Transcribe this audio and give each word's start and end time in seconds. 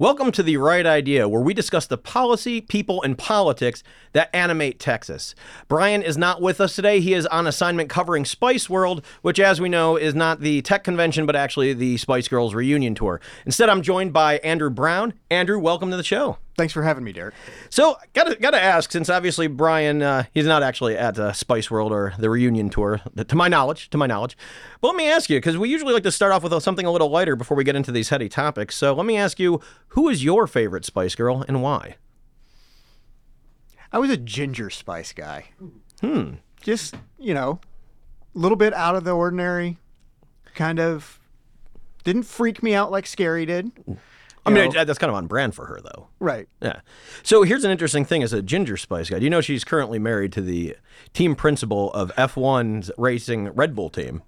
Welcome 0.00 0.32
to 0.32 0.42
The 0.42 0.56
Right 0.56 0.86
Idea, 0.86 1.28
where 1.28 1.42
we 1.42 1.52
discuss 1.52 1.86
the 1.86 1.98
policy, 1.98 2.62
people, 2.62 3.02
and 3.02 3.18
politics 3.18 3.82
that 4.14 4.34
animate 4.34 4.80
Texas. 4.80 5.34
Brian 5.68 6.02
is 6.02 6.16
not 6.16 6.40
with 6.40 6.58
us 6.58 6.74
today. 6.74 7.00
He 7.00 7.12
is 7.12 7.26
on 7.26 7.46
assignment 7.46 7.90
covering 7.90 8.24
Spice 8.24 8.70
World, 8.70 9.04
which, 9.20 9.38
as 9.38 9.60
we 9.60 9.68
know, 9.68 9.96
is 9.96 10.14
not 10.14 10.40
the 10.40 10.62
tech 10.62 10.84
convention, 10.84 11.26
but 11.26 11.36
actually 11.36 11.74
the 11.74 11.98
Spice 11.98 12.28
Girls 12.28 12.54
reunion 12.54 12.94
tour. 12.94 13.20
Instead, 13.44 13.68
I'm 13.68 13.82
joined 13.82 14.14
by 14.14 14.38
Andrew 14.38 14.70
Brown. 14.70 15.12
Andrew, 15.30 15.58
welcome 15.58 15.90
to 15.90 15.98
the 15.98 16.02
show. 16.02 16.38
Thanks 16.60 16.74
for 16.74 16.82
having 16.82 17.04
me, 17.04 17.12
Derek. 17.12 17.32
So, 17.70 17.96
gotta 18.12 18.36
gotta 18.36 18.62
ask, 18.62 18.92
since 18.92 19.08
obviously 19.08 19.46
Brian, 19.46 20.02
uh, 20.02 20.24
he's 20.34 20.44
not 20.44 20.62
actually 20.62 20.94
at 20.94 21.18
uh, 21.18 21.32
Spice 21.32 21.70
World 21.70 21.90
or 21.90 22.12
the 22.18 22.28
reunion 22.28 22.68
tour, 22.68 23.00
to 23.16 23.34
my 23.34 23.48
knowledge, 23.48 23.88
to 23.88 23.96
my 23.96 24.06
knowledge. 24.06 24.36
But 24.82 24.88
let 24.88 24.96
me 24.98 25.08
ask 25.08 25.30
you, 25.30 25.38
because 25.38 25.56
we 25.56 25.70
usually 25.70 25.94
like 25.94 26.02
to 26.02 26.12
start 26.12 26.32
off 26.32 26.42
with 26.42 26.62
something 26.62 26.84
a 26.84 26.90
little 26.90 27.08
lighter 27.08 27.34
before 27.34 27.56
we 27.56 27.64
get 27.64 27.76
into 27.76 27.90
these 27.90 28.10
heady 28.10 28.28
topics. 28.28 28.76
So, 28.76 28.92
let 28.92 29.06
me 29.06 29.16
ask 29.16 29.40
you, 29.40 29.62
who 29.88 30.10
is 30.10 30.22
your 30.22 30.46
favorite 30.46 30.84
Spice 30.84 31.14
Girl 31.14 31.46
and 31.48 31.62
why? 31.62 31.96
I 33.90 33.98
was 33.98 34.10
a 34.10 34.18
ginger 34.18 34.68
spice 34.68 35.14
guy. 35.14 35.46
Hmm. 36.02 36.32
Just, 36.60 36.94
you 37.18 37.32
know, 37.32 37.58
a 38.34 38.38
little 38.38 38.58
bit 38.58 38.74
out 38.74 38.96
of 38.96 39.04
the 39.04 39.12
ordinary. 39.12 39.78
Kind 40.54 40.78
of 40.78 41.20
didn't 42.04 42.24
freak 42.24 42.62
me 42.62 42.74
out 42.74 42.90
like 42.90 43.06
Scary 43.06 43.46
did. 43.46 43.72
I 44.46 44.50
mean, 44.50 44.70
know, 44.72 44.84
that's 44.84 44.98
kind 44.98 45.10
of 45.10 45.16
on 45.16 45.26
brand 45.26 45.54
for 45.54 45.66
her, 45.66 45.80
though. 45.82 46.08
Right. 46.18 46.48
Yeah. 46.62 46.80
So 47.22 47.42
here's 47.42 47.64
an 47.64 47.70
interesting 47.70 48.04
thing 48.04 48.22
as 48.22 48.32
a 48.32 48.42
Ginger 48.42 48.76
Spice 48.76 49.10
guy. 49.10 49.18
Do 49.18 49.24
you 49.24 49.30
know 49.30 49.40
she's 49.40 49.64
currently 49.64 49.98
married 49.98 50.32
to 50.32 50.40
the 50.40 50.76
team 51.12 51.34
principal 51.34 51.92
of 51.92 52.10
F1's 52.16 52.90
racing 52.96 53.48
Red 53.50 53.74
Bull 53.74 53.90
team? 53.90 54.22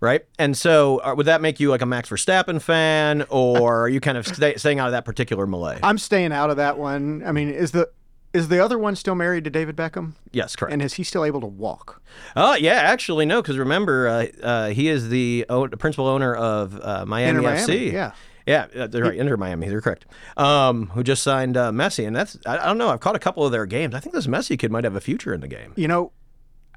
Right. 0.00 0.24
And 0.38 0.56
so 0.56 0.98
uh, 1.04 1.14
would 1.14 1.26
that 1.26 1.40
make 1.42 1.60
you 1.60 1.68
like 1.70 1.82
a 1.82 1.86
Max 1.86 2.08
Verstappen 2.08 2.60
fan, 2.60 3.26
or 3.28 3.82
are 3.82 3.88
you 3.88 4.00
kind 4.00 4.16
of 4.16 4.26
stay, 4.26 4.56
staying 4.56 4.78
out 4.78 4.86
of 4.86 4.92
that 4.92 5.04
particular 5.04 5.46
melee? 5.46 5.78
I'm 5.82 5.98
staying 5.98 6.32
out 6.32 6.48
of 6.50 6.56
that 6.56 6.78
one. 6.78 7.22
I 7.26 7.32
mean, 7.32 7.50
is 7.50 7.72
the. 7.72 7.90
Is 8.32 8.46
the 8.46 8.62
other 8.64 8.78
one 8.78 8.94
still 8.94 9.16
married 9.16 9.42
to 9.42 9.50
David 9.50 9.74
Beckham? 9.74 10.12
Yes, 10.30 10.54
correct. 10.54 10.72
And 10.72 10.80
is 10.80 10.94
he 10.94 11.02
still 11.02 11.24
able 11.24 11.40
to 11.40 11.48
walk? 11.48 12.00
Oh, 12.36 12.54
yeah, 12.54 12.74
actually, 12.74 13.26
no, 13.26 13.42
because 13.42 13.58
remember, 13.58 14.06
uh, 14.06 14.26
uh, 14.40 14.68
he 14.68 14.86
is 14.86 15.08
the, 15.08 15.44
o- 15.48 15.66
principal 15.66 16.06
owner 16.06 16.36
of 16.36 16.80
uh, 16.80 17.04
Miami 17.06 17.38
Inter 17.38 17.56
FC. 17.56 17.90
Yeah. 17.90 18.12
Yeah, 18.50 18.86
they're 18.86 19.04
right. 19.04 19.16
Inter 19.16 19.36
Miami, 19.36 19.68
they're 19.68 19.80
correct. 19.80 20.06
Um, 20.36 20.88
who 20.88 21.02
just 21.02 21.22
signed 21.22 21.56
uh, 21.56 21.70
Messi, 21.70 22.06
and 22.06 22.16
that's 22.16 22.36
I, 22.44 22.58
I, 22.58 22.66
don't 22.66 22.78
know. 22.78 22.88
I've 22.88 23.00
caught 23.00 23.16
a 23.16 23.20
couple 23.20 23.44
of 23.46 23.52
their 23.52 23.66
games. 23.66 23.94
I 23.94 24.00
think 24.00 24.14
this 24.14 24.26
Messi 24.26 24.58
kid 24.58 24.72
might 24.72 24.84
have 24.84 24.96
a 24.96 25.00
future 25.00 25.32
in 25.32 25.40
the 25.40 25.48
game. 25.48 25.72
You 25.76 25.86
know, 25.86 26.12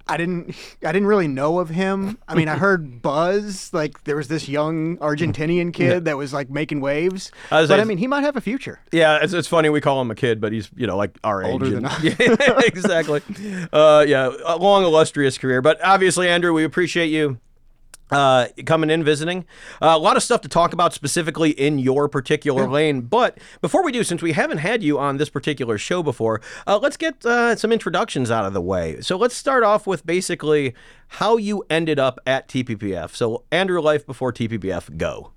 I 0.07 0.17
didn't 0.17 0.55
I 0.83 0.91
didn't 0.91 1.07
really 1.07 1.27
know 1.27 1.59
of 1.59 1.69
him. 1.69 2.17
I 2.27 2.35
mean, 2.35 2.49
I 2.49 2.57
heard 2.57 3.01
buzz 3.01 3.73
like 3.73 4.03
there 4.03 4.17
was 4.17 4.27
this 4.27 4.49
young 4.49 4.97
Argentinian 4.97 5.73
kid 5.73 6.05
that 6.05 6.17
was 6.17 6.33
like 6.33 6.49
making 6.49 6.81
waves. 6.81 7.31
I 7.49 7.65
but 7.65 7.79
I 7.79 7.85
mean, 7.85 7.97
he 7.97 8.07
might 8.07 8.23
have 8.23 8.35
a 8.35 8.41
future. 8.41 8.81
Yeah, 8.91 9.19
it's, 9.21 9.33
it's 9.33 9.47
funny 9.47 9.69
we 9.69 9.81
call 9.81 10.01
him 10.01 10.11
a 10.11 10.15
kid, 10.15 10.41
but 10.41 10.51
he's 10.51 10.69
you 10.75 10.87
know 10.87 10.97
like 10.97 11.17
our 11.23 11.43
older 11.43 11.67
age. 11.67 11.73
than 11.73 11.85
us. 11.85 12.03
Yeah, 12.03 12.59
exactly. 12.65 13.21
Uh, 13.71 14.05
yeah, 14.07 14.31
a 14.45 14.57
long 14.57 14.83
illustrious 14.83 15.37
career. 15.37 15.61
But 15.61 15.83
obviously, 15.83 16.27
Andrew, 16.27 16.53
we 16.53 16.65
appreciate 16.65 17.07
you 17.07 17.39
uh, 18.13 18.47
coming 18.65 18.89
in 18.89 19.03
visiting. 19.03 19.45
Uh, 19.81 19.93
a 19.95 19.97
lot 19.97 20.15
of 20.15 20.23
stuff 20.23 20.41
to 20.41 20.47
talk 20.47 20.73
about 20.73 20.93
specifically 20.93 21.51
in 21.51 21.79
your 21.79 22.07
particular 22.07 22.63
yeah. 22.63 22.69
lane. 22.69 23.01
But 23.01 23.37
before 23.61 23.83
we 23.83 23.91
do, 23.91 24.03
since 24.03 24.21
we 24.21 24.33
haven't 24.33 24.59
had 24.59 24.81
you 24.83 24.99
on 24.99 25.17
this 25.17 25.29
particular 25.29 25.77
show 25.77 26.01
before, 26.01 26.41
uh, 26.65 26.79
let's 26.81 26.97
get 26.97 27.25
uh, 27.25 27.55
some 27.55 27.71
introductions 27.71 28.31
out 28.31 28.45
of 28.45 28.53
the 28.53 28.61
way. 28.61 29.01
So 29.01 29.17
let's 29.17 29.35
start 29.35 29.63
off 29.63 29.85
with 29.85 30.05
basically 30.05 30.73
how 31.07 31.37
you 31.37 31.63
ended 31.69 31.99
up 31.99 32.19
at 32.25 32.47
TPPF. 32.47 33.15
So, 33.15 33.43
Andrew 33.51 33.81
Life 33.81 34.05
before 34.05 34.33
TPPF, 34.33 34.97
go. 34.97 35.32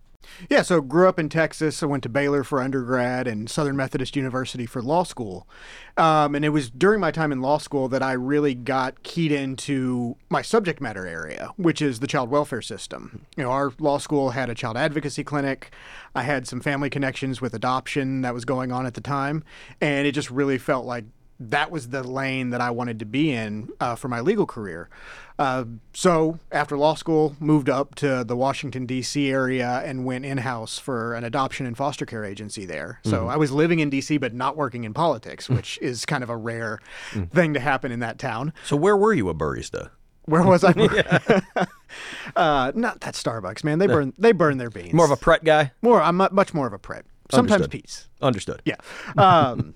Yeah, 0.51 0.63
so 0.63 0.81
grew 0.81 1.09
up 1.09 1.19
in 1.19 1.29
Texas. 1.29 1.83
I 1.83 1.87
went 1.87 2.03
to 2.05 2.09
Baylor 2.09 2.45
for 2.45 2.61
undergrad 2.61 3.27
and 3.27 3.49
Southern 3.49 3.77
Methodist 3.77 4.17
University 4.17 4.67
for 4.67 4.83
law 4.83 5.03
school. 5.03 5.49
Um, 5.97 6.34
and 6.34 6.45
it 6.45 6.50
was 6.50 6.71
during 6.71 7.00
my 7.00 7.11
time 7.11 7.33
in 7.33 7.41
law 7.41 7.59
school 7.59 7.89
that 7.89 8.03
I 8.03 8.12
really 8.12 8.55
got 8.55 9.03
keyed 9.03 9.33
into 9.33 10.17
my 10.28 10.43
subject 10.43 10.81
matter 10.81 11.06
area, 11.06 11.53
which 11.56 11.81
is 11.81 12.00
the 12.00 12.06
child 12.06 12.31
welfare 12.31 12.62
system. 12.62 13.27
You 13.37 13.45
know, 13.45 13.50
our 13.50 13.73
law 13.78 13.99
school 13.99 14.31
had 14.31 14.50
a 14.50 14.55
child 14.55 14.77
advocacy 14.77 15.25
clinic. 15.25 15.73
I 16.15 16.23
had 16.23 16.47
some 16.47 16.61
family 16.61 16.91
connections 16.91 17.41
with 17.41 17.55
adoption 17.55 18.23
that 18.23 18.34
was 18.34 18.45
going 18.45 18.73
on 18.73 18.87
at 18.87 18.95
the 18.95 19.00
time. 19.00 19.45
And 19.81 20.06
it 20.06 20.12
just 20.12 20.31
really 20.31 20.59
felt 20.59 20.87
like 20.87 21.05
that 21.39 21.71
was 21.71 21.89
the 21.89 22.03
lane 22.03 22.51
that 22.51 22.61
I 22.61 22.71
wanted 22.71 22.99
to 23.01 23.05
be 23.05 23.33
in 23.33 23.71
uh, 23.81 23.95
for 23.95 24.09
my 24.09 24.21
legal 24.21 24.47
career. 24.47 24.89
Uh, 25.39 25.65
so 25.93 26.39
after 26.51 26.79
law 26.79 26.95
school, 26.95 27.37
moved 27.39 27.69
up 27.69 27.95
to 27.97 28.25
the 28.25 28.37
Washington 28.37 28.87
D.C. 28.87 29.31
area 29.31 29.83
and 29.85 30.07
went 30.07 30.25
in 30.25 30.39
house 30.39 30.79
for 30.79 31.15
an 31.15 31.25
adoption 31.25 31.67
and 31.67 31.77
foster 31.77 32.07
care 32.07 32.25
agency 32.25 32.65
there. 32.65 33.01
So 33.05 33.21
mm-hmm. 33.21 33.29
I 33.29 33.37
was 33.37 33.53
living 33.53 33.81
in 33.81 33.91
D.C. 33.91 34.17
but 34.17 34.33
not 34.33 34.57
working 34.57 34.85
in 34.85 34.95
politics, 34.95 35.49
mm. 35.49 35.57
which 35.57 35.79
is 35.83 36.07
kind 36.07 36.23
of 36.23 36.31
a 36.31 36.37
rare 36.37 36.81
mm. 37.11 37.31
thing 37.31 37.53
to 37.53 37.61
happen 37.61 37.93
in 37.93 38.01
that 38.01 38.19
town. 38.19 38.55
So 38.65 38.77
where 38.77 38.97
were 38.97 39.13
you 39.13 39.29
a 39.29 39.35
barista? 39.35 39.91
Where 40.25 40.43
was 40.43 40.65
I? 40.65 40.73
uh, 42.37 42.73
not 42.75 43.01
that 43.01 43.15
Starbucks, 43.15 43.63
man. 43.63 43.79
They 43.79 43.87
burn 43.87 44.13
they 44.19 44.33
burn 44.33 44.59
their 44.59 44.71
beans. 44.71 44.93
More 44.93 45.05
of 45.05 45.13
a 45.13 45.17
Pret 45.17 45.45
guy. 45.45 45.73
More, 45.83 46.03
I'm 46.03 46.17
much 46.17 46.53
more 46.53 46.67
of 46.67 46.73
a 46.73 46.79
Pret. 46.79 47.05
Sometimes 47.31 47.63
Understood. 47.63 47.71
peace. 47.83 48.09
Understood. 48.21 48.63
Yeah. 48.65 48.77
Um, 49.17 49.75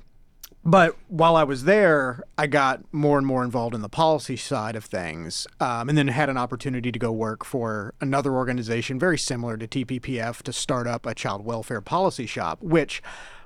but 0.64 0.96
while 1.08 1.36
I 1.36 1.44
was 1.44 1.64
there, 1.64 2.22
I 2.36 2.46
got 2.46 2.82
more 2.92 3.18
and 3.18 3.26
more 3.26 3.44
involved 3.44 3.74
in 3.74 3.82
the 3.82 3.88
policy 3.88 4.36
side 4.36 4.76
of 4.76 4.84
things, 4.84 5.46
um, 5.60 5.88
and 5.88 5.96
then 5.96 6.08
had 6.08 6.28
an 6.28 6.36
opportunity 6.36 6.90
to 6.90 6.98
go 6.98 7.12
work 7.12 7.44
for 7.44 7.94
another 8.00 8.32
organization 8.34 8.98
very 8.98 9.18
similar 9.18 9.56
to 9.56 9.68
TPPF 9.68 10.42
to 10.42 10.52
start 10.52 10.86
up 10.86 11.06
a 11.06 11.14
child 11.14 11.44
welfare 11.44 11.80
policy 11.80 12.26
shop. 12.26 12.62
Which, 12.62 13.02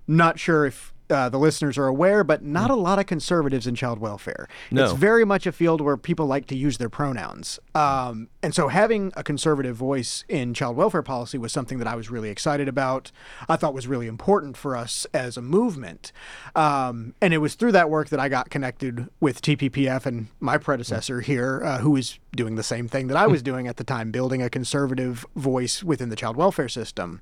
not 0.06 0.38
sure 0.38 0.64
if 0.64 0.93
uh, 1.10 1.28
the 1.28 1.38
listeners 1.38 1.76
are 1.76 1.86
aware, 1.86 2.24
but 2.24 2.42
not 2.42 2.70
a 2.70 2.74
lot 2.74 2.98
of 2.98 3.06
conservatives 3.06 3.66
in 3.66 3.74
child 3.74 3.98
welfare. 3.98 4.48
No. 4.70 4.84
It's 4.84 4.92
very 4.92 5.24
much 5.24 5.46
a 5.46 5.52
field 5.52 5.80
where 5.80 5.96
people 5.96 6.26
like 6.26 6.46
to 6.46 6.56
use 6.56 6.78
their 6.78 6.88
pronouns. 6.88 7.58
Um, 7.74 8.28
and 8.42 8.54
so 8.54 8.68
having 8.68 9.12
a 9.16 9.22
conservative 9.22 9.76
voice 9.76 10.24
in 10.28 10.54
child 10.54 10.76
welfare 10.76 11.02
policy 11.02 11.38
was 11.38 11.52
something 11.52 11.78
that 11.78 11.86
I 11.86 11.94
was 11.94 12.10
really 12.10 12.30
excited 12.30 12.68
about. 12.68 13.12
I 13.48 13.56
thought 13.56 13.74
was 13.74 13.86
really 13.86 14.06
important 14.06 14.56
for 14.56 14.76
us 14.76 15.06
as 15.12 15.36
a 15.36 15.42
movement. 15.42 16.12
Um, 16.54 17.14
and 17.20 17.34
it 17.34 17.38
was 17.38 17.54
through 17.54 17.72
that 17.72 17.90
work 17.90 18.08
that 18.08 18.20
I 18.20 18.28
got 18.28 18.50
connected 18.50 19.08
with 19.20 19.42
TPPF 19.42 20.06
and 20.06 20.28
my 20.40 20.58
predecessor 20.58 21.20
here, 21.20 21.62
uh, 21.64 21.78
who 21.78 21.90
was 21.90 22.18
doing 22.36 22.56
the 22.56 22.62
same 22.62 22.88
thing 22.88 23.06
that 23.08 23.16
I 23.16 23.26
was 23.26 23.42
doing 23.42 23.66
at 23.68 23.76
the 23.76 23.84
time, 23.84 24.10
building 24.10 24.42
a 24.42 24.50
conservative 24.50 25.24
voice 25.36 25.82
within 25.82 26.08
the 26.08 26.16
child 26.16 26.36
welfare 26.36 26.68
system. 26.68 27.20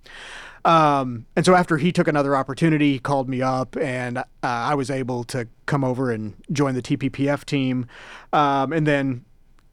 Um, 0.64 1.26
and 1.34 1.44
so 1.44 1.54
after 1.54 1.78
he 1.78 1.92
took 1.92 2.08
another 2.08 2.36
opportunity, 2.36 2.92
he 2.92 2.98
called 2.98 3.28
me 3.28 3.42
up, 3.42 3.76
and 3.76 4.18
uh, 4.18 4.22
I 4.42 4.74
was 4.74 4.90
able 4.90 5.24
to 5.24 5.48
come 5.66 5.84
over 5.84 6.10
and 6.10 6.34
join 6.52 6.74
the 6.74 6.82
TPPF 6.82 7.44
team. 7.44 7.86
Um, 8.32 8.72
and 8.72 8.86
then, 8.86 9.24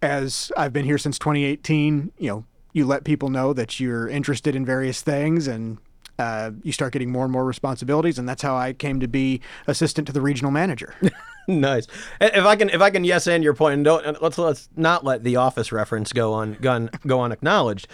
as 0.01 0.51
I've 0.57 0.73
been 0.73 0.85
here 0.85 0.97
since 0.97 1.19
2018, 1.19 2.11
you 2.17 2.27
know, 2.27 2.45
you 2.73 2.85
let 2.85 3.03
people 3.03 3.29
know 3.29 3.53
that 3.53 3.79
you're 3.79 4.07
interested 4.07 4.55
in 4.55 4.65
various 4.65 5.01
things, 5.01 5.47
and 5.47 5.77
uh, 6.17 6.51
you 6.63 6.71
start 6.71 6.93
getting 6.93 7.11
more 7.11 7.23
and 7.23 7.31
more 7.31 7.45
responsibilities, 7.45 8.17
and 8.19 8.27
that's 8.27 8.41
how 8.41 8.55
I 8.55 8.73
came 8.73 8.99
to 8.99 9.07
be 9.07 9.41
assistant 9.67 10.07
to 10.07 10.13
the 10.13 10.21
regional 10.21 10.51
manager. 10.51 10.95
nice. 11.57 11.87
If 12.21 12.45
I 12.45 12.55
can, 12.55 12.69
if 12.69 12.81
I 12.81 12.91
can, 12.91 13.03
yes, 13.03 13.27
and 13.27 13.43
your 13.43 13.55
point, 13.55 13.73
and 13.73 13.83
don't 13.83 14.21
let's 14.21 14.37
let's 14.37 14.69
not 14.75 15.03
let 15.03 15.23
the 15.23 15.35
office 15.35 15.71
reference 15.71 16.13
go 16.13 16.33
on 16.33 16.53
gun 16.61 16.91
go 17.07 17.21
unacknowledged. 17.21 17.87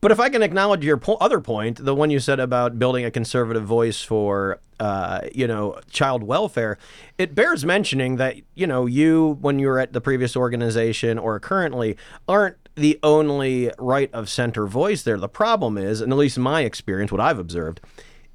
But 0.00 0.12
if 0.12 0.20
I 0.20 0.28
can 0.28 0.42
acknowledge 0.42 0.84
your 0.84 0.96
po- 0.96 1.16
other 1.20 1.40
point, 1.40 1.84
the 1.84 1.94
one 1.94 2.10
you 2.10 2.18
said 2.18 2.40
about 2.40 2.78
building 2.78 3.04
a 3.04 3.10
conservative 3.10 3.64
voice 3.64 4.02
for, 4.02 4.58
uh, 4.80 5.20
you 5.32 5.46
know, 5.46 5.78
child 5.90 6.24
welfare, 6.24 6.76
it 7.18 7.36
bears 7.36 7.64
mentioning 7.64 8.16
that 8.16 8.36
you 8.54 8.66
know 8.66 8.86
you, 8.86 9.38
when 9.40 9.58
you 9.58 9.66
were 9.66 9.80
at 9.80 9.92
the 9.92 10.00
previous 10.00 10.36
organization 10.36 11.18
or 11.18 11.40
currently, 11.40 11.96
aren't 12.28 12.56
the 12.76 13.00
only 13.02 13.70
right 13.78 14.12
of 14.12 14.28
center 14.28 14.66
voice 14.66 15.02
there. 15.02 15.18
The 15.18 15.28
problem 15.28 15.76
is, 15.76 16.00
and 16.00 16.12
at 16.12 16.18
least 16.18 16.36
in 16.36 16.44
my 16.44 16.62
experience, 16.62 17.10
what 17.10 17.20
I've 17.20 17.38
observed, 17.38 17.80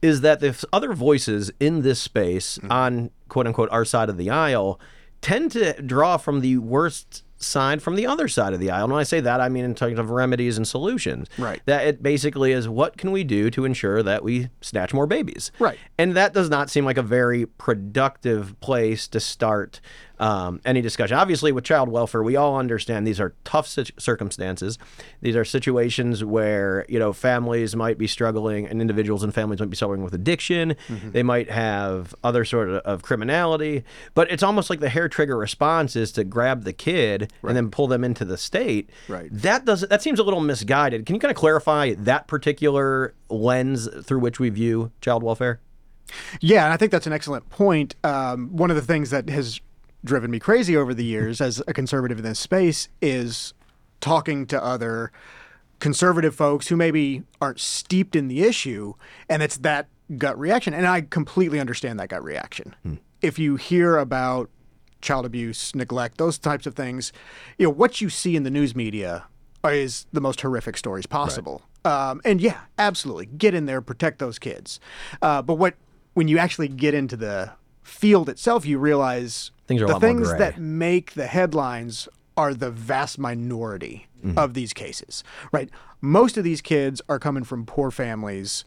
is 0.02 0.22
that 0.22 0.42
the 0.42 0.66
other 0.74 0.94
voices 0.94 1.52
in 1.60 1.82
this 1.82 2.02
space 2.02 2.58
mm-hmm. 2.58 2.72
on 2.72 3.12
quote 3.30 3.48
unquote 3.48 3.70
our 3.72 3.86
side 3.86 4.10
of 4.10 4.18
the 4.18 4.30
aisle 4.30 4.80
tend 5.22 5.52
to 5.52 5.82
draw 5.82 6.18
from 6.18 6.42
the 6.42 6.58
worst 6.58 7.24
side 7.40 7.82
from 7.82 7.96
the 7.96 8.06
other 8.06 8.28
side 8.28 8.54
of 8.54 8.60
the 8.60 8.72
aisle. 8.72 8.86
And 8.86 8.94
when 8.94 9.00
I 9.00 9.04
say 9.04 9.20
that, 9.20 9.40
I 9.40 9.50
mean 9.50 9.64
in 9.64 9.76
terms 9.76 10.00
of 10.00 10.10
remedies 10.10 10.58
and 10.58 10.68
solutions. 10.68 11.28
Right. 11.38 11.62
That 11.66 11.86
it 11.86 12.04
basically 12.04 12.52
is 12.52 12.68
what 12.68 12.98
can 12.98 13.12
we 13.12 13.24
do 13.24 13.50
to 13.52 13.66
ensure 13.66 14.02
that 14.04 14.24
we 14.24 14.50
snatch 14.62 14.94
more 14.94 15.08
babies? 15.08 15.52
Right. 15.60 15.78
And 15.98 16.16
that 16.16 16.34
does 16.34 16.50
not 16.50 16.70
seem 16.70 16.86
like 16.86 16.98
a 16.98 17.04
very 17.04 17.46
productive 17.46 18.60
place 18.60 19.08
to 19.10 19.20
start 19.20 19.80
um, 20.20 20.62
any 20.66 20.82
discussion. 20.82 21.18
Obviously, 21.18 21.52
with 21.52 21.64
child 21.64 21.90
welfare, 21.90 22.24
we 22.24 22.36
all 22.36 22.58
understand 22.58 23.06
these 23.06 23.20
are 23.20 23.36
tough 23.44 23.68
circumstances. 23.68 24.78
These 25.22 25.36
are 25.36 25.46
situations 25.46 26.24
where 26.24 26.86
you 26.90 27.00
know 27.00 27.14
families 27.14 27.76
might 27.76 27.98
be 27.98 28.08
struggling, 28.08 28.68
and 28.68 28.82
individuals 28.82 29.24
and 29.24 29.34
families 29.34 29.60
might 29.60 29.70
be 29.70 29.76
struggling 29.76 30.04
with 30.04 30.14
addiction. 30.14 30.76
Mm-hmm. 30.88 31.12
They 31.12 31.24
might 31.24 31.50
have 31.50 32.16
other 32.24 32.46
sort 32.46 32.70
of, 32.70 32.76
of, 32.78 33.02
criminality. 33.02 33.84
But 34.14 34.32
it's 34.32 34.44
almost 34.44 34.70
like 34.70 34.80
the 34.80 34.90
hair 34.90 35.08
trigger 35.10 35.38
response 35.38 35.96
is 35.96 36.12
to 36.14 36.24
grab 36.24 36.64
the 36.64 36.74
kid 36.74 37.32
right. 37.42 37.50
and 37.50 37.58
then 37.58 37.70
pull 37.70 37.88
them 37.88 38.04
into 38.04 38.26
the 38.26 38.38
state. 38.38 38.90
Right. 39.08 39.30
That 39.32 39.66
does 39.66 39.82
that 39.82 40.02
seems 40.02 40.20
a 40.20 40.24
little 40.24 40.42
misguided. 40.42 41.06
Can 41.06 41.16
you 41.16 41.22
kind 41.22 41.32
of 41.32 41.38
clarify 41.38 41.94
that 41.96 42.28
particular 42.28 43.14
lens 43.30 43.88
through 44.04 44.20
which 44.20 44.40
we 44.40 44.50
view 44.50 44.92
child 45.02 45.24
welfare? 45.24 45.60
Yeah, 46.40 46.66
and 46.66 46.74
I 46.74 46.78
think 46.78 46.92
that's 46.92 47.08
an 47.08 47.14
excellent 47.14 47.50
point. 47.50 47.96
Um, 48.04 48.56
one 48.56 48.70
of 48.70 48.76
the 48.76 48.82
things 48.82 49.10
that 49.10 49.30
has 49.30 49.60
driven 50.04 50.32
me 50.32 50.40
crazy 50.40 50.76
over 50.76 50.94
the 50.94 51.04
years 51.04 51.42
as 51.42 51.62
a 51.68 51.74
conservative 51.74 52.18
in 52.18 52.24
this 52.24 52.40
space 52.40 52.90
is 53.02 53.54
talking 54.00 54.46
to 54.48 54.64
other 54.64 55.12
conservative 55.80 56.36
folks 56.36 56.68
who 56.68 56.76
maybe 56.76 57.24
aren't 57.42 57.60
steeped 57.60 58.16
in 58.16 58.28
the 58.28 58.44
issue, 58.44 58.94
and 59.30 59.44
it's 59.44 59.58
that 59.58 59.88
gut 60.18 60.38
reaction. 60.40 60.74
And 60.74 60.88
I 60.88 61.02
completely 61.02 61.60
understand 61.60 62.00
that 62.00 62.10
gut 62.10 62.24
reaction. 62.24 62.76
If 63.22 63.38
you 63.38 63.56
hear 63.56 63.98
about 63.98 64.50
child 65.02 65.26
abuse, 65.26 65.76
neglect, 65.76 66.18
those 66.18 66.38
types 66.38 66.66
of 66.66 66.76
things, 66.76 67.12
you 67.58 67.68
know, 67.68 67.72
what 67.72 68.02
you 68.02 68.10
see 68.10 68.36
in 68.36 68.44
the 68.44 68.50
news 68.50 68.76
media 68.76 69.26
is 69.66 70.06
the 70.14 70.22
most 70.22 70.42
horrific 70.42 70.78
stories 70.78 71.06
possible. 71.06 71.62
Um, 71.84 72.22
and 72.26 72.42
yeah, 72.42 72.62
absolutely, 72.78 73.26
get 73.26 73.54
in 73.54 73.66
there, 73.66 73.82
protect 73.82 74.20
those 74.20 74.40
kids. 74.40 74.80
Uh, 75.22 75.42
but 75.42 75.56
what 75.56 75.76
when 76.14 76.28
you 76.28 76.38
actually 76.38 76.68
get 76.68 76.94
into 76.94 77.16
the 77.16 77.52
field 77.88 78.30
itself, 78.30 78.66
you 78.66 78.78
realize 78.78 79.52
Things 79.68 79.82
are 79.82 79.86
a 79.86 79.88
the 79.88 80.00
things 80.00 80.34
that 80.38 80.60
make 80.60 81.14
the 81.14 81.28
headlines 81.28 82.08
are 82.36 82.54
the 82.54 82.72
vast 82.72 83.18
minority 83.18 84.04
Mm-hmm. 84.26 84.40
of 84.40 84.56
these 84.56 84.74
cases, 84.74 85.24
right? 85.52 85.70
Most 86.02 86.38
of 86.38 86.44
these 86.44 86.60
kids 86.60 87.04
are 87.08 87.20
coming 87.20 87.44
from 87.44 87.68
poor 87.68 87.92
families, 87.92 88.66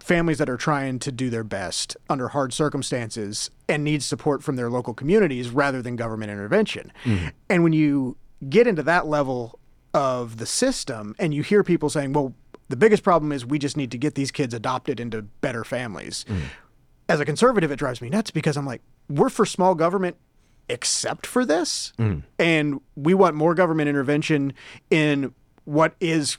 families 0.00 0.38
that 0.38 0.48
are 0.50 0.56
trying 0.56 0.98
to 0.98 1.12
do 1.12 1.30
their 1.30 1.44
best 1.44 1.96
under 2.10 2.28
hard 2.28 2.52
circumstances 2.52 3.48
and 3.68 3.84
need 3.84 4.02
support 4.02 4.42
from 4.42 4.56
their 4.56 4.68
local 4.68 4.92
communities 4.92 5.50
rather 5.50 5.82
than 5.82 5.94
government 5.94 6.32
intervention. 6.32 6.92
Mm-hmm. 7.04 7.28
And 7.48 7.62
when 7.62 7.72
you 7.72 8.16
get 8.50 8.66
into 8.66 8.82
that 8.82 9.06
level 9.06 9.60
of 9.94 10.38
the 10.38 10.46
system 10.46 11.14
and 11.20 11.32
you 11.32 11.44
hear 11.44 11.62
people 11.62 11.88
saying, 11.88 12.12
well, 12.12 12.34
the 12.68 12.76
biggest 12.76 13.04
problem 13.04 13.30
is 13.30 13.46
we 13.46 13.60
just 13.60 13.76
need 13.76 13.92
to 13.92 13.98
get 13.98 14.16
these 14.16 14.32
kids 14.32 14.52
adopted 14.52 14.98
into 14.98 15.22
better 15.22 15.62
families. 15.62 16.24
As 17.12 17.20
a 17.20 17.24
conservative, 17.24 17.70
it 17.70 17.76
drives 17.76 18.00
me 18.00 18.08
nuts 18.08 18.30
because 18.30 18.56
I'm 18.56 18.66
like, 18.66 18.82
we're 19.08 19.28
for 19.28 19.44
small 19.44 19.74
government 19.74 20.16
except 20.68 21.26
for 21.26 21.44
this. 21.44 21.92
Mm. 21.98 22.22
And 22.38 22.80
we 22.96 23.14
want 23.14 23.36
more 23.36 23.54
government 23.54 23.88
intervention 23.88 24.54
in 24.90 25.34
what 25.64 25.94
is 26.00 26.38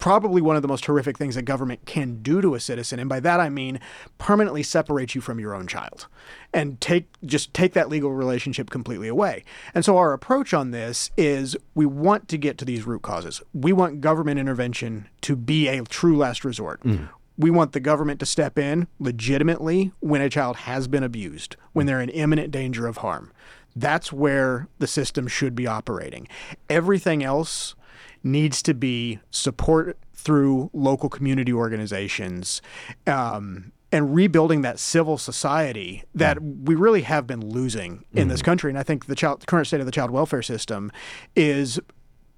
probably 0.00 0.40
one 0.40 0.56
of 0.56 0.62
the 0.62 0.68
most 0.68 0.86
horrific 0.86 1.16
things 1.16 1.34
that 1.34 1.42
government 1.42 1.84
can 1.84 2.22
do 2.22 2.40
to 2.40 2.54
a 2.54 2.60
citizen 2.60 2.98
and 2.98 3.08
by 3.08 3.20
that 3.20 3.38
I 3.38 3.50
mean 3.50 3.78
permanently 4.16 4.62
separate 4.62 5.14
you 5.14 5.20
from 5.20 5.38
your 5.38 5.54
own 5.54 5.66
child 5.66 6.06
and 6.54 6.80
take 6.80 7.06
just 7.24 7.52
take 7.52 7.74
that 7.74 7.90
legal 7.90 8.10
relationship 8.10 8.70
completely 8.70 9.08
away. 9.08 9.44
And 9.74 9.84
so 9.84 9.98
our 9.98 10.14
approach 10.14 10.54
on 10.54 10.70
this 10.70 11.10
is 11.18 11.54
we 11.74 11.84
want 11.84 12.28
to 12.28 12.38
get 12.38 12.56
to 12.58 12.64
these 12.64 12.86
root 12.86 13.02
causes. 13.02 13.42
We 13.52 13.74
want 13.74 14.00
government 14.00 14.40
intervention 14.40 15.06
to 15.20 15.36
be 15.36 15.68
a 15.68 15.84
true 15.84 16.16
last 16.16 16.46
resort. 16.46 16.82
Mm. 16.82 17.10
We 17.40 17.50
want 17.50 17.72
the 17.72 17.80
government 17.80 18.20
to 18.20 18.26
step 18.26 18.58
in 18.58 18.86
legitimately 18.98 19.92
when 20.00 20.20
a 20.20 20.28
child 20.28 20.56
has 20.56 20.88
been 20.88 21.02
abused, 21.02 21.56
when 21.72 21.86
they're 21.86 22.02
in 22.02 22.10
imminent 22.10 22.50
danger 22.50 22.86
of 22.86 22.98
harm. 22.98 23.32
That's 23.74 24.12
where 24.12 24.68
the 24.78 24.86
system 24.86 25.26
should 25.26 25.54
be 25.54 25.66
operating. 25.66 26.28
Everything 26.68 27.24
else 27.24 27.74
needs 28.22 28.60
to 28.64 28.74
be 28.74 29.20
support 29.30 29.96
through 30.12 30.68
local 30.74 31.08
community 31.08 31.50
organizations 31.50 32.60
um, 33.06 33.72
and 33.90 34.14
rebuilding 34.14 34.60
that 34.60 34.78
civil 34.78 35.16
society 35.16 36.04
that 36.14 36.42
we 36.42 36.74
really 36.74 37.02
have 37.02 37.26
been 37.26 37.40
losing 37.40 38.04
in 38.12 38.28
this 38.28 38.42
country. 38.42 38.70
And 38.70 38.78
I 38.78 38.82
think 38.82 39.06
the 39.06 39.14
child, 39.14 39.46
current 39.46 39.66
state 39.66 39.80
of 39.80 39.86
the 39.86 39.92
child 39.92 40.10
welfare 40.10 40.42
system 40.42 40.92
is 41.34 41.80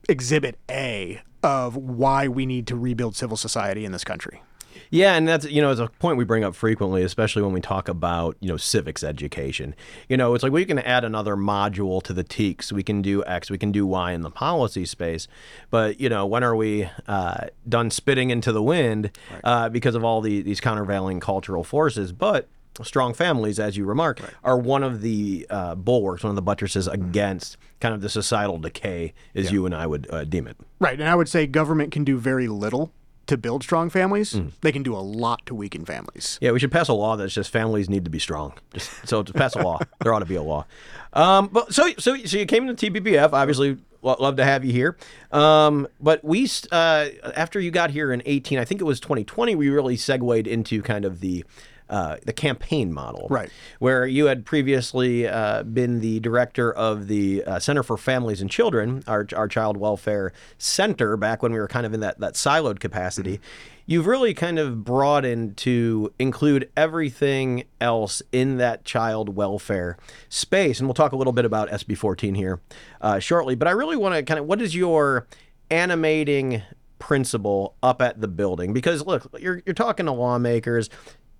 exhibit 0.09 0.61
A 0.71 1.23
of 1.43 1.77
why 1.77 2.29
we 2.29 2.47
need 2.47 2.69
to 2.69 2.77
rebuild 2.77 3.17
civil 3.17 3.37
society 3.37 3.85
in 3.85 3.91
this 3.91 4.05
country. 4.05 4.43
Yeah, 4.91 5.15
and 5.15 5.27
that's 5.27 5.45
you 5.47 5.61
know, 5.63 5.71
it's 5.71 5.81
a 5.81 5.89
point 5.89 6.17
we 6.17 6.25
bring 6.25 6.45
up 6.45 6.55
frequently, 6.55 7.03
especially 7.03 7.43
when 7.43 7.53
we 7.53 7.61
talk 7.61 7.89
about 7.89 8.37
you 8.41 8.49
know 8.49 8.57
civics 8.57 9.03
education. 9.03 9.75
You 10.09 10.17
know, 10.17 10.35
it's 10.35 10.43
like 10.43 10.53
we 10.53 10.65
can 10.65 10.79
add 10.79 11.05
another 11.05 11.37
module 11.37 12.03
to 12.03 12.13
the 12.13 12.25
TEKS. 12.25 12.73
We 12.73 12.83
can 12.83 13.03
do 13.03 13.25
X, 13.25 13.51
we 13.51 13.59
can 13.59 13.73
do 13.73 13.87
Y 13.87 14.13
in 14.13 14.23
the 14.23 14.31
policy 14.31 14.85
space, 14.85 15.29
but 15.71 16.01
you 16.01 16.09
know, 16.09 16.27
when 16.27 16.45
are 16.45 16.57
we 16.57 16.89
uh, 17.07 17.47
done 17.69 17.91
spitting 17.91 18.31
into 18.31 18.53
the 18.53 18.63
wind 18.63 19.11
uh, 19.45 19.69
because 19.69 19.95
of 19.95 20.05
all 20.05 20.21
the, 20.21 20.43
these 20.43 20.61
countervailing 20.61 21.21
cultural 21.21 21.65
forces? 21.65 22.13
But 22.13 22.49
strong 22.83 23.13
families, 23.13 23.59
as 23.59 23.77
you 23.77 23.85
remark, 23.85 24.21
are 24.43 24.59
one 24.59 24.83
of 24.83 25.03
the 25.03 25.47
uh, 25.51 25.75
bulwarks, 25.75 26.25
one 26.25 26.31
of 26.31 26.37
the 26.37 26.43
buttresses 26.43 26.89
against 26.89 27.57
kind 27.81 27.95
of 27.95 28.01
the 28.01 28.09
societal 28.09 28.59
decay, 28.59 29.13
as 29.35 29.53
you 29.53 29.67
and 29.67 29.75
I 29.75 29.87
would 29.87 30.07
uh, 30.11 30.25
deem 30.25 30.47
it. 30.47 30.57
Right. 30.79 30.99
And 30.99 31.09
I 31.09 31.15
would 31.15 31.29
say 31.29 31.47
government 31.47 31.93
can 31.93 32.05
do 32.05 32.17
very 32.19 32.49
little 32.49 32.93
to 33.27 33.37
build 33.37 33.63
strong 33.63 33.91
families. 33.91 34.39
They 34.61 34.73
can 34.73 34.83
do 34.83 34.95
a 34.95 34.99
lot 34.99 35.45
to 35.47 35.55
weaken 35.55 35.85
families. 35.85 36.39
Yeah, 36.41 36.51
we 36.53 36.59
should 36.59 36.73
pass 36.73 36.89
a 36.89 36.93
law 36.93 37.17
that's 37.17 37.35
just 37.35 37.51
families 37.51 37.89
need 37.89 38.05
to 38.05 38.11
be 38.11 38.19
strong. 38.19 38.55
Just 38.75 39.09
so 39.09 39.23
to 39.23 39.33
pass 39.33 39.55
a 39.55 39.61
law, 39.61 39.79
there 40.01 40.13
ought 40.13 40.21
to 40.21 40.27
be 40.27 40.35
a 40.35 40.43
law. 40.43 40.67
Um, 41.13 41.49
but 41.53 41.73
so 41.73 41.91
so 41.99 42.17
so 42.17 42.37
you 42.37 42.47
came 42.47 42.75
to 42.75 42.91
TPPF. 42.91 43.33
Obviously, 43.33 43.79
love 44.03 44.37
to 44.37 44.45
have 44.45 44.65
you 44.65 44.73
here. 44.73 44.97
Um, 45.31 45.87
but 46.01 46.25
we 46.25 46.49
uh, 46.71 47.09
after 47.37 47.61
you 47.61 47.71
got 47.71 47.91
here 47.91 48.13
in 48.13 48.23
eighteen, 48.27 48.59
I 48.59 48.65
think 48.65 48.81
it 48.81 48.85
was 48.85 49.01
twenty 49.01 49.25
twenty. 49.25 49.55
We 49.55 49.69
really 49.69 49.97
segued 49.97 50.47
into 50.47 50.83
kind 50.83 51.05
of 51.05 51.21
the. 51.21 51.45
Uh, 51.93 52.17
the 52.25 52.33
campaign 52.33 52.91
model, 52.91 53.27
Right. 53.29 53.51
Where 53.79 54.07
you 54.07 54.25
had 54.25 54.47
previously 54.47 55.29
uh, 55.29 55.63
been 55.63 56.01
the 56.01 56.21
director 56.21 56.73
of 56.73 57.07
the 57.07 57.45
uh, 57.45 57.59
Center 57.59 57.83
for 57.83 57.99
Families 57.99 58.41
and 58.41 58.51
Children, 58.51 59.05
our, 59.07 59.27
our 59.37 59.47
child 59.47 59.77
welfare 59.77 60.33
center, 60.57 61.19
back 61.19 61.43
when 61.43 61.53
we 61.53 61.59
were 61.59 61.69
kind 61.69 61.85
of 61.85 61.93
in 61.93 62.01
that, 62.01 62.19
that 62.21 62.33
siloed 62.33 62.81
capacity. 62.81 63.41
You've 63.85 64.07
really 64.07 64.33
kind 64.33 64.59
of 64.59 64.85
broadened 64.85 65.59
to 65.59 66.11
include 66.19 66.71
everything 66.79 67.65
else 67.79 68.23
in 68.33 68.57
that 68.57 68.87
child 68.87 69.37
welfare 69.37 69.99
space. 70.31 70.79
And 70.79 70.89
we'll 70.89 70.95
talk 70.95 71.13
a 71.13 71.17
little 71.17 71.35
bit 71.35 71.45
about 71.45 71.69
SB 71.69 71.99
14 71.99 72.35
here 72.35 72.59
uh, 73.03 73.19
shortly. 73.19 73.55
But 73.55 73.69
I 73.69 73.73
really 73.73 73.99
want 73.99 74.15
to 74.15 74.23
kind 74.23 74.41
of, 74.41 74.47
what 74.47 74.63
is 74.63 74.75
your 74.75 75.27
animating 75.71 76.63
principle 76.99 77.75
up 77.83 78.01
at 78.01 78.21
the 78.21 78.29
building? 78.29 78.73
Because 78.73 79.05
look, 79.05 79.27
you're, 79.39 79.63
you're 79.67 79.75
talking 79.75 80.07
to 80.07 80.13
lawmakers 80.13 80.89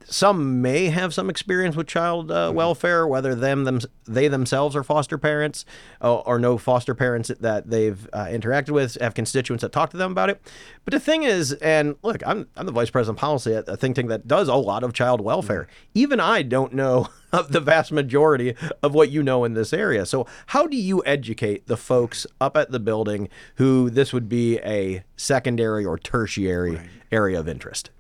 some 0.07 0.61
may 0.63 0.87
have 0.87 1.15
some 1.15 1.31
experience 1.31 1.77
with 1.77 1.87
child 1.87 2.31
uh, 2.31 2.53
welfare, 2.55 3.07
whether 3.07 3.35
them, 3.35 3.65
them 3.65 3.81
they 4.05 4.29
themselves 4.29 4.77
are 4.77 4.83
foster 4.83 5.19
parents 5.19 5.65
or, 6.01 6.27
or 6.27 6.39
no 6.39 6.59
foster 6.59 6.95
parents 6.95 7.31
that 7.41 7.69
they've 7.69 8.09
uh, 8.13 8.27
interacted 8.27 8.71
with, 8.71 8.97
have 9.01 9.15
constituents 9.15 9.63
that 9.63 9.73
talk 9.73 9.91
to 9.91 9.97
them 9.97 10.13
about 10.13 10.31
it. 10.31 10.41
But 10.85 10.93
the 10.93 11.01
thing 11.01 11.23
is, 11.23 11.53
and 11.55 11.97
look, 12.03 12.23
I'm, 12.27 12.49
I'm 12.57 12.67
the 12.67 12.73
vice 12.73 12.91
president 12.91 13.19
of 13.19 13.21
policy 13.21 13.55
at 13.55 13.69
a 13.69 13.77
think 13.77 13.97
tank 13.97 14.09
that 14.09 14.27
does 14.27 14.49
a 14.49 14.55
lot 14.55 14.83
of 14.83 14.93
child 14.93 15.21
welfare. 15.21 15.67
Even 15.95 16.21
I 16.21 16.43
don't 16.43 16.73
know 16.73 17.09
of 17.33 17.53
the 17.53 17.61
vast 17.61 17.93
majority 17.93 18.55
of 18.83 18.95
what 18.95 19.11
you 19.11 19.23
know 19.23 19.45
in 19.45 19.55
this 19.55 19.73
area. 19.73 20.05
So 20.05 20.27
how 20.47 20.67
do 20.67 20.77
you 20.77 21.03
educate 21.07 21.67
the 21.67 21.77
folks 21.77 22.27
up 22.41 22.57
at 22.57 22.71
the 22.71 22.81
building 22.81 23.29
who 23.57 23.91
this 23.91 24.13
would 24.13 24.29
be 24.29 24.59
a 24.59 25.05
secondary 25.17 25.85
or 25.85 25.99
tertiary 25.99 26.81
area 27.11 27.41
of 27.41 27.49
interest? 27.49 27.91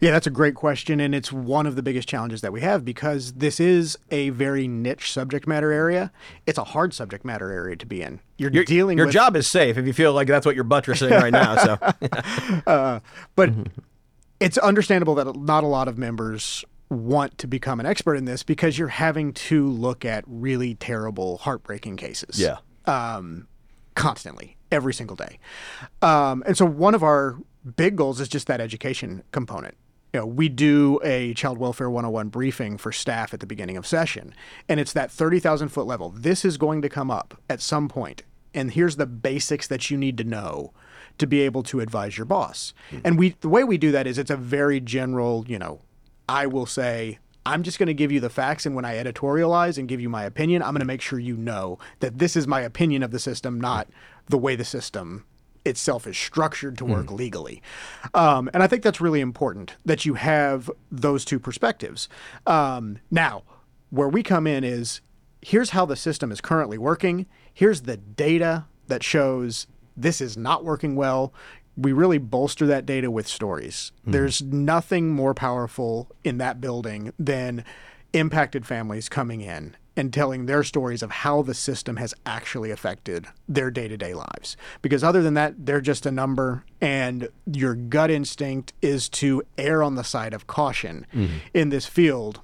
Yeah, 0.00 0.12
that's 0.12 0.26
a 0.26 0.30
great 0.30 0.54
question. 0.54 1.00
And 1.00 1.14
it's 1.14 1.32
one 1.32 1.66
of 1.66 1.76
the 1.76 1.82
biggest 1.82 2.08
challenges 2.08 2.40
that 2.40 2.52
we 2.52 2.60
have 2.60 2.84
because 2.84 3.34
this 3.34 3.60
is 3.60 3.98
a 4.10 4.30
very 4.30 4.68
niche 4.68 5.12
subject 5.12 5.46
matter 5.46 5.72
area. 5.72 6.12
It's 6.46 6.58
a 6.58 6.64
hard 6.64 6.94
subject 6.94 7.24
matter 7.24 7.50
area 7.50 7.76
to 7.76 7.86
be 7.86 8.02
in. 8.02 8.20
You're 8.36 8.50
Your, 8.52 8.64
dealing 8.64 8.96
your 8.98 9.06
with 9.06 9.14
job 9.14 9.36
is 9.36 9.46
safe 9.46 9.76
if 9.76 9.86
you 9.86 9.92
feel 9.92 10.12
like 10.12 10.28
that's 10.28 10.46
what 10.46 10.54
you're 10.54 10.64
buttressing 10.64 11.10
right 11.10 11.32
now. 11.32 11.56
So 11.56 13.00
but 13.36 13.50
it's 14.40 14.58
understandable 14.58 15.14
that 15.16 15.36
not 15.36 15.64
a 15.64 15.66
lot 15.66 15.88
of 15.88 15.98
members 15.98 16.64
want 16.88 17.38
to 17.38 17.46
become 17.46 17.78
an 17.78 17.86
expert 17.86 18.16
in 18.16 18.24
this 18.24 18.42
because 18.42 18.78
you're 18.78 18.88
having 18.88 19.32
to 19.32 19.68
look 19.68 20.04
at 20.04 20.24
really 20.26 20.74
terrible, 20.74 21.38
heartbreaking 21.38 21.96
cases. 21.96 22.40
Yeah. 22.40 22.58
Um, 22.86 23.46
constantly, 23.94 24.56
every 24.72 24.94
single 24.94 25.16
day. 25.16 25.38
Um, 26.02 26.42
and 26.46 26.56
so 26.56 26.64
one 26.64 26.94
of 26.94 27.02
our 27.02 27.38
big 27.76 27.96
goals 27.96 28.20
is 28.20 28.28
just 28.28 28.46
that 28.46 28.60
education 28.60 29.22
component. 29.32 29.76
You 30.12 30.20
know, 30.20 30.26
we 30.26 30.48
do 30.48 30.98
a 31.04 31.34
child 31.34 31.58
welfare 31.58 31.88
101 31.88 32.28
briefing 32.28 32.78
for 32.78 32.90
staff 32.90 33.32
at 33.32 33.40
the 33.40 33.46
beginning 33.46 33.76
of 33.76 33.86
session, 33.86 34.34
and 34.68 34.80
it's 34.80 34.92
that 34.92 35.10
30,000 35.10 35.68
foot 35.68 35.86
level. 35.86 36.10
This 36.10 36.44
is 36.44 36.56
going 36.56 36.82
to 36.82 36.88
come 36.88 37.10
up 37.10 37.40
at 37.48 37.60
some 37.60 37.88
point, 37.88 38.24
and 38.52 38.72
here's 38.72 38.96
the 38.96 39.06
basics 39.06 39.68
that 39.68 39.88
you 39.90 39.96
need 39.96 40.18
to 40.18 40.24
know 40.24 40.72
to 41.18 41.26
be 41.26 41.40
able 41.40 41.62
to 41.62 41.80
advise 41.80 42.18
your 42.18 42.24
boss. 42.24 42.74
Hmm. 42.90 42.98
And 43.04 43.18
we 43.18 43.36
the 43.40 43.48
way 43.48 43.62
we 43.62 43.78
do 43.78 43.92
that 43.92 44.06
is 44.06 44.18
it's 44.18 44.30
a 44.30 44.36
very 44.36 44.80
general, 44.80 45.44
you 45.46 45.58
know, 45.58 45.80
I 46.28 46.46
will 46.46 46.66
say 46.66 47.18
I'm 47.46 47.62
just 47.62 47.78
going 47.78 47.86
to 47.86 47.94
give 47.94 48.10
you 48.10 48.20
the 48.20 48.30
facts 48.30 48.66
and 48.66 48.74
when 48.74 48.84
I 48.84 49.02
editorialize 49.02 49.78
and 49.78 49.88
give 49.88 50.00
you 50.00 50.08
my 50.08 50.24
opinion, 50.24 50.62
I'm 50.62 50.72
going 50.72 50.80
to 50.80 50.86
make 50.86 51.00
sure 51.00 51.18
you 51.18 51.36
know 51.36 51.78
that 52.00 52.18
this 52.18 52.36
is 52.36 52.46
my 52.46 52.60
opinion 52.60 53.02
of 53.02 53.12
the 53.12 53.18
system, 53.18 53.60
not 53.60 53.88
the 54.28 54.38
way 54.38 54.56
the 54.56 54.64
system 54.64 55.24
itself 55.64 56.06
is 56.06 56.16
structured 56.16 56.78
to 56.78 56.84
work 56.84 57.10
legally. 57.10 57.62
Um, 58.14 58.48
and 58.54 58.62
I 58.62 58.66
think 58.66 58.82
that's 58.82 59.00
really 59.00 59.20
important 59.20 59.76
that 59.84 60.04
you 60.06 60.14
have 60.14 60.70
those 60.90 61.24
two 61.24 61.38
perspectives. 61.38 62.08
Um, 62.46 62.98
now, 63.10 63.42
where 63.90 64.08
we 64.08 64.22
come 64.22 64.46
in 64.46 64.64
is 64.64 65.00
here's 65.42 65.70
how 65.70 65.84
the 65.84 65.96
system 65.96 66.32
is 66.32 66.40
currently 66.40 66.78
working. 66.78 67.26
Here's 67.52 67.82
the 67.82 67.96
data 67.96 68.66
that 68.86 69.02
shows 69.02 69.66
this 69.96 70.20
is 70.20 70.36
not 70.36 70.64
working 70.64 70.96
well. 70.96 71.32
we 71.76 71.92
really 71.92 72.18
bolster 72.18 72.66
that 72.66 72.84
data 72.84 73.10
with 73.10 73.26
stories. 73.26 73.92
There's 74.04 74.42
nothing 74.42 75.10
more 75.10 75.34
powerful 75.34 76.10
in 76.24 76.38
that 76.38 76.60
building 76.60 77.12
than 77.18 77.64
impacted 78.12 78.66
families 78.66 79.08
coming 79.08 79.40
in 79.40 79.76
and 79.96 80.12
telling 80.12 80.46
their 80.46 80.62
stories 80.62 81.02
of 81.02 81.10
how 81.10 81.42
the 81.42 81.54
system 81.54 81.96
has 81.96 82.14
actually 82.24 82.70
affected 82.70 83.26
their 83.48 83.70
day 83.70 83.88
to 83.88 83.96
day 83.96 84.14
lives. 84.14 84.56
Because 84.82 85.02
other 85.02 85.22
than 85.22 85.34
that, 85.34 85.66
they're 85.66 85.80
just 85.80 86.06
a 86.06 86.10
number, 86.10 86.64
and 86.80 87.28
your 87.46 87.74
gut 87.74 88.10
instinct 88.10 88.72
is 88.80 89.08
to 89.08 89.42
err 89.58 89.82
on 89.82 89.96
the 89.96 90.04
side 90.04 90.32
of 90.32 90.46
caution 90.46 91.06
mm-hmm. 91.12 91.36
in 91.52 91.70
this 91.70 91.86
field. 91.86 92.40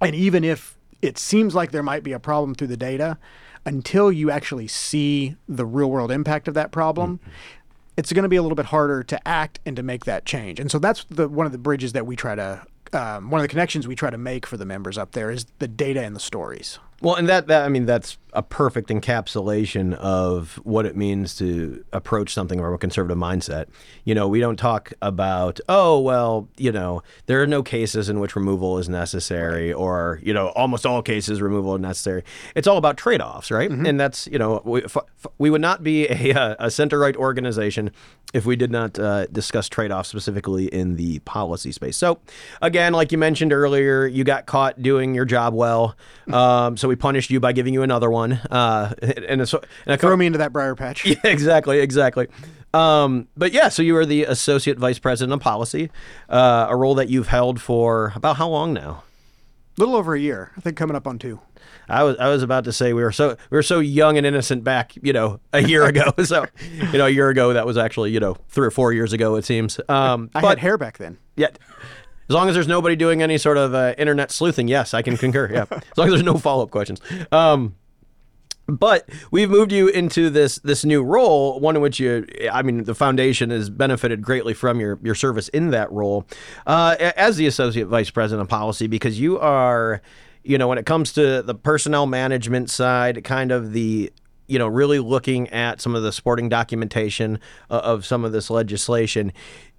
And 0.00 0.14
even 0.14 0.44
if 0.44 0.78
it 1.02 1.18
seems 1.18 1.54
like 1.54 1.70
there 1.70 1.82
might 1.82 2.02
be 2.02 2.12
a 2.12 2.18
problem 2.18 2.54
through 2.54 2.68
the 2.68 2.76
data, 2.76 3.18
until 3.66 4.10
you 4.10 4.30
actually 4.30 4.66
see 4.66 5.36
the 5.46 5.66
real 5.66 5.90
world 5.90 6.10
impact 6.10 6.48
of 6.48 6.54
that 6.54 6.72
problem, 6.72 7.18
mm-hmm. 7.18 7.30
it's 7.96 8.12
going 8.12 8.22
to 8.22 8.28
be 8.28 8.36
a 8.36 8.42
little 8.42 8.56
bit 8.56 8.66
harder 8.66 9.02
to 9.02 9.28
act 9.28 9.60
and 9.66 9.76
to 9.76 9.82
make 9.82 10.06
that 10.06 10.24
change. 10.24 10.58
And 10.58 10.70
so 10.70 10.78
that's 10.78 11.04
the 11.10 11.28
one 11.28 11.44
of 11.44 11.52
the 11.52 11.58
bridges 11.58 11.92
that 11.92 12.06
we 12.06 12.16
try 12.16 12.34
to, 12.34 12.64
um, 12.94 13.30
one 13.30 13.40
of 13.40 13.44
the 13.44 13.48
connections 13.48 13.86
we 13.86 13.94
try 13.94 14.10
to 14.10 14.18
make 14.18 14.46
for 14.46 14.56
the 14.56 14.64
members 14.64 14.98
up 14.98 15.12
there 15.12 15.30
is 15.30 15.46
the 15.58 15.68
data 15.68 16.02
and 16.02 16.14
the 16.14 16.20
stories. 16.20 16.78
Well, 17.00 17.14
and 17.14 17.28
that, 17.28 17.46
that 17.46 17.64
I 17.64 17.68
mean, 17.68 17.86
that's 17.86 18.18
a 18.32 18.42
perfect 18.42 18.88
encapsulation 18.88 19.94
of 19.94 20.60
what 20.64 20.86
it 20.86 20.96
means 20.96 21.36
to 21.36 21.84
approach 21.92 22.32
something 22.32 22.58
from 22.58 22.74
a 22.74 22.78
conservative 22.78 23.18
mindset. 23.18 23.66
You 24.04 24.14
know, 24.14 24.28
we 24.28 24.40
don't 24.40 24.56
talk 24.58 24.92
about, 25.02 25.60
oh, 25.68 25.98
well, 25.98 26.48
you 26.56 26.72
know, 26.72 27.02
there 27.26 27.42
are 27.42 27.46
no 27.46 27.62
cases 27.62 28.08
in 28.08 28.20
which 28.20 28.36
removal 28.36 28.78
is 28.78 28.88
necessary, 28.88 29.72
or 29.72 30.20
you 30.22 30.34
know, 30.34 30.48
almost 30.48 30.84
all 30.86 31.02
cases 31.02 31.40
removal 31.40 31.74
is 31.74 31.80
necessary. 31.80 32.22
It's 32.54 32.66
all 32.66 32.76
about 32.76 32.96
trade-offs, 32.96 33.50
right? 33.50 33.70
And 33.70 33.98
that's 33.98 34.26
you 34.26 34.38
know, 34.38 34.60
we, 34.64 34.84
f- 34.84 34.96
f- 34.96 35.32
we 35.38 35.50
would 35.50 35.60
not 35.60 35.82
be 35.82 36.06
a, 36.08 36.34
uh, 36.34 36.56
a 36.58 36.70
center-right 36.70 37.16
organization 37.16 37.90
if 38.34 38.46
we 38.46 38.54
did 38.54 38.70
not 38.70 38.98
uh, 38.98 39.26
discuss 39.26 39.68
trade-offs 39.68 40.08
specifically 40.08 40.66
in 40.66 40.96
the 40.96 41.18
policy 41.20 41.72
space. 41.72 41.96
So, 41.96 42.20
again, 42.62 42.92
like 42.92 43.10
you 43.10 43.18
mentioned 43.18 43.52
earlier, 43.52 44.06
you 44.06 44.22
got 44.22 44.46
caught 44.46 44.82
doing 44.82 45.14
your 45.14 45.24
job 45.24 45.54
well, 45.54 45.96
um, 46.32 46.76
so 46.76 46.86
we 46.86 46.96
punished 46.96 47.30
you 47.30 47.40
by 47.40 47.52
giving 47.52 47.74
you 47.74 47.82
another 47.82 48.10
one. 48.10 48.19
Uh, 48.22 48.92
and, 49.02 49.40
it's, 49.40 49.54
and 49.86 50.00
Throw 50.00 50.16
me 50.16 50.26
into 50.26 50.38
that 50.38 50.52
briar 50.52 50.74
patch. 50.74 51.04
yeah, 51.06 51.14
exactly, 51.24 51.80
exactly. 51.80 52.28
Um, 52.72 53.28
but 53.36 53.52
yeah, 53.52 53.68
so 53.68 53.82
you 53.82 53.94
were 53.94 54.06
the 54.06 54.24
associate 54.24 54.78
vice 54.78 54.98
president 54.98 55.32
of 55.34 55.40
policy, 55.40 55.90
uh, 56.28 56.66
a 56.68 56.76
role 56.76 56.94
that 56.96 57.08
you've 57.08 57.28
held 57.28 57.60
for 57.60 58.12
about 58.14 58.36
how 58.36 58.48
long 58.48 58.72
now? 58.72 59.02
A 59.76 59.80
little 59.80 59.96
over 59.96 60.14
a 60.14 60.20
year. 60.20 60.52
I 60.56 60.60
think 60.60 60.76
coming 60.76 60.96
up 60.96 61.06
on 61.06 61.18
two. 61.18 61.40
I 61.88 62.04
was 62.04 62.16
I 62.18 62.28
was 62.28 62.42
about 62.42 62.64
to 62.64 62.72
say 62.72 62.92
we 62.92 63.02
were 63.02 63.12
so 63.12 63.36
we 63.50 63.56
were 63.56 63.62
so 63.62 63.80
young 63.80 64.16
and 64.16 64.26
innocent 64.26 64.62
back 64.62 64.92
you 65.02 65.12
know 65.12 65.40
a 65.52 65.60
year 65.62 65.84
ago 65.84 66.12
so 66.24 66.46
you 66.82 66.98
know 66.98 67.06
a 67.06 67.10
year 67.10 67.28
ago 67.28 67.52
that 67.52 67.66
was 67.66 67.76
actually 67.76 68.12
you 68.12 68.20
know 68.20 68.36
three 68.48 68.66
or 68.66 68.70
four 68.70 68.92
years 68.92 69.12
ago 69.12 69.34
it 69.36 69.44
seems 69.44 69.80
um, 69.88 70.30
I 70.34 70.40
but 70.40 70.48
had 70.50 70.58
hair 70.60 70.78
back 70.78 70.98
then. 70.98 71.18
yeah 71.36 71.48
as 71.48 72.34
long 72.34 72.48
as 72.48 72.54
there's 72.54 72.68
nobody 72.68 72.94
doing 72.94 73.22
any 73.22 73.38
sort 73.38 73.56
of 73.56 73.74
uh, 73.74 73.94
internet 73.98 74.30
sleuthing 74.30 74.68
yes 74.68 74.94
I 74.94 75.02
can 75.02 75.16
concur 75.16 75.50
yeah 75.52 75.64
as 75.70 75.98
long 75.98 76.06
as 76.06 76.12
there's 76.14 76.22
no 76.22 76.38
follow 76.38 76.62
up 76.62 76.70
questions 76.70 77.00
um, 77.32 77.74
but 78.78 79.08
we've 79.30 79.50
moved 79.50 79.72
you 79.72 79.88
into 79.88 80.30
this 80.30 80.56
this 80.56 80.84
new 80.84 81.02
role, 81.02 81.60
one 81.60 81.76
in 81.76 81.82
which 81.82 82.00
you, 82.00 82.26
I 82.52 82.62
mean, 82.62 82.84
the 82.84 82.94
foundation 82.94 83.50
has 83.50 83.70
benefited 83.70 84.22
greatly 84.22 84.54
from 84.54 84.80
your 84.80 84.98
your 85.02 85.14
service 85.14 85.48
in 85.48 85.70
that 85.70 85.90
role 85.92 86.26
uh, 86.66 86.96
as 87.16 87.36
the 87.36 87.46
associate 87.46 87.86
vice 87.88 88.10
president 88.10 88.42
of 88.42 88.48
policy, 88.48 88.86
because 88.86 89.20
you 89.20 89.38
are, 89.38 90.00
you 90.42 90.58
know, 90.58 90.68
when 90.68 90.78
it 90.78 90.86
comes 90.86 91.12
to 91.14 91.42
the 91.42 91.54
personnel 91.54 92.06
management 92.06 92.70
side, 92.70 93.24
kind 93.24 93.52
of 93.52 93.72
the 93.72 94.12
you 94.46 94.58
know, 94.58 94.66
really 94.66 94.98
looking 94.98 95.48
at 95.50 95.80
some 95.80 95.94
of 95.94 96.02
the 96.02 96.10
sporting 96.10 96.48
documentation 96.48 97.38
uh, 97.70 97.74
of 97.84 98.04
some 98.04 98.24
of 98.24 98.32
this 98.32 98.50
legislation, 98.50 99.32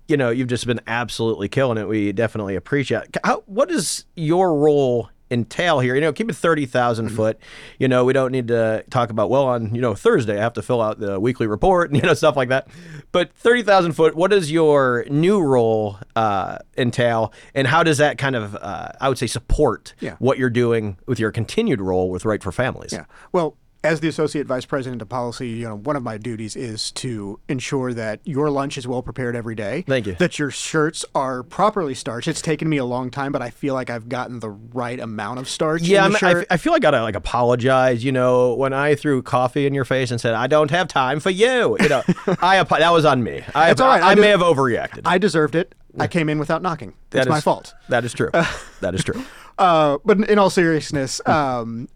you 0.07 0.15
know, 0.15 0.29
you've 0.29 0.48
just 0.48 0.65
been 0.65 0.79
absolutely 0.88 1.50
killing 1.50 1.77
it. 1.77 1.89
We 1.89 2.13
definitely 2.13 2.55
appreciate. 2.55 3.17
How, 3.24 3.43
what 3.48 3.69
is 3.69 4.05
your 4.15 4.55
role 4.55 5.10
entail 5.32 5.80
here? 5.80 5.96
You 5.96 6.02
know, 6.02 6.14
keep 6.14 6.30
it 6.30 6.36
30,000 6.36 7.10
foot. 7.10 7.40
You 7.80 7.88
know, 7.88 8.06
we 8.06 8.14
don't 8.14 8.32
need 8.32 8.50
to 8.50 8.84
talk 8.90 9.10
about 9.10 9.30
well 9.30 9.46
on 9.46 9.74
you 9.74 9.82
know 9.82 9.96
Thursday 9.96 10.38
I 10.38 10.42
have 10.42 10.54
to 10.54 10.62
fill 10.62 10.82
out 10.82 11.00
the 11.00 11.20
weekly 11.20 11.48
report 11.48 11.90
and 11.90 11.98
you 12.02 12.04
know 12.08 12.14
stuff 12.14 12.36
like 12.36 12.50
that. 12.50 12.68
But 13.12 13.34
thirty 13.34 13.64
thousand 13.64 13.94
foot, 13.94 14.16
what 14.16 14.32
does 14.32 14.52
your 14.52 15.06
new 15.10 15.42
role 15.42 15.98
uh, 16.16 16.58
entail, 16.78 17.34
and 17.56 17.68
how 17.68 17.84
does 17.84 17.98
that 17.98 18.18
kind 18.18 18.36
of 18.36 18.56
uh, 18.56 18.90
I 19.00 19.10
would 19.10 19.18
say 19.18 19.28
support 19.28 19.94
Yeah. 20.00 20.16
what 20.20 20.38
you're 20.38 20.50
doing 20.50 20.98
with 21.08 21.20
your 21.20 21.32
continued 21.32 21.82
role 21.82 22.10
with 22.10 22.26
Right 22.26 22.44
for 22.44 22.52
Families? 22.52 22.92
Yeah. 22.94 23.06
Well, 23.32 23.58
as 23.84 24.00
the 24.00 24.08
associate 24.08 24.46
vice 24.46 24.66
president 24.66 25.02
of 25.02 25.10
policy, 25.10 25.50
you 25.50 25.68
know, 25.68 25.76
one 25.76 25.96
of 25.96 26.04
my 26.04 26.18
duties 26.18 26.56
is 26.56 26.92
to 26.92 27.40
ensure 27.50 27.94
that 27.94 28.20
your 28.24 28.50
lunch 28.52 28.78
is 28.78 28.88
well 28.88 29.02
prepared 29.02 29.36
every 29.36 29.56
day. 29.56 29.84
Thank 29.88 30.06
you. 30.06 30.14
That 30.16 30.38
your 30.38 30.52
shirts 30.52 31.04
are 31.16 31.42
properly 31.42 31.96
starched. 31.96 32.28
It's 32.28 32.42
taken 32.42 32.70
me 32.70 32.78
a 32.78 32.86
long 32.86 33.10
time, 33.10 33.32
but 33.32 33.42
I 33.42 33.50
feel 33.50 33.74
like 33.74 33.90
I've 33.90 34.08
gotten 34.08 34.40
the 34.40 34.50
right 34.52 35.00
amount 35.00 35.40
of 35.40 35.50
starch 35.50 35.82
Yeah, 35.82 36.06
in 36.06 36.12
the 36.12 36.18
I, 36.18 36.20
shirt. 36.20 36.38
f- 36.44 36.48
I 36.52 36.58
feel 36.58 36.74
I 36.74 36.80
gotta 36.80 37.02
like 37.02 37.16
apologize. 37.16 38.04
You 38.04 38.12
know, 38.12 38.54
when 38.54 38.72
I 38.74 38.94
threw 38.94 39.24
coffee 39.24 39.66
in 39.66 39.74
your 39.74 39.86
face 39.86 40.12
and 40.12 40.22
said 40.22 40.36
I 40.36 40.46
don't 40.48 40.70
have 40.72 40.88
time 40.88 41.20
for 41.20 41.32
you, 41.32 41.76
you 41.80 41.90
know, 41.90 42.04
I 42.42 42.62
that 42.64 42.92
was 42.92 43.06
on 43.06 43.24
me. 43.24 43.44
I, 43.56 43.68
That's 43.68 43.82
all 43.82 43.88
right. 43.88 44.04
I, 44.04 44.12
I 44.12 44.16
may 44.16 44.28
have 44.30 44.42
overreacted. 44.42 45.02
I 45.06 45.18
deserved 45.18 45.56
it. 45.56 45.74
I 46.00 46.08
came 46.08 46.30
in 46.30 46.40
without 46.40 46.62
knocking. 46.62 46.94
That 47.10 47.22
It's 47.22 47.30
my 47.30 47.42
fault. 47.42 47.74
That 47.90 48.06
is 48.06 48.14
true. 48.14 48.30
that 48.82 48.96
is 48.96 49.04
true. 49.04 49.24
Uh, 49.58 49.98
but 50.06 50.18
in, 50.18 50.24
in 50.26 50.40
all 50.40 50.50
seriousness, 50.50 51.20
um, 51.28 51.90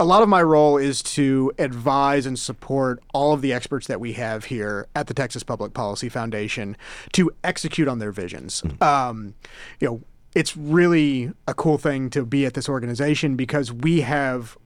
a 0.00 0.04
lot 0.04 0.22
of 0.22 0.30
my 0.30 0.42
role 0.42 0.78
is 0.78 1.02
to 1.02 1.52
advise 1.58 2.24
and 2.24 2.38
support 2.38 3.02
all 3.12 3.34
of 3.34 3.42
the 3.42 3.52
experts 3.52 3.86
that 3.86 4.00
we 4.00 4.14
have 4.14 4.46
here 4.46 4.88
at 4.96 5.08
the 5.08 5.14
Texas 5.14 5.42
Public 5.42 5.74
Policy 5.74 6.08
Foundation 6.08 6.74
to 7.12 7.30
execute 7.44 7.86
on 7.86 7.98
their 7.98 8.10
visions. 8.10 8.62
Um, 8.80 9.34
you 9.78 9.86
know, 9.86 10.00
it's 10.34 10.56
really 10.56 11.32
a 11.46 11.52
cool 11.52 11.76
thing 11.76 12.08
to 12.10 12.24
be 12.24 12.46
at 12.46 12.54
this 12.54 12.66
organization 12.66 13.36
because 13.36 13.72
we 13.72 14.00
have 14.00 14.56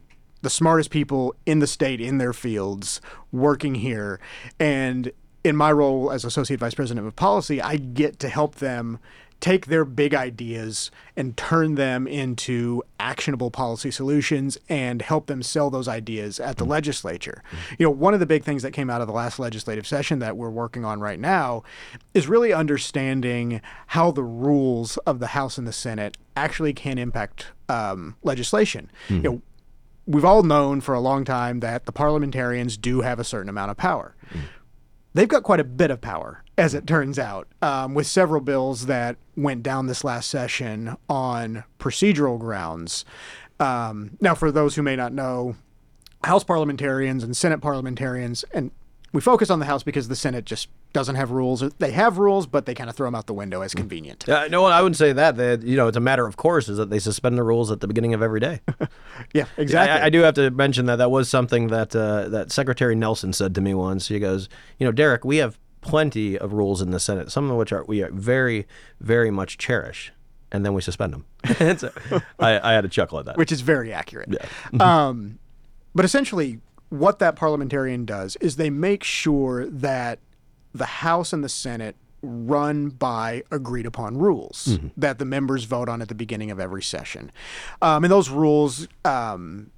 the 0.42 0.50
smartest 0.50 0.90
people 0.90 1.34
in 1.46 1.58
the 1.58 1.66
state 1.66 2.00
in 2.00 2.18
their 2.18 2.32
fields 2.32 3.00
working 3.32 3.74
here 3.74 4.20
and 4.60 5.10
in 5.42 5.56
my 5.56 5.72
role 5.72 6.12
as 6.12 6.24
associate 6.24 6.60
vice 6.60 6.74
president 6.74 7.06
of 7.06 7.16
policy 7.16 7.62
i 7.62 7.76
get 7.76 8.18
to 8.18 8.28
help 8.28 8.56
them 8.56 8.98
take 9.44 9.66
their 9.66 9.84
big 9.84 10.14
ideas 10.14 10.90
and 11.18 11.36
turn 11.36 11.74
them 11.74 12.06
into 12.06 12.82
actionable 12.98 13.50
policy 13.50 13.90
solutions 13.90 14.56
and 14.70 15.02
help 15.02 15.26
them 15.26 15.42
sell 15.42 15.68
those 15.68 15.86
ideas 15.86 16.40
at 16.40 16.56
the 16.56 16.64
legislature. 16.64 17.42
Mm-hmm. 17.50 17.74
You 17.78 17.86
know, 17.86 17.90
one 17.90 18.14
of 18.14 18.20
the 18.20 18.26
big 18.26 18.42
things 18.42 18.62
that 18.62 18.70
came 18.70 18.88
out 18.88 19.02
of 19.02 19.06
the 19.06 19.12
last 19.12 19.38
legislative 19.38 19.86
session 19.86 20.18
that 20.20 20.38
we're 20.38 20.48
working 20.48 20.86
on 20.86 20.98
right 20.98 21.20
now 21.20 21.62
is 22.14 22.26
really 22.26 22.54
understanding 22.54 23.60
how 23.88 24.10
the 24.10 24.22
rules 24.22 24.96
of 25.06 25.18
the 25.18 25.26
House 25.26 25.58
and 25.58 25.66
the 25.66 25.74
Senate 25.74 26.16
actually 26.34 26.72
can 26.72 26.96
impact 26.96 27.48
um, 27.68 28.16
legislation. 28.22 28.90
Mm-hmm. 29.08 29.14
You 29.16 29.30
know, 29.30 29.42
we've 30.06 30.24
all 30.24 30.42
known 30.42 30.80
for 30.80 30.94
a 30.94 31.00
long 31.00 31.22
time 31.26 31.60
that 31.60 31.84
the 31.84 31.92
parliamentarians 31.92 32.78
do 32.78 33.02
have 33.02 33.18
a 33.18 33.24
certain 33.24 33.50
amount 33.50 33.72
of 33.72 33.76
power. 33.76 34.16
Mm-hmm. 34.30 34.46
They've 35.12 35.28
got 35.28 35.42
quite 35.42 35.60
a 35.60 35.64
bit 35.64 35.90
of 35.90 36.00
power, 36.00 36.43
as 36.56 36.74
it 36.74 36.86
turns 36.86 37.18
out, 37.18 37.48
um, 37.62 37.94
with 37.94 38.06
several 38.06 38.40
bills 38.40 38.86
that 38.86 39.16
went 39.36 39.62
down 39.62 39.86
this 39.86 40.04
last 40.04 40.30
session 40.30 40.96
on 41.08 41.64
procedural 41.78 42.38
grounds. 42.38 43.04
Um, 43.60 44.16
now, 44.20 44.34
for 44.34 44.52
those 44.52 44.76
who 44.76 44.82
may 44.82 44.96
not 44.96 45.12
know, 45.12 45.56
House 46.22 46.44
parliamentarians 46.44 47.22
and 47.22 47.36
Senate 47.36 47.60
parliamentarians, 47.60 48.44
and 48.54 48.70
we 49.12 49.20
focus 49.20 49.50
on 49.50 49.58
the 49.58 49.66
House 49.66 49.82
because 49.82 50.08
the 50.08 50.16
Senate 50.16 50.44
just 50.44 50.68
doesn't 50.92 51.16
have 51.16 51.30
rules. 51.32 51.60
They 51.78 51.90
have 51.90 52.18
rules, 52.18 52.46
but 52.46 52.66
they 52.66 52.74
kind 52.74 52.88
of 52.88 52.96
throw 52.96 53.06
them 53.06 53.14
out 53.14 53.26
the 53.26 53.34
window 53.34 53.60
as 53.60 53.74
convenient. 53.74 54.28
Uh, 54.28 54.48
no, 54.48 54.64
I 54.64 54.80
wouldn't 54.80 54.96
say 54.96 55.12
that. 55.12 55.36
They, 55.36 55.56
you 55.58 55.76
know, 55.76 55.88
it's 55.88 55.96
a 55.96 56.00
matter 56.00 56.26
of 56.26 56.36
course 56.36 56.68
is 56.68 56.78
that 56.78 56.88
they 56.88 56.98
suspend 56.98 57.36
the 57.36 57.42
rules 57.42 57.70
at 57.70 57.80
the 57.80 57.86
beginning 57.86 58.14
of 58.14 58.22
every 58.22 58.40
day. 58.40 58.60
Yeah, 59.32 59.44
exactly. 59.56 60.00
I, 60.00 60.06
I 60.06 60.10
do 60.10 60.22
have 60.22 60.34
to 60.34 60.50
mention 60.50 60.86
that 60.86 60.96
that 60.96 61.10
was 61.10 61.28
something 61.28 61.68
that 61.68 61.94
uh, 61.94 62.28
that 62.30 62.50
Secretary 62.50 62.96
Nelson 62.96 63.32
said 63.32 63.54
to 63.54 63.60
me 63.60 63.72
once. 63.72 64.08
He 64.08 64.18
goes, 64.18 64.48
you 64.78 64.86
know, 64.86 64.90
Derek, 64.92 65.24
we 65.24 65.36
have 65.36 65.56
plenty 65.84 66.36
of 66.36 66.52
rules 66.52 66.80
in 66.80 66.90
the 66.90 66.98
Senate, 66.98 67.30
some 67.30 67.50
of 67.50 67.56
which 67.56 67.70
are 67.70 67.84
we 67.84 68.02
are 68.02 68.10
very, 68.10 68.66
very 69.00 69.30
much 69.30 69.58
cherish, 69.58 70.12
and 70.50 70.64
then 70.64 70.74
we 70.74 70.80
suspend 70.82 71.12
them. 71.12 71.24
So 71.78 71.92
I, 72.40 72.70
I 72.70 72.72
had 72.72 72.84
a 72.84 72.88
chuckle 72.88 73.18
at 73.20 73.26
that. 73.26 73.36
which 73.36 73.52
is 73.52 73.60
very 73.60 73.92
accurate. 73.92 74.34
um, 74.80 75.38
but 75.94 76.04
essentially, 76.04 76.60
what 76.88 77.18
that 77.18 77.36
parliamentarian 77.36 78.04
does 78.04 78.36
is 78.36 78.56
they 78.56 78.70
make 78.70 79.04
sure 79.04 79.66
that 79.66 80.18
the 80.72 80.86
House 80.86 81.32
and 81.32 81.44
the 81.44 81.48
Senate 81.48 81.96
run 82.22 82.88
by 82.88 83.42
agreed 83.50 83.84
upon 83.84 84.16
rules 84.16 84.78
that 84.96 85.18
the 85.18 85.26
members 85.26 85.64
vote 85.64 85.90
on 85.90 86.00
at 86.00 86.08
the 86.08 86.14
beginning 86.14 86.50
of 86.50 86.58
every 86.58 86.82
session. 86.82 87.30
Um, 87.82 88.04
and 88.04 88.10
those 88.10 88.30
rules 88.30 88.88
um, 89.04 89.70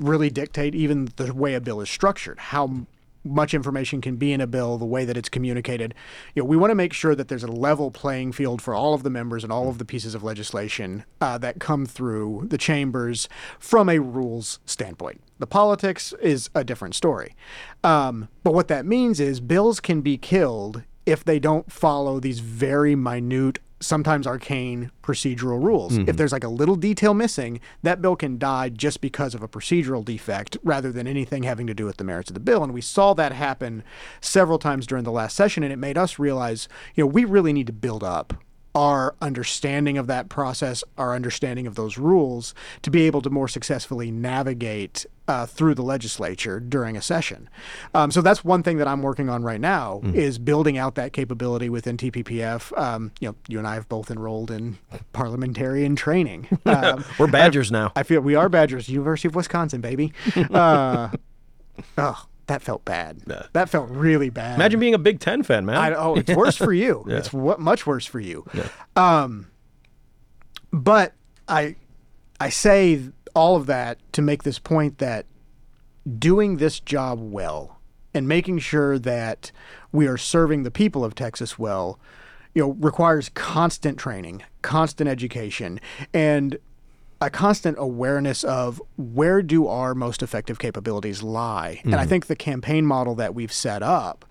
really 0.00 0.30
dictate 0.30 0.74
even 0.74 1.10
the 1.16 1.34
way 1.34 1.52
a 1.52 1.60
bill 1.60 1.82
is 1.82 1.90
structured, 1.90 2.38
how 2.38 2.86
much 3.26 3.54
information 3.54 4.00
can 4.00 4.16
be 4.16 4.32
in 4.32 4.40
a 4.40 4.46
bill, 4.46 4.78
the 4.78 4.84
way 4.84 5.04
that 5.04 5.16
it's 5.16 5.28
communicated. 5.28 5.94
You 6.34 6.42
know, 6.42 6.46
we 6.46 6.56
want 6.56 6.70
to 6.70 6.74
make 6.74 6.92
sure 6.92 7.14
that 7.14 7.28
there's 7.28 7.44
a 7.44 7.50
level 7.50 7.90
playing 7.90 8.32
field 8.32 8.62
for 8.62 8.74
all 8.74 8.94
of 8.94 9.02
the 9.02 9.10
members 9.10 9.44
and 9.44 9.52
all 9.52 9.68
of 9.68 9.78
the 9.78 9.84
pieces 9.84 10.14
of 10.14 10.22
legislation 10.22 11.04
uh, 11.20 11.38
that 11.38 11.58
come 11.60 11.86
through 11.86 12.46
the 12.48 12.58
chambers 12.58 13.28
from 13.58 13.88
a 13.88 13.98
rules 13.98 14.60
standpoint. 14.66 15.20
The 15.38 15.46
politics 15.46 16.14
is 16.22 16.48
a 16.54 16.64
different 16.64 16.94
story. 16.94 17.34
Um, 17.84 18.28
but 18.42 18.54
what 18.54 18.68
that 18.68 18.86
means 18.86 19.20
is 19.20 19.40
bills 19.40 19.80
can 19.80 20.00
be 20.00 20.16
killed 20.16 20.82
if 21.04 21.24
they 21.24 21.38
don't 21.38 21.70
follow 21.70 22.18
these 22.18 22.40
very 22.40 22.96
minute 22.96 23.60
sometimes 23.80 24.26
arcane 24.26 24.90
procedural 25.02 25.62
rules. 25.62 25.96
If 25.96 26.06
mm-hmm. 26.06 26.16
there's 26.16 26.32
like 26.32 26.44
a 26.44 26.48
little 26.48 26.76
detail 26.76 27.14
missing, 27.14 27.60
that 27.82 28.00
bill 28.00 28.16
can 28.16 28.38
die 28.38 28.70
just 28.70 29.00
because 29.00 29.34
of 29.34 29.42
a 29.42 29.48
procedural 29.48 30.04
defect 30.04 30.56
rather 30.62 30.90
than 30.90 31.06
anything 31.06 31.42
having 31.42 31.66
to 31.66 31.74
do 31.74 31.84
with 31.84 31.98
the 31.98 32.04
merits 32.04 32.30
of 32.30 32.34
the 32.34 32.40
bill. 32.40 32.64
And 32.64 32.72
we 32.72 32.80
saw 32.80 33.12
that 33.14 33.32
happen 33.32 33.82
several 34.20 34.58
times 34.58 34.86
during 34.86 35.04
the 35.04 35.12
last 35.12 35.36
session, 35.36 35.62
and 35.62 35.72
it 35.72 35.78
made 35.78 35.98
us 35.98 36.18
realize, 36.18 36.68
you 36.94 37.04
know, 37.04 37.08
we 37.08 37.24
really 37.24 37.52
need 37.52 37.66
to 37.66 37.72
build 37.72 38.02
up 38.02 38.34
our 38.76 39.14
understanding 39.22 39.96
of 39.96 40.06
that 40.06 40.28
process, 40.28 40.84
our 40.98 41.14
understanding 41.14 41.66
of 41.66 41.76
those 41.76 41.96
rules, 41.96 42.54
to 42.82 42.90
be 42.90 43.06
able 43.06 43.22
to 43.22 43.30
more 43.30 43.48
successfully 43.48 44.10
navigate 44.10 45.06
uh, 45.28 45.46
through 45.46 45.74
the 45.74 45.82
legislature 45.82 46.60
during 46.60 46.94
a 46.94 47.00
session. 47.00 47.48
Um, 47.94 48.10
so 48.10 48.20
that's 48.20 48.44
one 48.44 48.62
thing 48.62 48.76
that 48.76 48.86
I'm 48.86 49.00
working 49.02 49.30
on 49.30 49.42
right 49.42 49.60
now 49.60 50.02
is 50.12 50.38
building 50.38 50.76
out 50.76 50.94
that 50.96 51.14
capability 51.14 51.70
within 51.70 51.96
TPPF. 51.96 52.76
Um, 52.78 53.12
you 53.18 53.30
know, 53.30 53.34
you 53.48 53.58
and 53.58 53.66
I 53.66 53.74
have 53.74 53.88
both 53.88 54.10
enrolled 54.10 54.50
in 54.50 54.78
parliamentarian 55.12 55.96
training. 55.96 56.46
Um, 56.66 57.04
We're 57.18 57.28
Badgers 57.28 57.70
now. 57.70 57.92
I 57.96 58.02
feel 58.02 58.20
we 58.20 58.34
are 58.34 58.48
Badgers, 58.48 58.88
University 58.88 59.28
of 59.28 59.34
Wisconsin, 59.34 59.80
baby. 59.80 60.12
Uh, 60.50 61.10
oh, 61.96 62.26
that 62.46 62.62
felt 62.62 62.84
bad. 62.84 63.20
That 63.52 63.68
felt 63.68 63.90
really 63.90 64.30
bad. 64.30 64.54
Imagine 64.54 64.78
being 64.80 64.94
a 64.94 64.98
Big 64.98 65.20
Ten 65.20 65.42
fan, 65.42 65.66
man. 65.66 65.76
I, 65.76 65.94
oh, 65.94 66.14
it's 66.14 66.32
worse 66.32 66.56
for 66.56 66.72
you. 66.72 67.04
It's 67.08 67.30
w- 67.30 67.56
much 67.58 67.86
worse 67.86 68.06
for 68.06 68.20
you. 68.20 68.46
Um, 68.94 69.48
but 70.72 71.14
I, 71.48 71.76
I 72.40 72.50
say 72.50 73.02
all 73.34 73.56
of 73.56 73.66
that 73.66 73.98
to 74.12 74.22
make 74.22 74.44
this 74.44 74.58
point 74.58 74.98
that 74.98 75.26
doing 76.18 76.58
this 76.58 76.78
job 76.78 77.18
well 77.20 77.80
and 78.14 78.28
making 78.28 78.58
sure 78.58 78.98
that 78.98 79.50
we 79.92 80.06
are 80.06 80.16
serving 80.16 80.62
the 80.62 80.70
people 80.70 81.04
of 81.04 81.14
Texas 81.14 81.58
well, 81.58 81.98
you 82.54 82.62
know, 82.62 82.70
requires 82.80 83.28
constant 83.30 83.98
training, 83.98 84.42
constant 84.62 85.08
education, 85.08 85.80
and 86.14 86.58
a 87.20 87.30
constant 87.30 87.76
awareness 87.78 88.44
of 88.44 88.80
where 88.96 89.42
do 89.42 89.66
our 89.66 89.94
most 89.94 90.22
effective 90.22 90.58
capabilities 90.58 91.22
lie. 91.22 91.80
And 91.84 91.94
I 91.94 92.06
think 92.06 92.26
the 92.26 92.36
campaign 92.36 92.84
model 92.84 93.14
that 93.14 93.34
we've 93.34 93.52
set 93.52 93.82
up 93.82 94.24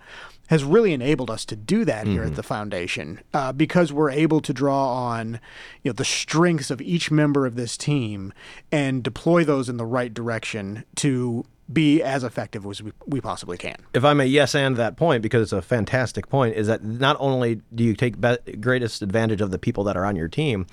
has 0.48 0.63
really 0.63 0.94
enabled 0.94 1.32
us 1.32 1.44
to 1.46 1.56
do 1.56 1.84
that 1.86 2.06
here 2.06 2.24
at 2.24 2.36
the 2.36 2.44
foundation 2.44 3.20
uh, 3.34 3.51
because 3.51 3.92
we're 3.92 4.12
able 4.12 4.39
to 4.42 4.54
draw 4.54 4.94
on 4.94 5.39
you 5.82 5.89
know 5.89 5.94
the 5.94 6.06
strengths 6.06 6.70
of 6.70 6.80
each 6.82 7.10
member 7.10 7.48
of 7.48 7.56
this 7.56 7.75
team 7.75 8.32
and 8.72 9.01
deploy 9.01 9.44
those 9.44 9.70
in 9.70 9.77
the 9.77 9.86
right 9.86 10.13
direction 10.13 10.84
to 10.96 11.44
be 11.74 12.04
as 12.04 12.24
effective 12.24 12.63
as 12.68 12.84
we, 12.84 12.92
we 13.08 13.20
possibly 13.20 13.58
can. 13.58 13.75
if 13.96 14.06
I 14.06 14.13
may 14.13 14.27
yes 14.27 14.54
and 14.54 14.77
that 14.77 14.98
point 14.98 15.24
because 15.24 15.42
it's 15.42 15.51
a 15.51 15.63
fantastic 15.63 16.30
point 16.30 16.56
is 16.56 16.68
that 16.68 16.84
not 16.84 17.18
only 17.20 17.62
do 17.74 17.84
you 17.84 17.96
take 17.96 18.22
be- 18.22 18.38
greatest 18.60 19.01
advantage 19.01 19.42
of 19.42 19.50
the 19.50 19.58
people 19.58 19.84
that 19.86 19.98
are 19.98 20.06
on 20.06 20.15
your 20.15 20.27
team, 20.27 20.68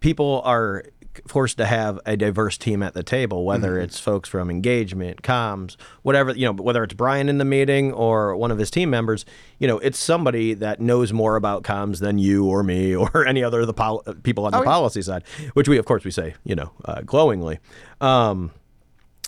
people 0.00 0.42
are 0.44 0.84
forced 1.26 1.56
to 1.58 1.66
have 1.66 1.98
a 2.06 2.16
diverse 2.16 2.56
team 2.58 2.82
at 2.82 2.94
the 2.94 3.02
table, 3.02 3.44
whether 3.44 3.78
it's 3.78 3.98
folks 3.98 4.28
from 4.28 4.50
engagement, 4.50 5.22
comms, 5.22 5.76
whatever 6.02 6.32
you 6.32 6.46
know, 6.46 6.52
whether 6.52 6.82
it's 6.84 6.94
Brian 6.94 7.28
in 7.28 7.38
the 7.38 7.44
meeting 7.44 7.92
or 7.92 8.36
one 8.36 8.50
of 8.50 8.58
his 8.58 8.70
team 8.70 8.90
members, 8.90 9.24
you 9.58 9.68
know, 9.68 9.78
it's 9.78 9.98
somebody 9.98 10.54
that 10.54 10.80
knows 10.80 11.12
more 11.12 11.36
about 11.36 11.62
comms 11.62 12.00
than 12.00 12.18
you 12.18 12.46
or 12.46 12.62
me 12.62 12.94
or 12.96 13.26
any 13.26 13.42
other 13.42 13.60
of 13.60 13.66
the 13.66 13.74
pol- 13.74 14.02
people 14.22 14.46
on 14.46 14.52
the 14.52 14.62
policy 14.62 15.02
side, 15.02 15.24
which 15.54 15.68
we 15.68 15.78
of 15.78 15.84
course 15.84 16.04
we 16.04 16.10
say 16.10 16.34
you 16.44 16.54
know 16.54 16.70
uh, 16.84 17.00
glowingly. 17.02 17.58
Um, 18.00 18.50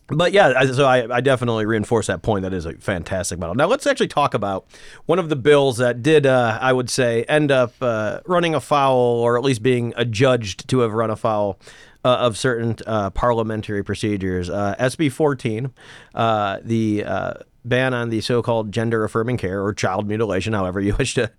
but 0.08 0.32
yeah, 0.32 0.72
so 0.72 0.84
I, 0.84 1.16
I 1.16 1.20
definitely 1.20 1.66
reinforce 1.66 2.06
that 2.06 2.22
point. 2.22 2.42
That 2.42 2.52
is 2.52 2.64
a 2.64 2.74
fantastic 2.74 3.38
model. 3.38 3.54
Now 3.54 3.66
let's 3.66 3.86
actually 3.86 4.08
talk 4.08 4.34
about 4.34 4.66
one 5.06 5.18
of 5.18 5.28
the 5.28 5.36
bills 5.36 5.78
that 5.78 6.02
did, 6.02 6.26
uh, 6.26 6.58
I 6.60 6.72
would 6.72 6.90
say, 6.90 7.24
end 7.24 7.50
up 7.50 7.74
uh, 7.80 8.20
running 8.26 8.54
afoul, 8.54 8.96
or 8.96 9.36
at 9.36 9.44
least 9.44 9.62
being 9.62 9.92
adjudged 9.96 10.68
to 10.68 10.80
have 10.80 10.92
run 10.92 11.10
afoul 11.10 11.58
uh, 12.04 12.18
of 12.18 12.38
certain 12.38 12.76
uh, 12.86 13.10
parliamentary 13.10 13.82
procedures. 13.82 14.48
Uh, 14.48 14.76
SB 14.78 15.10
14, 15.10 15.72
uh, 16.14 16.58
the 16.62 17.04
ban 17.68 17.92
on 17.94 18.10
the 18.10 18.20
so-called 18.20 18.72
gender-affirming 18.72 19.36
care 19.38 19.62
or 19.64 19.72
child 19.74 20.06
mutilation, 20.06 20.52
however 20.52 20.80
you 20.80 20.94
wish 20.98 21.14
to 21.14 21.30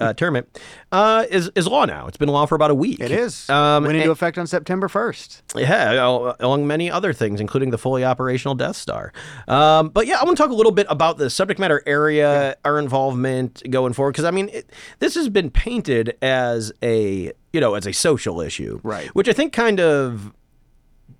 uh, 0.00 0.12
term 0.14 0.36
it, 0.36 0.60
uh, 0.92 1.24
is 1.30 1.50
is 1.54 1.66
law 1.66 1.84
now. 1.84 2.06
It's 2.06 2.16
been 2.16 2.28
law 2.28 2.46
for 2.46 2.54
about 2.54 2.70
a 2.70 2.74
week. 2.74 3.00
It 3.00 3.10
is. 3.10 3.48
Um, 3.50 3.84
Went 3.84 3.96
into 3.96 4.02
and- 4.04 4.12
effect 4.12 4.38
on 4.38 4.46
September 4.46 4.88
1st. 4.88 5.42
yeah, 5.56 5.94
al- 5.94 6.36
along 6.40 6.66
many 6.66 6.90
other 6.90 7.12
things, 7.12 7.40
including 7.40 7.70
the 7.70 7.78
fully 7.78 8.04
operational 8.04 8.54
Death 8.54 8.76
Star. 8.76 9.12
Um, 9.48 9.88
but 9.88 10.06
yeah, 10.06 10.18
I 10.20 10.24
want 10.24 10.36
to 10.36 10.42
talk 10.42 10.50
a 10.50 10.54
little 10.54 10.72
bit 10.72 10.86
about 10.90 11.18
the 11.18 11.30
subject 11.30 11.58
matter 11.60 11.82
area, 11.86 12.56
our 12.64 12.78
involvement 12.78 13.62
going 13.70 13.92
forward, 13.92 14.12
because 14.12 14.24
I 14.24 14.30
mean, 14.30 14.48
it, 14.50 14.70
this 14.98 15.14
has 15.14 15.28
been 15.28 15.50
painted 15.50 16.16
as 16.22 16.72
a 16.82 17.32
you 17.52 17.60
know 17.60 17.74
as 17.74 17.86
a 17.86 17.92
social 17.92 18.40
issue, 18.40 18.80
Right. 18.82 19.08
Which 19.08 19.28
I 19.28 19.32
think 19.32 19.52
kind 19.52 19.80
of 19.80 20.32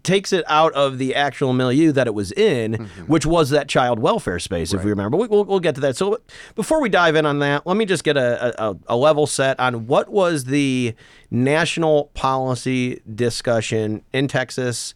takes 0.02 0.32
it 0.32 0.44
out 0.48 0.72
of 0.74 0.98
the 0.98 1.14
actual 1.14 1.52
milieu 1.52 1.92
that 1.92 2.06
it 2.06 2.14
was 2.14 2.32
in, 2.32 2.72
Mm-hmm. 2.72 3.02
which 3.04 3.24
was 3.26 3.50
that 3.50 3.68
child 3.68 3.98
welfare 3.98 4.38
space, 4.38 4.72
if 4.74 4.82
we 4.84 4.90
remember. 4.90 5.16
We, 5.16 5.26
we'll, 5.28 5.44
we'll 5.44 5.60
get 5.60 5.74
to 5.76 5.80
that. 5.82 5.96
So 5.96 6.20
before 6.54 6.80
we 6.80 6.88
dive 6.88 7.14
in 7.16 7.26
on 7.26 7.38
that, 7.40 7.66
let 7.66 7.76
me 7.76 7.84
just 7.84 8.02
get 8.04 8.16
a, 8.16 8.62
a, 8.62 8.76
a 8.88 8.96
level 8.96 9.26
set 9.26 9.58
on 9.60 9.86
what 9.86 10.08
was 10.08 10.44
the 10.44 10.94
national 11.30 12.06
policy 12.14 13.00
discussion 13.14 14.02
in 14.12 14.28
Texas 14.28 14.94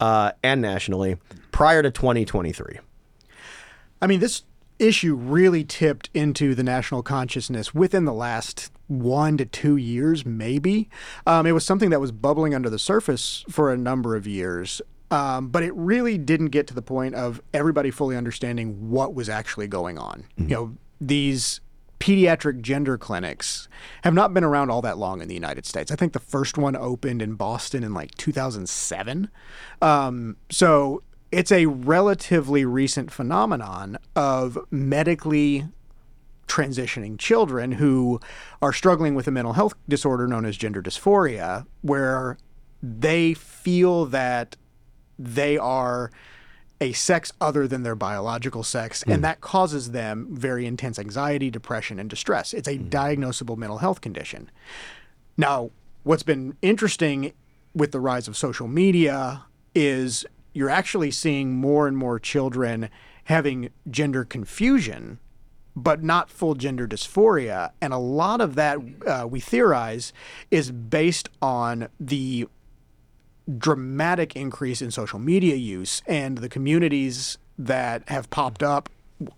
uh, 0.00 0.32
and 0.42 0.60
nationally 0.60 1.16
prior 1.50 1.82
to 1.82 1.90
2023. 1.90 2.78
I 4.00 4.06
mean, 4.06 4.20
this 4.20 4.42
issue 4.78 5.14
really 5.16 5.64
tipped 5.64 6.08
into 6.14 6.54
the 6.54 6.62
national 6.62 7.02
consciousness 7.02 7.74
within 7.74 8.04
the 8.04 8.12
last 8.12 8.70
one 8.88 9.36
to 9.36 9.44
two 9.44 9.76
years, 9.76 10.26
maybe. 10.26 10.88
Um, 11.26 11.46
it 11.46 11.52
was 11.52 11.64
something 11.64 11.90
that 11.90 12.00
was 12.00 12.12
bubbling 12.12 12.54
under 12.54 12.68
the 12.68 12.78
surface 12.78 13.44
for 13.48 13.72
a 13.72 13.76
number 13.76 14.16
of 14.16 14.26
years. 14.26 14.82
Um, 15.10 15.48
but 15.48 15.62
it 15.62 15.74
really 15.74 16.18
didn't 16.18 16.48
get 16.48 16.66
to 16.66 16.74
the 16.74 16.82
point 16.82 17.14
of 17.14 17.40
everybody 17.54 17.90
fully 17.90 18.16
understanding 18.16 18.90
what 18.90 19.14
was 19.14 19.28
actually 19.28 19.66
going 19.66 19.96
on. 19.96 20.24
You 20.36 20.54
know, 20.54 20.76
these 21.00 21.60
pediatric 21.98 22.60
gender 22.60 22.96
clinics 22.98 23.68
have 24.04 24.14
not 24.14 24.32
been 24.34 24.44
around 24.44 24.70
all 24.70 24.82
that 24.82 24.98
long 24.98 25.20
in 25.20 25.28
the 25.28 25.34
United 25.34 25.66
States. 25.66 25.90
I 25.90 25.96
think 25.96 26.12
the 26.12 26.20
first 26.20 26.58
one 26.58 26.76
opened 26.76 27.22
in 27.22 27.34
Boston 27.34 27.82
in 27.82 27.94
like 27.94 28.14
2007. 28.16 29.30
Um, 29.82 30.36
so 30.50 31.02
it's 31.32 31.52
a 31.52 31.66
relatively 31.66 32.64
recent 32.64 33.10
phenomenon 33.10 33.98
of 34.14 34.58
medically 34.70 35.66
transitioning 36.48 37.18
children 37.18 37.72
who 37.72 38.20
are 38.60 38.72
struggling 38.72 39.14
with 39.14 39.26
a 39.26 39.30
mental 39.30 39.52
health 39.52 39.74
disorder 39.88 40.26
known 40.26 40.44
as 40.44 40.56
gender 40.56 40.82
dysphoria, 40.82 41.66
where 41.82 42.36
they 42.82 43.34
feel 43.34 44.06
that 44.06 44.56
they 45.18 45.58
are 45.58 46.10
a 46.80 46.92
sex 46.92 47.32
other 47.40 47.66
than 47.66 47.82
their 47.82 47.96
biological 47.96 48.62
sex, 48.62 49.02
and 49.02 49.16
hmm. 49.16 49.22
that 49.22 49.40
causes 49.40 49.90
them 49.90 50.28
very 50.30 50.64
intense 50.64 50.98
anxiety, 50.98 51.50
depression, 51.50 51.98
and 51.98 52.08
distress. 52.08 52.54
It's 52.54 52.68
a 52.68 52.76
hmm. 52.76 52.88
diagnosable 52.88 53.56
mental 53.56 53.78
health 53.78 54.00
condition. 54.00 54.50
Now, 55.36 55.70
what's 56.04 56.22
been 56.22 56.56
interesting 56.62 57.32
with 57.74 57.92
the 57.92 58.00
rise 58.00 58.28
of 58.28 58.36
social 58.36 58.68
media 58.68 59.44
is 59.74 60.24
you're 60.52 60.70
actually 60.70 61.10
seeing 61.10 61.54
more 61.54 61.86
and 61.86 61.96
more 61.96 62.18
children 62.18 62.88
having 63.24 63.70
gender 63.90 64.24
confusion, 64.24 65.18
but 65.82 66.02
not 66.02 66.30
full 66.30 66.54
gender 66.54 66.86
dysphoria. 66.86 67.70
And 67.80 67.92
a 67.92 67.98
lot 67.98 68.40
of 68.40 68.54
that, 68.56 68.78
uh, 69.06 69.26
we 69.28 69.40
theorize, 69.40 70.12
is 70.50 70.70
based 70.70 71.28
on 71.40 71.88
the 71.98 72.48
dramatic 73.56 74.36
increase 74.36 74.82
in 74.82 74.90
social 74.90 75.18
media 75.18 75.54
use 75.54 76.02
and 76.06 76.38
the 76.38 76.48
communities 76.48 77.38
that 77.58 78.06
have 78.08 78.28
popped 78.30 78.62
up 78.62 78.88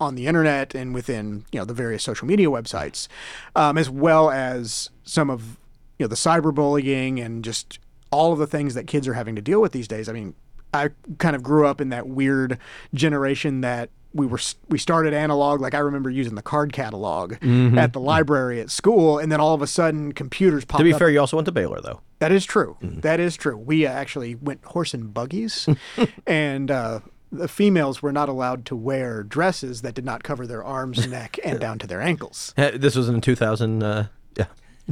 on 0.01 0.15
the 0.15 0.27
internet 0.27 0.75
and 0.75 0.93
within 0.93 1.45
you 1.53 1.59
know 1.59 1.65
the 1.65 1.73
various 1.73 2.03
social 2.03 2.27
media 2.27 2.49
websites, 2.49 3.09
um, 3.57 3.79
as 3.79 3.89
well 3.89 4.31
as 4.31 4.91
some 5.05 5.31
of 5.31 5.57
you 5.99 6.05
know 6.05 6.09
the 6.09 6.17
cyberbullying 6.17 7.25
and 7.25 7.45
just 7.45 7.79
all 8.11 8.33
of 8.33 8.39
the 8.39 8.47
things 8.47 8.75
that 8.75 8.87
kids 8.87 9.07
are 9.07 9.15
having 9.15 9.37
to 9.37 9.43
deal 9.43 9.61
with 9.61 9.73
these 9.73 9.89
days. 9.89 10.09
I 10.09 10.13
mean, 10.13 10.35
I 10.75 10.91
kind 11.19 11.37
of 11.37 11.43
grew 11.43 11.67
up 11.67 11.81
in 11.81 11.89
that 11.91 12.09
weird 12.09 12.59
generation 12.93 13.61
that 13.61 13.91
we 14.13 14.27
were 14.27 14.41
we 14.69 14.79
started 14.79 15.15
analog. 15.15 15.61
Like 15.61 15.75
I 15.75 15.79
remember 15.79 16.11
using 16.11 16.35
the 16.35 16.43
card 16.43 16.73
catalog 16.73 17.35
at 17.43 17.93
the 17.93 18.01
library 18.01 18.61
at 18.61 18.71
school, 18.71 19.19
and 19.19 19.31
then 19.31 19.41
all 19.41 19.55
of 19.55 19.63
a 19.63 19.67
sudden 19.67 20.13
computers 20.13 20.65
popped 20.65 20.81
To 20.81 20.85
be 20.85 20.93
up 20.93 20.99
fair, 20.99 21.11
you 21.11 21.21
also 21.21 21.37
went 21.37 21.47
to 21.47 21.53
Baylor, 21.53 21.81
though. 21.81 22.01
that 22.19 22.33
is 22.33 22.45
true. 22.45 22.77
That 22.83 23.21
is 23.21 23.37
true. 23.37 23.57
We 23.57 23.87
uh, 23.87 23.93
actually 23.93 24.35
went 24.35 24.65
horse 24.65 24.95
and 24.95 25.13
buggies, 25.15 25.69
and 26.27 26.71
uh, 26.71 27.01
the 27.31 27.47
females 27.49 28.03
were 28.03 28.13
not 28.13 28.29
allowed 28.29 28.67
to 28.67 28.77
wear 28.77 29.23
dresses 29.23 29.83
that 29.83 29.95
did 29.95 30.05
not 30.05 30.23
cover 30.25 30.47
their 30.47 30.65
arms, 30.65 31.07
neck, 31.07 31.39
and 31.45 31.61
down 31.61 31.79
to 31.79 31.87
their 31.87 32.01
ankles. 32.01 32.53
This 32.57 32.97
was 32.97 33.09
in 33.09 33.21
2000. 33.21 33.83
Uh, 33.83 34.07
yeah. 34.37 34.47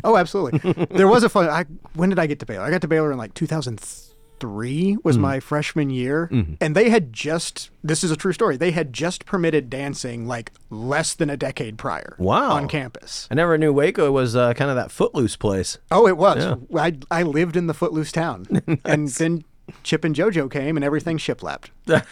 Oh, 0.04 0.16
absolutely. 0.16 0.72
there 0.90 1.08
was 1.08 1.24
a 1.24 1.28
fun. 1.28 1.48
I, 1.48 1.64
when 1.94 2.08
did 2.10 2.18
I 2.20 2.26
get 2.26 2.38
to 2.40 2.46
Baylor? 2.46 2.64
I 2.64 2.70
got 2.70 2.82
to 2.82 2.88
Baylor 2.88 3.10
in 3.10 3.18
like 3.18 3.34
2003. 3.34 4.07
Three 4.40 4.96
was 5.04 5.16
Mm-hmm. 5.16 5.22
my 5.22 5.40
freshman 5.40 5.90
year, 5.90 6.30
and 6.60 6.74
they 6.74 6.90
had 6.90 7.12
just 7.12 7.70
this 7.82 8.02
is 8.04 8.10
a 8.10 8.16
true 8.16 8.32
story. 8.32 8.56
They 8.56 8.70
had 8.70 8.92
just 8.92 9.24
permitted 9.26 9.68
dancing 9.70 10.26
like 10.26 10.52
less 10.70 11.14
than 11.14 11.30
a 11.30 11.36
decade 11.36 11.78
prior. 11.78 12.14
Wow. 12.18 12.52
on 12.52 12.68
campus. 12.68 13.26
I 13.30 13.34
never 13.34 13.56
knew 13.58 13.72
Waco 13.72 14.10
was 14.12 14.34
uh, 14.36 14.54
kind 14.54 14.70
of 14.70 14.76
that 14.76 14.90
footloose 14.90 15.36
place. 15.36 15.78
Oh, 15.90 16.06
it 16.06 16.16
was. 16.16 16.58
I 16.76 16.98
I 17.10 17.22
lived 17.22 17.56
in 17.56 17.66
the 17.66 17.74
footloose 17.74 18.12
town, 18.12 18.46
and 18.84 19.08
then 19.08 19.44
Chip 19.82 20.04
and 20.04 20.14
JoJo 20.14 20.50
came, 20.50 20.76
and 20.76 20.84
everything 20.84 21.18
shiplapped. 21.18 21.68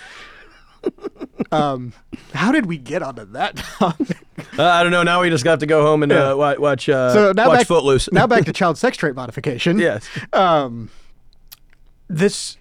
um, 1.53 1.93
how 2.33 2.53
did 2.53 2.67
we 2.67 2.79
get 2.79 3.03
onto 3.03 3.25
that 3.33 3.57
topic? 3.57 4.19
Uh, 4.59 4.63
I 4.65 4.83
don't 4.83 4.93
know. 4.93 5.03
Now 5.03 5.23
we 5.23 5.29
just 5.31 5.45
got 5.45 5.61
to 5.61 5.67
go 5.67 5.83
home 5.83 6.03
and 6.03 6.13
uh, 6.13 6.35
wa- 6.37 6.55
watch 6.59 6.89
uh, 6.89 7.13
So 7.13 7.33
now 7.33 7.49
watch 7.49 7.59
back, 7.61 7.67
Footloose. 7.67 8.11
now 8.13 8.27
back 8.27 8.45
to 8.47 8.53
child 8.53 8.77
sex 8.79 8.97
trait 8.97 9.15
modification. 9.15 9.79
yes. 9.79 10.07
um, 10.33 10.89
this 12.09 12.57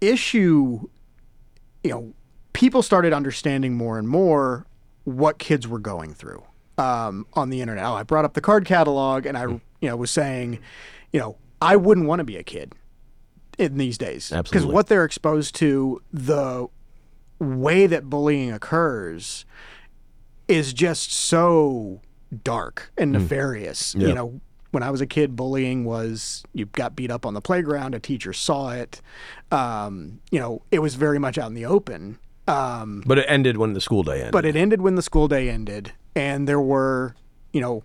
issue, 0.00 0.88
you 1.82 1.90
know, 1.90 2.14
people 2.52 2.82
started 2.82 3.12
understanding 3.12 3.74
more 3.74 3.98
and 3.98 4.08
more 4.08 4.66
what 5.04 5.38
kids 5.38 5.68
were 5.68 5.78
going 5.78 6.14
through 6.14 6.42
um, 6.78 7.26
on 7.34 7.50
the 7.50 7.60
internet. 7.60 7.84
Oh, 7.84 7.94
I 7.94 8.02
brought 8.02 8.24
up 8.24 8.34
the 8.34 8.40
card 8.40 8.64
catalog, 8.64 9.26
and 9.26 9.36
I, 9.36 9.44
you 9.44 9.60
know, 9.82 9.96
was 9.96 10.10
saying, 10.10 10.58
you 11.12 11.20
know, 11.20 11.36
I 11.60 11.76
wouldn't 11.76 12.06
want 12.06 12.20
to 12.20 12.24
be 12.24 12.36
a 12.36 12.42
kid 12.42 12.72
in 13.58 13.78
these 13.78 13.96
days 13.96 14.30
because 14.30 14.66
what 14.66 14.88
they're 14.88 15.04
exposed 15.04 15.54
to, 15.56 16.02
the 16.12 16.66
way 17.38 17.86
that 17.86 18.10
bullying 18.10 18.52
occurs, 18.52 19.44
is 20.48 20.72
just 20.72 21.12
so 21.12 22.00
dark 22.44 22.92
and 22.96 23.12
nefarious. 23.12 23.94
Yeah. 23.94 24.08
You 24.08 24.14
know, 24.14 24.40
when 24.70 24.82
I 24.82 24.90
was 24.90 25.00
a 25.00 25.06
kid, 25.06 25.36
bullying 25.36 25.84
was 25.84 26.44
you 26.52 26.66
got 26.66 26.96
beat 26.96 27.10
up 27.10 27.24
on 27.26 27.34
the 27.34 27.40
playground, 27.40 27.94
a 27.94 28.00
teacher 28.00 28.32
saw 28.32 28.70
it. 28.70 29.00
Um, 29.50 30.20
you 30.30 30.38
know, 30.40 30.62
it 30.70 30.80
was 30.80 30.94
very 30.96 31.18
much 31.18 31.38
out 31.38 31.46
in 31.48 31.54
the 31.54 31.66
open. 31.66 32.18
Um, 32.48 33.02
But 33.06 33.18
it 33.18 33.26
ended 33.28 33.56
when 33.56 33.72
the 33.72 33.80
school 33.80 34.02
day 34.02 34.18
ended. 34.18 34.32
but 34.32 34.44
it 34.44 34.54
ended 34.56 34.80
when 34.80 34.94
the 34.94 35.02
school 35.02 35.28
day 35.28 35.48
ended, 35.50 35.92
and 36.14 36.46
there 36.48 36.60
were, 36.60 37.14
you 37.52 37.60
know, 37.60 37.82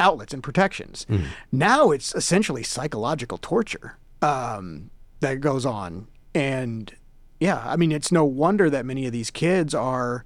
outlets 0.00 0.34
and 0.34 0.42
protections. 0.42 1.06
Now 1.52 1.90
it's 1.90 2.14
essentially 2.14 2.62
psychological 2.62 3.38
torture 3.38 3.96
um, 4.22 4.90
that 5.20 5.40
goes 5.40 5.64
on, 5.64 6.08
and 6.34 6.92
yeah, 7.40 7.62
I 7.64 7.76
mean, 7.76 7.92
it's 7.92 8.10
no 8.10 8.24
wonder 8.24 8.68
that 8.70 8.84
many 8.86 9.06
of 9.06 9.12
these 9.12 9.30
kids 9.30 9.74
are 9.74 10.24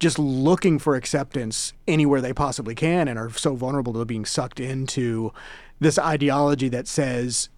just 0.00 0.18
looking 0.18 0.80
for 0.80 0.96
acceptance 0.96 1.72
anywhere 1.86 2.20
they 2.20 2.32
possibly 2.32 2.74
can, 2.74 3.06
and 3.06 3.18
are 3.18 3.30
so 3.30 3.54
vulnerable 3.54 3.92
to 3.92 4.04
being 4.04 4.24
sucked 4.24 4.58
into 4.58 5.32
this 5.78 5.98
ideology 5.98 6.68
that 6.68 6.88
says. 6.88 7.48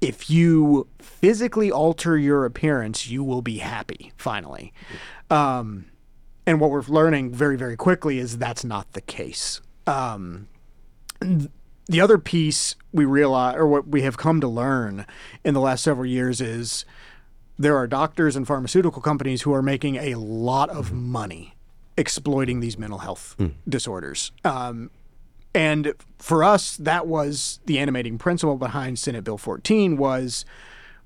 If 0.00 0.30
you 0.30 0.86
physically 1.00 1.72
alter 1.72 2.16
your 2.16 2.44
appearance, 2.44 3.08
you 3.08 3.24
will 3.24 3.42
be 3.42 3.58
happy. 3.58 4.12
Finally, 4.16 4.72
um, 5.28 5.86
and 6.46 6.60
what 6.60 6.70
we're 6.70 6.82
learning 6.82 7.32
very, 7.32 7.56
very 7.56 7.76
quickly 7.76 8.20
is 8.20 8.38
that's 8.38 8.64
not 8.64 8.92
the 8.92 9.00
case. 9.00 9.60
Um, 9.88 10.46
the 11.20 12.00
other 12.00 12.16
piece 12.16 12.76
we 12.92 13.06
realize, 13.06 13.56
or 13.56 13.66
what 13.66 13.88
we 13.88 14.02
have 14.02 14.16
come 14.16 14.40
to 14.40 14.46
learn 14.46 15.04
in 15.42 15.52
the 15.52 15.60
last 15.60 15.82
several 15.82 16.06
years, 16.06 16.40
is 16.40 16.84
there 17.58 17.76
are 17.76 17.88
doctors 17.88 18.36
and 18.36 18.46
pharmaceutical 18.46 19.02
companies 19.02 19.42
who 19.42 19.52
are 19.52 19.62
making 19.62 19.96
a 19.96 20.14
lot 20.14 20.70
of 20.70 20.92
money 20.92 21.56
exploiting 21.98 22.60
these 22.60 22.78
mental 22.78 22.98
health 23.00 23.36
disorders. 23.68 24.32
Um, 24.44 24.90
and 25.54 25.92
for 26.18 26.42
us, 26.44 26.76
that 26.78 27.06
was 27.06 27.60
the 27.66 27.78
animating 27.78 28.16
principle 28.18 28.56
behind 28.56 28.98
Senate 28.98 29.24
Bill 29.24 29.36
14 29.38 29.96
was 29.96 30.44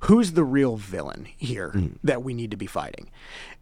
who's 0.01 0.33
the 0.33 0.45
real 0.45 0.77
villain 0.77 1.27
here 1.37 1.73
that 2.03 2.23
we 2.23 2.35
need 2.35 2.51
to 2.51 2.57
be 2.57 2.67
fighting. 2.67 3.09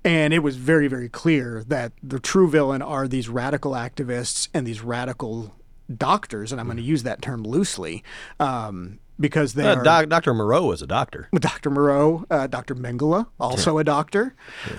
And 0.03 0.33
it 0.33 0.39
was 0.39 0.57
very, 0.57 0.89
very 0.89 1.09
clear 1.11 1.63
that 1.69 1.93
the 2.03 2.19
true 2.19 2.49
villain 2.49 2.81
are 2.83 3.07
these 3.07 3.29
radical 3.29 3.73
activists 3.73 4.49
and 4.55 4.67
these 4.67 4.81
radical 4.81 5.55
doctors, 5.95 6.51
and 6.51 6.61
I'm 6.61 6.67
going 6.67 6.79
to 6.79 6.83
use 6.83 7.03
that 7.03 7.21
term 7.21 7.43
loosely 7.43 8.03
um, 8.39 9.01
because 9.19 9.53
they 9.53 9.69
Uh, 9.69 9.77
are 9.77 9.83
doc, 9.83 10.09
Dr. 10.09 10.33
Moreau 10.33 10.65
was 10.67 10.81
a 10.81 10.87
doctor. 10.87 11.29
Dr. 11.39 11.69
Moreau, 11.69 12.25
uh, 12.31 12.47
Dr. 12.47 12.75
Mengele, 12.75 13.27
also 13.39 13.77
a 13.77 13.85
doctor. 13.85 14.35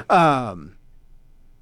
Um, 0.10 0.74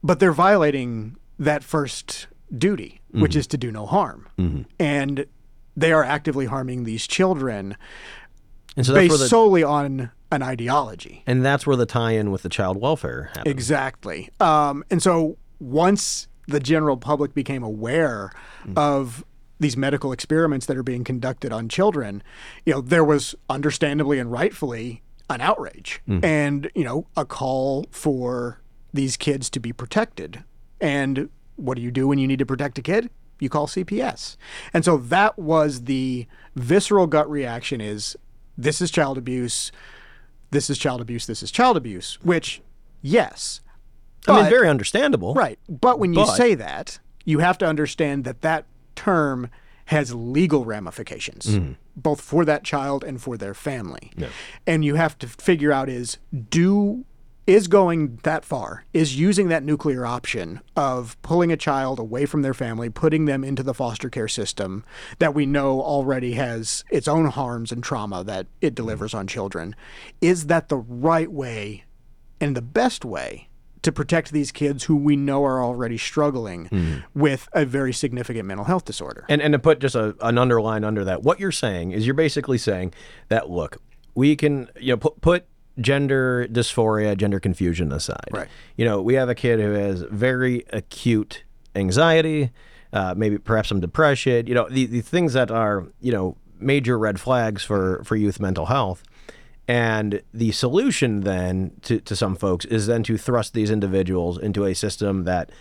but 0.03 0.19
they're 0.19 0.31
violating 0.31 1.15
that 1.37 1.63
first 1.63 2.27
duty, 2.55 3.01
which 3.11 3.31
mm-hmm. 3.31 3.39
is 3.39 3.47
to 3.47 3.57
do 3.57 3.71
no 3.71 3.85
harm. 3.85 4.27
Mm-hmm. 4.37 4.61
And 4.79 5.25
they 5.75 5.91
are 5.91 6.03
actively 6.03 6.45
harming 6.45 6.83
these 6.83 7.07
children 7.07 7.77
And 8.75 8.85
so 8.85 8.93
based 8.93 9.17
the 9.17 9.27
solely 9.27 9.63
on 9.63 10.11
an 10.31 10.43
ideology. 10.43 11.23
and 11.25 11.43
that's 11.43 11.65
where 11.65 11.75
the 11.75 11.85
tie-in 11.87 12.31
with 12.31 12.43
the 12.43 12.49
child 12.49 12.79
welfare 12.79 13.31
happened. 13.33 13.47
Exactly. 13.47 14.29
Um, 14.39 14.83
and 14.91 15.01
so 15.01 15.37
once 15.59 16.27
the 16.47 16.59
general 16.59 16.97
public 16.97 17.33
became 17.33 17.63
aware 17.63 18.31
mm. 18.63 18.77
of 18.77 19.23
these 19.59 19.75
medical 19.75 20.11
experiments 20.11 20.65
that 20.67 20.77
are 20.77 20.83
being 20.83 21.03
conducted 21.03 21.51
on 21.51 21.67
children, 21.67 22.23
you 22.65 22.73
know, 22.73 22.81
there 22.81 23.03
was 23.03 23.35
understandably 23.49 24.19
and 24.19 24.31
rightfully 24.31 25.01
an 25.29 25.41
outrage 25.41 26.01
mm. 26.07 26.23
and, 26.23 26.69
you 26.75 26.83
know, 26.83 27.07
a 27.17 27.25
call 27.25 27.85
for 27.91 28.61
these 28.93 29.17
kids 29.17 29.49
to 29.51 29.59
be 29.59 29.71
protected. 29.73 30.43
And 30.81 31.29
what 31.55 31.75
do 31.75 31.81
you 31.81 31.91
do 31.91 32.07
when 32.07 32.19
you 32.19 32.27
need 32.27 32.39
to 32.39 32.45
protect 32.45 32.77
a 32.77 32.81
kid? 32.81 33.09
You 33.39 33.49
call 33.49 33.67
CPS. 33.67 34.35
And 34.73 34.83
so 34.83 34.97
that 34.97 35.37
was 35.39 35.83
the 35.85 36.27
visceral 36.55 37.07
gut 37.07 37.29
reaction 37.29 37.79
is 37.81 38.17
this 38.57 38.81
is 38.81 38.91
child 38.91 39.17
abuse 39.17 39.71
this 40.51 40.67
is 40.67 40.79
child 40.79 40.99
abuse, 40.99 41.27
this 41.27 41.43
is 41.43 41.51
child 41.51 41.77
abuse, 41.77 42.17
which, 42.23 42.59
yes. 43.03 43.61
I 44.27 44.41
mean, 44.41 44.49
very 44.49 44.67
understandable. 44.67 45.35
Right. 45.35 45.59
But 45.69 45.99
when 45.99 46.11
you 46.13 46.25
But- 46.25 46.35
say 46.35 46.55
that, 46.55 46.97
you 47.23 47.37
have 47.37 47.59
to 47.59 47.67
understand 47.67 48.23
that 48.23 48.41
that 48.41 48.65
term 48.95 49.49
has 49.85 50.15
legal 50.15 50.65
ramifications, 50.65 51.45
Mm-hmm. 51.45 51.73
both 51.95 52.19
for 52.19 52.45
that 52.45 52.63
child 52.63 53.03
and 53.03 53.21
for 53.21 53.37
their 53.37 53.53
family. 53.53 54.11
And 54.65 54.83
you 54.83 54.95
have 54.95 55.19
to 55.19 55.27
figure 55.27 55.71
out 55.71 55.87
is 55.87 56.17
do 56.49 57.05
is 57.49 57.67
going 57.67 58.19
that 58.21 58.45
far, 58.45 58.85
is 58.93 59.19
using 59.19 59.47
that 59.47 59.63
nuclear 59.63 60.05
option 60.05 60.61
of 60.75 61.19
pulling 61.23 61.51
a 61.51 61.57
child 61.57 61.97
away 61.97 62.27
from 62.27 62.43
their 62.43 62.53
family, 62.53 62.91
putting 62.91 63.25
them 63.25 63.43
into 63.43 63.63
the 63.63 63.73
foster 63.73 64.07
care 64.07 64.27
system 64.27 64.85
that 65.17 65.33
we 65.33 65.47
know 65.47 65.81
already 65.81 66.33
has 66.33 66.83
its 66.91 67.07
own 67.07 67.25
harms 67.25 67.71
and 67.71 67.83
trauma 67.83 68.23
that 68.23 68.45
it 68.61 68.75
delivers 68.75 69.15
on 69.15 69.25
children. 69.25 69.75
Is 70.21 70.45
that 70.45 70.69
the 70.69 70.77
right 70.77 71.31
way 71.31 71.85
and 72.39 72.55
the 72.55 72.61
best 72.61 73.03
way 73.03 73.49
to 73.81 73.91
protect 73.91 74.31
these 74.31 74.51
kids 74.51 74.83
who 74.83 74.95
we 74.95 75.15
know 75.15 75.43
are 75.43 75.63
already 75.63 75.97
struggling 75.97 76.65
hmm. 76.65 76.97
with 77.15 77.49
a 77.53 77.65
very 77.65 77.93
significant 77.93 78.45
mental 78.45 78.65
health 78.65 78.85
disorder. 78.85 79.25
And 79.27 79.41
and 79.41 79.53
to 79.53 79.59
put 79.59 79.79
just 79.79 79.95
a, 79.95 80.15
an 80.21 80.37
underline 80.37 80.83
under 80.83 81.03
that, 81.05 81.23
what 81.23 81.39
you're 81.39 81.51
saying 81.51 81.93
is 81.93 82.05
you're 82.05 82.13
basically 82.13 82.59
saying 82.59 82.93
that 83.29 83.49
look, 83.49 83.81
we 84.13 84.35
can 84.35 84.69
you 84.79 84.93
know 84.93 84.97
put 84.97 85.21
put 85.21 85.47
gender 85.81 86.47
dysphoria, 86.47 87.15
gender 87.17 87.39
confusion 87.39 87.91
aside. 87.91 88.29
Right. 88.31 88.47
You 88.77 88.85
know, 88.85 89.01
we 89.01 89.15
have 89.15 89.29
a 89.29 89.35
kid 89.35 89.59
who 89.59 89.71
has 89.71 90.01
very 90.01 90.65
acute 90.71 91.43
anxiety, 91.75 92.51
uh, 92.93 93.13
maybe 93.15 93.37
perhaps 93.37 93.69
some 93.69 93.79
depression. 93.79 94.47
You 94.47 94.55
know, 94.55 94.67
the, 94.69 94.85
the 94.85 95.01
things 95.01 95.33
that 95.33 95.51
are 95.51 95.87
you 96.01 96.11
know 96.11 96.37
major 96.59 96.97
red 96.97 97.19
flags 97.19 97.63
for 97.63 98.03
for 98.03 98.15
youth 98.15 98.39
mental 98.39 98.67
health. 98.67 99.03
And 99.67 100.23
the 100.33 100.51
solution 100.51 101.21
then 101.21 101.73
to, 101.83 101.99
to 102.01 102.15
some 102.15 102.35
folks 102.35 102.65
is 102.65 102.87
then 102.87 103.03
to 103.03 103.19
thrust 103.19 103.53
these 103.53 103.69
individuals 103.69 104.39
into 104.39 104.65
a 104.65 104.73
system 104.73 105.25
that 105.25 105.51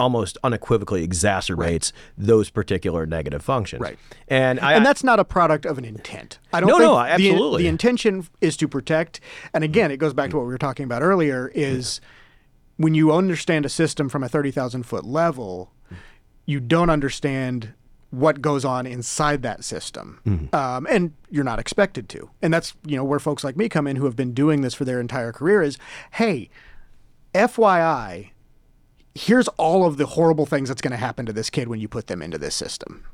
almost 0.00 0.36
unequivocally 0.42 1.06
exacerbates 1.06 1.92
those 2.16 2.50
particular 2.50 3.06
negative 3.06 3.42
functions. 3.42 3.80
Right. 3.80 3.98
And 4.26 4.58
I 4.60 4.74
and 4.74 4.84
that's 4.84 5.04
not 5.04 5.20
a 5.20 5.24
product 5.24 5.64
of 5.66 5.78
an 5.78 5.84
intent. 5.84 6.38
I 6.52 6.60
don't 6.60 6.68
No, 6.68 6.78
no, 6.78 6.94
the- 6.94 7.10
absolutely. 7.10 7.62
The, 7.62 7.68
intention 7.68 8.26
is 8.40 8.56
to 8.58 8.68
protect. 8.68 9.20
And 9.54 9.62
again, 9.64 9.90
it 9.90 9.98
goes 9.98 10.14
back 10.14 10.30
to 10.30 10.36
what 10.36 10.42
we 10.42 10.48
were 10.48 10.58
talking 10.58 10.84
about 10.84 11.02
earlier 11.02 11.50
is 11.54 12.00
when 12.76 12.94
you 12.94 13.12
understand 13.12 13.66
a 13.66 13.68
system 13.68 14.08
from 14.08 14.22
a 14.22 14.28
30,000 14.28 14.84
foot 14.84 15.04
level, 15.04 15.72
you 16.46 16.60
don't 16.60 16.90
understand 16.90 17.74
what 18.10 18.40
goes 18.40 18.64
on 18.64 18.86
inside 18.86 19.42
that 19.42 19.62
system. 19.62 20.20
Mm-hmm. 20.26 20.54
Um, 20.54 20.86
and 20.88 21.12
you're 21.28 21.44
not 21.44 21.58
expected 21.58 22.08
to. 22.10 22.30
And 22.40 22.54
that's, 22.54 22.74
you 22.86 22.96
know, 22.96 23.04
where 23.04 23.18
folks 23.18 23.44
like 23.44 23.56
me 23.56 23.68
come 23.68 23.86
in 23.86 23.96
who 23.96 24.06
have 24.06 24.16
been 24.16 24.32
doing 24.32 24.62
this 24.62 24.74
for 24.74 24.84
their 24.84 25.00
entire 25.00 25.32
career 25.32 25.62
is, 25.62 25.76
hey, 26.12 26.48
FYI, 27.34 28.30
here's 29.18 29.48
all 29.48 29.84
of 29.84 29.96
the 29.96 30.06
horrible 30.06 30.46
things 30.46 30.68
that's 30.68 30.80
going 30.80 30.92
to 30.92 30.96
happen 30.96 31.26
to 31.26 31.32
this 31.32 31.50
kid 31.50 31.68
when 31.68 31.80
you 31.80 31.88
put 31.88 32.06
them 32.06 32.22
into 32.22 32.38
this 32.38 32.54
system. 32.54 33.04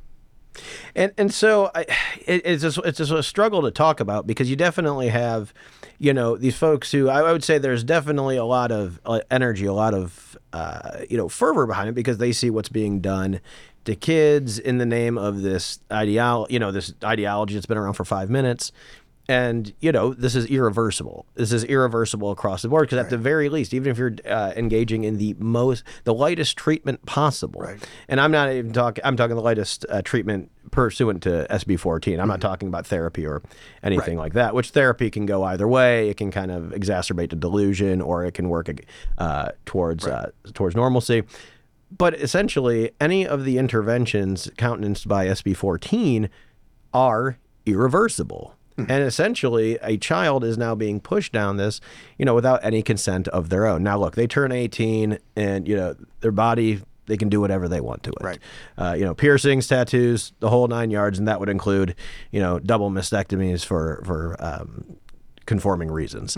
And 0.95 1.12
and 1.19 1.35
so 1.35 1.71
I, 1.75 1.81
it, 2.27 2.43
it's 2.45 2.62
just 2.62 2.79
it's 2.85 2.99
just 2.99 3.11
a 3.11 3.23
struggle 3.25 3.62
to 3.62 3.73
talk 3.73 3.99
about 3.99 4.27
because 4.27 4.49
you 4.49 4.55
definitely 4.55 5.09
have, 5.09 5.53
you 5.99 6.12
know, 6.12 6.37
these 6.37 6.57
folks 6.57 6.93
who 6.93 7.09
I, 7.09 7.23
I 7.23 7.33
would 7.33 7.43
say 7.43 7.59
there's 7.59 7.83
definitely 7.83 8.37
a 8.37 8.45
lot 8.45 8.71
of 8.71 9.01
uh, 9.05 9.21
energy, 9.33 9.67
a 9.67 9.73
lot 9.73 9.95
of 9.95 10.38
uh, 10.53 11.01
you 11.11 11.17
know 11.17 11.29
fervor 11.29 11.67
behind 11.67 11.88
it 11.88 11.95
because 11.95 12.19
they 12.19 12.31
see 12.31 12.51
what's 12.51 12.69
being 12.69 13.01
done 13.01 13.40
to 13.85 13.97
kids 13.97 14.59
in 14.59 14.79
the 14.79 14.87
name 14.87 15.19
of 15.19 15.43
this 15.43 15.81
ideal, 15.90 16.47
you 16.49 16.59
know, 16.59 16.71
this 16.71 16.95
ideology 17.03 17.55
that's 17.55 17.67
been 17.67 17.77
around 17.77 17.95
for 17.95 18.05
five 18.05 18.31
minutes. 18.31 18.73
And 19.29 19.73
you 19.81 19.91
know 19.93 20.13
this 20.13 20.35
is 20.35 20.47
irreversible. 20.47 21.27
This 21.35 21.53
is 21.53 21.65
irreversible 21.65 22.31
across 22.31 22.63
the 22.63 22.69
board 22.69 22.89
because 22.89 22.99
at 22.99 23.11
the 23.11 23.17
very 23.19 23.49
least, 23.49 23.73
even 23.73 23.91
if 23.91 23.99
you're 23.99 24.15
uh, 24.29 24.53
engaging 24.57 25.05
in 25.05 25.17
the 25.19 25.35
most, 25.39 25.83
the 26.05 26.13
lightest 26.15 26.57
treatment 26.57 27.05
possible, 27.07 27.63
Right. 27.63 27.83
and 28.09 28.21
I'm 28.21 28.31
not 28.33 28.51
even 28.53 28.73
talking. 28.73 29.03
I'm 29.05 29.17
talking 29.17 29.35
the 29.37 29.43
lightest 29.43 29.87
uh, 29.89 30.03
treatment 30.03 30.51
pursuant 30.71 31.23
to 31.23 31.47
SB 31.51 31.79
14. 31.79 32.19
I'm 32.21 32.29
not 32.29 32.41
talking 32.41 32.69
about 32.69 32.87
therapy 32.87 33.25
or 33.27 33.43
anything 33.83 34.19
like 34.19 34.33
that. 34.35 34.55
Which 34.55 34.71
therapy 34.71 35.11
can 35.11 35.25
go 35.25 35.45
either 35.45 35.69
way. 35.69 36.09
It 36.11 36.17
can 36.17 36.31
kind 36.31 36.51
of 36.51 36.65
exacerbate 36.73 37.31
the 37.31 37.37
delusion, 37.37 38.01
or 38.03 38.25
it 38.25 38.35
can 38.35 38.49
work 38.49 38.69
uh, 39.19 39.51
towards 39.65 40.07
uh, 40.07 40.31
towards 40.53 40.77
normalcy. 40.77 41.23
But 41.97 42.15
essentially, 42.15 42.91
any 43.01 43.25
of 43.27 43.45
the 43.45 43.57
interventions 43.57 44.51
countenanced 44.57 45.07
by 45.07 45.27
SB 45.29 45.57
14 45.57 46.29
are 46.93 47.39
irreversible. 47.67 48.55
And 48.89 49.05
essentially, 49.05 49.79
a 49.83 49.97
child 49.97 50.43
is 50.43 50.59
now 50.59 50.75
being 50.75 51.01
pushed 51.01 51.33
down 51.33 51.59
this, 51.59 51.81
you 52.19 52.25
know, 52.25 52.35
without 52.35 52.65
any 52.65 52.83
consent 52.83 53.29
of 53.29 53.49
their 53.49 53.67
own. 53.67 53.85
Now, 53.85 53.99
look, 53.99 54.17
they 54.17 54.27
turn 54.27 54.51
18 54.51 55.19
and, 55.37 55.69
you 55.69 55.77
know, 55.77 55.95
their 56.21 56.33
body, 56.33 56.83
they 57.07 57.17
can 57.17 57.29
do 57.29 57.41
whatever 57.41 57.69
they 57.69 57.81
want 57.81 58.03
to 58.03 58.11
it. 58.11 58.21
Right. 58.21 58.39
Uh, 58.77 58.95
you 58.99 59.05
know, 59.05 59.15
piercings, 59.15 59.69
tattoos, 59.69 60.33
the 60.41 60.49
whole 60.49 60.67
nine 60.67 60.91
yards. 60.91 61.21
And 61.21 61.29
that 61.29 61.39
would 61.39 61.49
include, 61.49 61.95
you 62.33 62.41
know, 62.41 62.59
double 62.59 62.91
mastectomies 62.91 63.65
for, 63.65 64.03
for 64.05 64.37
um, 64.41 64.97
conforming 65.47 65.91
reasons. 65.91 66.37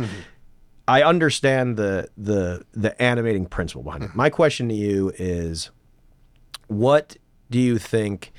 I 0.87 1.03
understand 1.03 1.79
the, 1.79 2.09
the, 2.19 2.67
the 2.73 3.01
animating 3.01 3.47
principle 3.47 3.83
behind 3.83 4.05
it. 4.05 4.15
My 4.15 4.29
question 4.29 4.69
to 4.69 4.75
you 4.75 5.11
is 5.17 5.71
what 6.69 7.17
do 7.51 7.59
you 7.59 7.79
think 7.79 8.33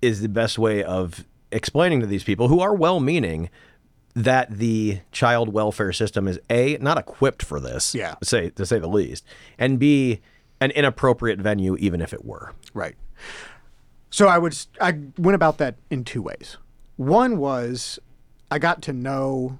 is 0.00 0.20
the 0.20 0.28
best 0.28 0.58
way 0.58 0.84
of 0.84 1.24
explaining 1.56 2.00
to 2.00 2.06
these 2.06 2.22
people 2.24 2.48
who 2.48 2.60
are 2.60 2.74
well 2.74 3.00
meaning 3.00 3.48
that 4.14 4.50
the 4.58 5.00
child 5.12 5.52
welfare 5.52 5.92
system 5.92 6.26
is 6.28 6.38
a 6.50 6.76
not 6.80 6.96
equipped 6.98 7.42
for 7.42 7.58
this 7.60 7.94
Yeah. 7.94 8.14
to 8.14 8.24
say 8.24 8.50
to 8.50 8.64
say 8.66 8.78
the 8.78 8.86
least 8.88 9.24
and 9.58 9.78
b 9.78 10.20
an 10.60 10.70
inappropriate 10.70 11.38
venue 11.40 11.76
even 11.78 12.00
if 12.00 12.12
it 12.12 12.24
were 12.24 12.52
Right. 12.74 12.94
So 14.10 14.28
I 14.28 14.38
would 14.38 14.56
I 14.80 14.98
went 15.18 15.34
about 15.34 15.58
that 15.58 15.76
in 15.90 16.04
two 16.04 16.22
ways. 16.22 16.56
One 16.96 17.36
was 17.38 17.98
I 18.50 18.58
got 18.58 18.80
to 18.82 18.92
know 18.92 19.58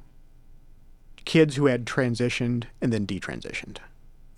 kids 1.25 1.57
who 1.57 1.67
had 1.67 1.85
transitioned 1.85 2.65
and 2.81 2.93
then 2.93 3.07
detransitioned 3.07 3.79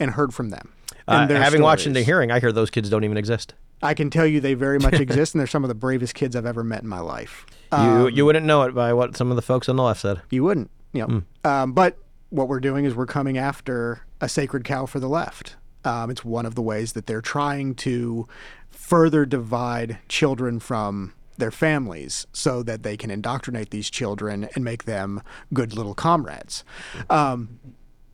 and 0.00 0.12
heard 0.12 0.32
from 0.32 0.48
them. 0.50 0.72
uh, 1.06 1.28
having 1.28 1.60
watched 1.62 1.86
into 1.86 1.98
stories. 1.98 2.06
hearing 2.06 2.30
i 2.32 2.38
hear 2.40 2.50
those 2.52 2.70
kids 2.70 2.88
don't 2.90 3.04
even 3.04 3.16
exist 3.16 3.54
I 3.82 3.94
can 3.94 4.10
tell 4.10 4.26
you 4.26 4.40
they 4.40 4.54
very 4.54 4.78
much 4.78 4.94
exist 5.00 5.34
and 5.34 5.40
they're 5.40 5.46
some 5.46 5.64
of 5.64 5.68
the 5.68 5.74
bravest 5.74 6.14
kids 6.14 6.34
I've 6.34 6.46
ever 6.46 6.64
met 6.64 6.82
in 6.82 6.88
my 6.88 7.00
life. 7.00 7.46
you 7.72 7.78
Um, 7.78 8.10
you 8.10 8.24
wouldn't 8.24 8.46
know 8.46 8.62
it 8.62 8.74
by 8.74 8.92
what 8.92 9.16
some 9.16 9.30
of 9.30 9.36
the 9.36 9.42
folks 9.42 9.68
on 9.68 9.76
the 9.76 9.82
left 9.82 10.00
said 10.00 10.22
You 10.30 10.44
wouldn't. 10.44 10.70
You 10.92 11.06
know. 11.06 11.50
Um, 11.50 11.72
but 11.72 11.98
what 12.30 12.48
we're 12.48 12.60
doing 12.60 12.84
is 12.84 12.94
we're 12.94 13.06
coming 13.06 13.38
after 13.38 14.02
a 14.20 14.28
sacred 14.28 14.64
cow 14.64 14.86
for 14.86 15.00
the 15.00 15.08
left. 15.08 15.56
Um, 15.84 16.10
it's 16.10 16.24
one 16.24 16.44
of 16.44 16.54
the 16.54 16.62
ways 16.62 16.92
that 16.92 17.06
they're 17.06 17.20
trying 17.22 17.74
to 17.76 18.26
further 18.70 19.24
divide 19.24 19.98
children 20.08 20.60
from 20.60 21.12
their 21.36 21.50
families 21.50 22.26
so 22.32 22.62
that 22.64 22.82
they 22.82 22.96
can 22.96 23.10
indoctrinate 23.10 23.70
these 23.70 23.88
children 23.90 24.48
and 24.54 24.64
make 24.64 24.84
them 24.84 25.22
good 25.54 25.72
little 25.72 25.94
comrades. 25.94 26.64
Um, 27.08 27.60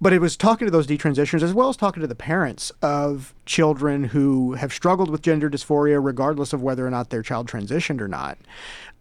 but 0.04 0.12
it 0.12 0.20
was 0.20 0.36
talking 0.36 0.66
to 0.66 0.70
those 0.70 0.86
detransitioners 0.86 1.40
as 1.40 1.54
well 1.54 1.70
as 1.70 1.78
talking 1.78 2.02
to 2.02 2.06
the 2.06 2.14
parents 2.14 2.70
of 2.82 3.34
children 3.46 4.04
who 4.04 4.52
have 4.52 4.70
struggled 4.70 5.08
with 5.08 5.22
gender 5.22 5.48
dysphoria, 5.48 5.98
regardless 5.98 6.52
of 6.52 6.62
whether 6.62 6.86
or 6.86 6.90
not 6.90 7.08
their 7.08 7.22
child 7.22 7.48
transitioned 7.48 8.02
or 8.02 8.06
not. 8.06 8.36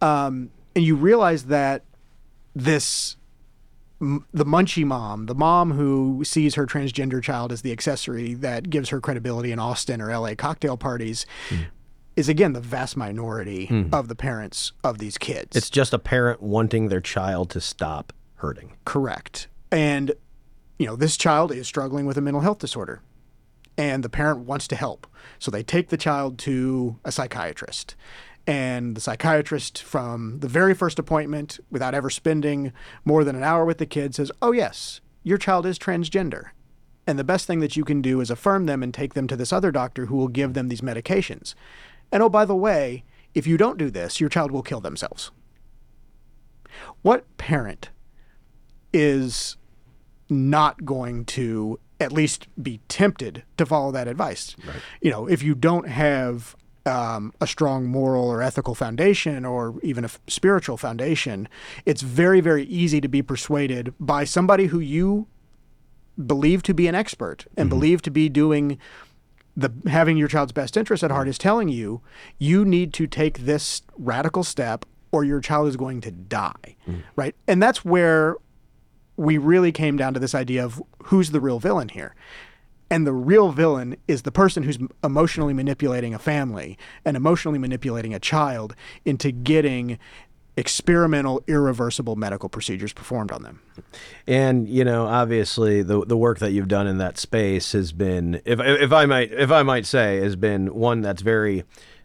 Um, 0.00 0.48
and 0.74 0.82
you 0.82 0.96
realize 0.96 1.44
that 1.44 1.82
this 2.56 3.16
the 4.00 4.46
munchie 4.46 4.86
mom, 4.86 5.26
the 5.26 5.34
mom 5.34 5.72
who 5.72 6.22
sees 6.24 6.54
her 6.54 6.64
transgender 6.64 7.22
child 7.22 7.52
as 7.52 7.60
the 7.60 7.70
accessory 7.70 8.32
that 8.32 8.70
gives 8.70 8.88
her 8.88 8.98
credibility 8.98 9.52
in 9.52 9.58
Austin 9.58 10.00
or 10.00 10.10
LA 10.10 10.34
cocktail 10.34 10.78
parties, 10.78 11.26
is 12.16 12.30
again 12.30 12.54
the 12.54 12.62
vast 12.62 12.96
minority 12.96 13.68
of 13.92 14.08
the 14.08 14.16
parents 14.16 14.72
of 14.82 14.96
these 14.96 15.18
kids. 15.18 15.54
it's 15.54 15.68
just 15.68 15.92
a 15.92 15.98
parent 15.98 16.40
wanting 16.40 16.88
their 16.88 17.02
child 17.02 17.50
to 17.50 17.60
stop 17.60 18.14
hurting 18.36 18.72
Correct. 18.86 19.48
And, 19.70 20.12
you 20.78 20.86
know, 20.86 20.96
this 20.96 21.16
child 21.16 21.52
is 21.52 21.66
struggling 21.66 22.06
with 22.06 22.18
a 22.18 22.20
mental 22.20 22.42
health 22.42 22.58
disorder 22.58 23.00
and 23.76 24.02
the 24.02 24.08
parent 24.08 24.40
wants 24.40 24.68
to 24.68 24.76
help. 24.76 25.06
So 25.38 25.50
they 25.50 25.62
take 25.62 25.88
the 25.88 25.96
child 25.96 26.38
to 26.40 26.98
a 27.04 27.12
psychiatrist. 27.12 27.96
And 28.46 28.94
the 28.94 29.00
psychiatrist, 29.00 29.82
from 29.82 30.40
the 30.40 30.48
very 30.48 30.74
first 30.74 30.98
appointment, 30.98 31.58
without 31.70 31.94
ever 31.94 32.10
spending 32.10 32.72
more 33.04 33.24
than 33.24 33.36
an 33.36 33.42
hour 33.42 33.64
with 33.64 33.78
the 33.78 33.86
kid, 33.86 34.14
says, 34.14 34.30
Oh, 34.42 34.52
yes, 34.52 35.00
your 35.22 35.38
child 35.38 35.64
is 35.64 35.78
transgender. 35.78 36.50
And 37.06 37.18
the 37.18 37.24
best 37.24 37.46
thing 37.46 37.60
that 37.60 37.76
you 37.76 37.84
can 37.84 38.02
do 38.02 38.20
is 38.20 38.30
affirm 38.30 38.66
them 38.66 38.82
and 38.82 38.92
take 38.92 39.14
them 39.14 39.26
to 39.28 39.36
this 39.36 39.52
other 39.52 39.70
doctor 39.70 40.06
who 40.06 40.16
will 40.16 40.28
give 40.28 40.54
them 40.54 40.68
these 40.68 40.82
medications. 40.82 41.54
And 42.12 42.22
oh, 42.22 42.28
by 42.28 42.44
the 42.44 42.54
way, 42.54 43.04
if 43.34 43.46
you 43.46 43.56
don't 43.56 43.78
do 43.78 43.90
this, 43.90 44.20
your 44.20 44.30
child 44.30 44.50
will 44.50 44.62
kill 44.62 44.80
themselves. 44.80 45.30
What 47.02 47.24
parent 47.36 47.90
is 48.92 49.56
not 50.28 50.84
going 50.84 51.24
to 51.26 51.78
at 52.00 52.12
least 52.12 52.48
be 52.62 52.80
tempted 52.88 53.44
to 53.56 53.66
follow 53.66 53.92
that 53.92 54.08
advice. 54.08 54.56
You 55.00 55.10
know, 55.10 55.26
if 55.26 55.42
you 55.42 55.54
don't 55.54 55.88
have 55.88 56.56
um, 56.86 57.32
a 57.40 57.46
strong 57.46 57.86
moral 57.86 58.24
or 58.24 58.42
ethical 58.42 58.74
foundation 58.74 59.44
or 59.44 59.74
even 59.82 60.04
a 60.04 60.06
f- 60.06 60.20
spiritual 60.26 60.76
foundation, 60.76 61.48
it's 61.86 62.02
very, 62.02 62.40
very 62.40 62.64
easy 62.64 63.00
to 63.00 63.08
be 63.08 63.22
persuaded 63.22 63.94
by 63.98 64.24
somebody 64.24 64.66
who 64.66 64.80
you 64.80 65.26
believe 66.26 66.62
to 66.64 66.74
be 66.74 66.86
an 66.86 66.94
expert 66.94 67.46
and 67.56 67.68
believe 67.68 68.02
to 68.02 68.10
be 68.10 68.28
doing 68.28 68.78
the 69.56 69.70
having 69.88 70.16
your 70.16 70.28
child's 70.28 70.52
best 70.52 70.76
interest 70.76 71.02
at 71.02 71.10
heart 71.10 71.28
is 71.28 71.38
telling 71.38 71.68
you 71.68 72.00
you 72.38 72.64
need 72.64 72.92
to 72.92 73.06
take 73.06 73.38
this 73.40 73.82
radical 73.96 74.42
step 74.42 74.84
or 75.12 75.24
your 75.24 75.40
child 75.40 75.68
is 75.68 75.76
going 75.76 76.00
to 76.00 76.10
die. 76.10 76.76
Right? 77.14 77.36
And 77.46 77.62
that's 77.62 77.84
where 77.84 78.36
we 79.16 79.38
really 79.38 79.72
came 79.72 79.96
down 79.96 80.14
to 80.14 80.20
this 80.20 80.34
idea 80.34 80.64
of 80.64 80.82
who's 81.04 81.30
the 81.30 81.40
real 81.40 81.58
villain 81.58 81.88
here 81.88 82.14
and 82.90 83.06
the 83.06 83.12
real 83.12 83.50
villain 83.50 83.96
is 84.06 84.22
the 84.22 84.32
person 84.32 84.62
who's 84.62 84.78
emotionally 85.02 85.52
manipulating 85.54 86.14
a 86.14 86.18
family 86.18 86.78
and 87.04 87.16
emotionally 87.16 87.58
manipulating 87.58 88.14
a 88.14 88.20
child 88.20 88.74
into 89.04 89.32
getting 89.32 89.98
experimental 90.56 91.42
irreversible 91.48 92.14
medical 92.14 92.48
procedures 92.48 92.92
performed 92.92 93.32
on 93.32 93.42
them 93.42 93.60
And 94.26 94.68
you 94.68 94.84
know, 94.84 95.06
obviously, 95.06 95.82
the 95.82 96.04
the 96.04 96.16
work 96.16 96.38
that 96.38 96.52
you've 96.52 96.68
done 96.68 96.86
in 96.86 96.98
that 96.98 97.18
space 97.18 97.72
has 97.72 97.92
been, 97.92 98.40
if 98.44 98.60
if 98.60 98.92
I 98.92 99.06
might 99.06 99.32
if 99.32 99.50
I 99.50 99.62
might 99.62 99.86
say, 99.86 100.18
has 100.20 100.36
been 100.36 100.74
one 100.74 101.00
that's 101.00 101.22
very 101.22 101.64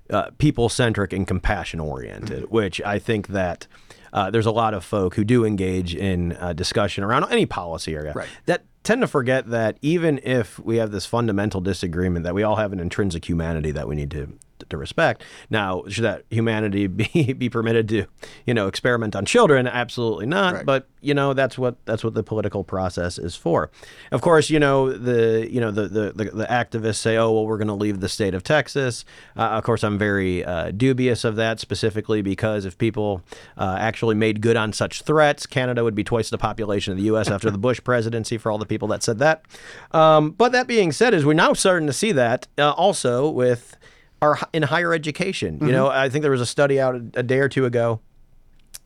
uh, 0.09 0.31
people 0.37 0.69
centric 0.69 1.13
and 1.13 1.27
compassion 1.27 1.79
oriented, 1.79 2.49
which 2.49 2.81
I 2.81 2.99
think 2.99 3.27
that. 3.27 3.67
Uh, 4.13 4.29
there's 4.31 4.45
a 4.45 4.51
lot 4.51 4.73
of 4.73 4.83
folk 4.83 5.15
who 5.15 5.23
do 5.23 5.45
engage 5.45 5.95
in 5.95 6.33
uh, 6.39 6.53
discussion 6.53 7.03
around 7.03 7.25
any 7.31 7.45
policy 7.45 7.95
area 7.95 8.13
Right. 8.13 8.27
that 8.45 8.63
tend 8.83 9.01
to 9.01 9.07
forget 9.07 9.47
that 9.49 9.77
even 9.81 10.19
if 10.23 10.57
we 10.59 10.77
have 10.77 10.91
this 10.91 11.05
fundamental 11.05 11.61
disagreement, 11.61 12.23
that 12.23 12.33
we 12.33 12.43
all 12.43 12.55
have 12.55 12.73
an 12.73 12.79
intrinsic 12.79 13.27
humanity 13.27 13.71
that 13.71 13.87
we 13.87 13.95
need 13.95 14.11
to 14.11 14.37
to 14.69 14.77
respect. 14.77 15.23
Now, 15.49 15.83
should 15.87 16.03
that 16.03 16.23
humanity 16.29 16.87
be 16.99 17.33
be 17.33 17.49
permitted 17.49 17.87
to, 17.89 18.05
you 18.45 18.53
know, 18.53 18.67
experiment 18.67 19.15
on 19.15 19.25
children? 19.25 19.67
Absolutely 19.67 20.25
not. 20.25 20.53
Right. 20.53 20.65
But 20.65 20.87
you 21.01 21.13
know, 21.13 21.33
that's 21.33 21.57
what 21.57 21.83
that's 21.85 22.03
what 22.03 22.13
the 22.13 22.23
political 22.23 22.63
process 22.63 23.17
is 23.17 23.35
for. 23.35 23.71
Of 24.11 24.21
course, 24.21 24.49
you 24.49 24.59
know 24.59 24.91
the 24.91 25.47
you 25.49 25.61
know 25.61 25.71
the 25.71 25.87
the 25.87 26.11
the, 26.13 26.23
the 26.31 26.45
activists 26.45 26.97
say, 26.97 27.17
oh 27.17 27.31
well, 27.31 27.45
we're 27.45 27.57
going 27.57 27.67
to 27.67 27.73
leave 27.73 27.99
the 27.99 28.09
state 28.09 28.33
of 28.33 28.43
Texas. 28.43 29.05
Uh, 29.37 29.43
of 29.43 29.63
course, 29.63 29.83
I'm 29.83 29.97
very 29.97 30.43
uh, 30.43 30.71
dubious 30.71 31.23
of 31.23 31.35
that 31.37 31.59
specifically 31.59 32.21
because 32.21 32.65
if 32.65 32.77
people 32.77 33.21
uh, 33.57 33.77
actually 33.79 34.15
made 34.15 34.41
good 34.41 34.57
on 34.57 34.73
such 34.73 35.03
threats, 35.03 35.45
Canada 35.45 35.83
would 35.83 35.95
be 35.95 36.03
twice 36.03 36.29
the 36.29 36.37
population 36.37 36.91
of 36.91 36.97
the 36.97 37.05
U.S. 37.05 37.29
after 37.29 37.49
the 37.49 37.57
Bush 37.69 37.81
presidency. 37.83 38.37
For 38.37 38.51
all 38.51 38.57
the 38.57 38.65
people 38.65 38.87
that 38.89 39.03
said 39.03 39.19
that. 39.19 39.43
Um, 39.91 40.31
but 40.31 40.51
that 40.51 40.67
being 40.67 40.91
said, 40.91 41.13
is 41.13 41.25
we're 41.25 41.33
now 41.33 41.53
starting 41.53 41.87
to 41.87 41.93
see 41.93 42.11
that 42.11 42.47
uh, 42.57 42.71
also 42.71 43.29
with 43.29 43.77
our 44.21 44.39
in 44.53 44.63
higher 44.63 44.93
education. 44.93 45.60
You 45.62 45.71
know, 45.71 45.88
I 45.88 46.10
think 46.10 46.23
there 46.23 46.32
was 46.32 46.41
a 46.41 46.45
study 46.45 46.79
out 46.79 46.95
a, 46.95 47.05
a 47.15 47.23
day 47.23 47.39
or 47.39 47.49
two 47.49 47.65
ago 47.65 47.99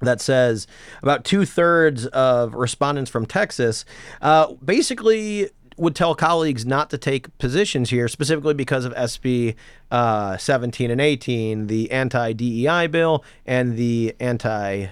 that 0.02 0.22
says 0.22 0.68
about 1.02 1.24
two 1.24 1.46
thirds 1.46 2.06
of 2.08 2.54
respondents 2.54 3.10
from 3.10 3.26
Texas 3.26 3.86
uh, 4.22 4.54
basically 4.64 5.50
would 5.78 5.96
tell 5.96 6.14
colleagues 6.14 6.66
not 6.66 6.90
to 6.92 6.98
take 6.98 7.36
positions 7.38 7.90
here, 7.90 8.08
specifically 8.08 8.54
because 8.54 8.86
of 8.86 8.94
SB 8.94 9.56
uh, 9.92 10.38
17 10.38 10.92
and 10.92 11.02
18, 11.02 11.68
the 11.68 11.92
anti 11.92 12.34
DEI 12.34 12.88
bill, 12.88 13.24
and 13.46 13.76
the 13.78 14.16
anti 14.20 14.88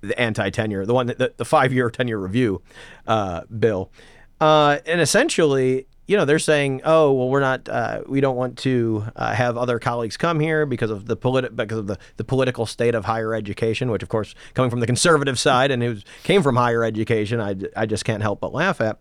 the 0.00 0.20
anti 0.20 0.50
tenure, 0.50 0.86
the 0.86 0.94
one 0.94 1.06
that 1.06 1.18
the, 1.18 1.32
the 1.36 1.44
five 1.44 1.72
year 1.72 1.90
tenure 1.90 2.18
review 2.18 2.62
uh, 3.06 3.42
bill. 3.58 3.90
Uh, 4.40 4.78
and 4.84 5.00
essentially, 5.00 5.86
you 6.06 6.16
know, 6.16 6.24
they're 6.24 6.38
saying, 6.38 6.82
"Oh, 6.84 7.12
well, 7.12 7.28
we're 7.28 7.40
not. 7.40 7.68
Uh, 7.68 8.02
we 8.06 8.20
don't 8.20 8.36
want 8.36 8.58
to 8.58 9.04
uh, 9.16 9.34
have 9.34 9.56
other 9.56 9.78
colleagues 9.78 10.16
come 10.16 10.38
here 10.38 10.64
because 10.64 10.90
of 10.90 11.06
the 11.06 11.16
politi- 11.16 11.54
because 11.54 11.78
of 11.78 11.86
the, 11.88 11.98
the 12.16 12.24
political 12.24 12.64
state 12.64 12.94
of 12.94 13.04
higher 13.04 13.34
education." 13.34 13.90
Which, 13.90 14.02
of 14.02 14.08
course, 14.08 14.34
coming 14.54 14.70
from 14.70 14.80
the 14.80 14.86
conservative 14.86 15.38
side 15.38 15.70
and 15.70 15.82
who 15.82 15.96
came 16.22 16.42
from 16.42 16.56
higher 16.56 16.84
education, 16.84 17.40
I, 17.40 17.56
I 17.76 17.86
just 17.86 18.04
can't 18.04 18.22
help 18.22 18.40
but 18.40 18.52
laugh 18.52 18.80
at. 18.80 18.98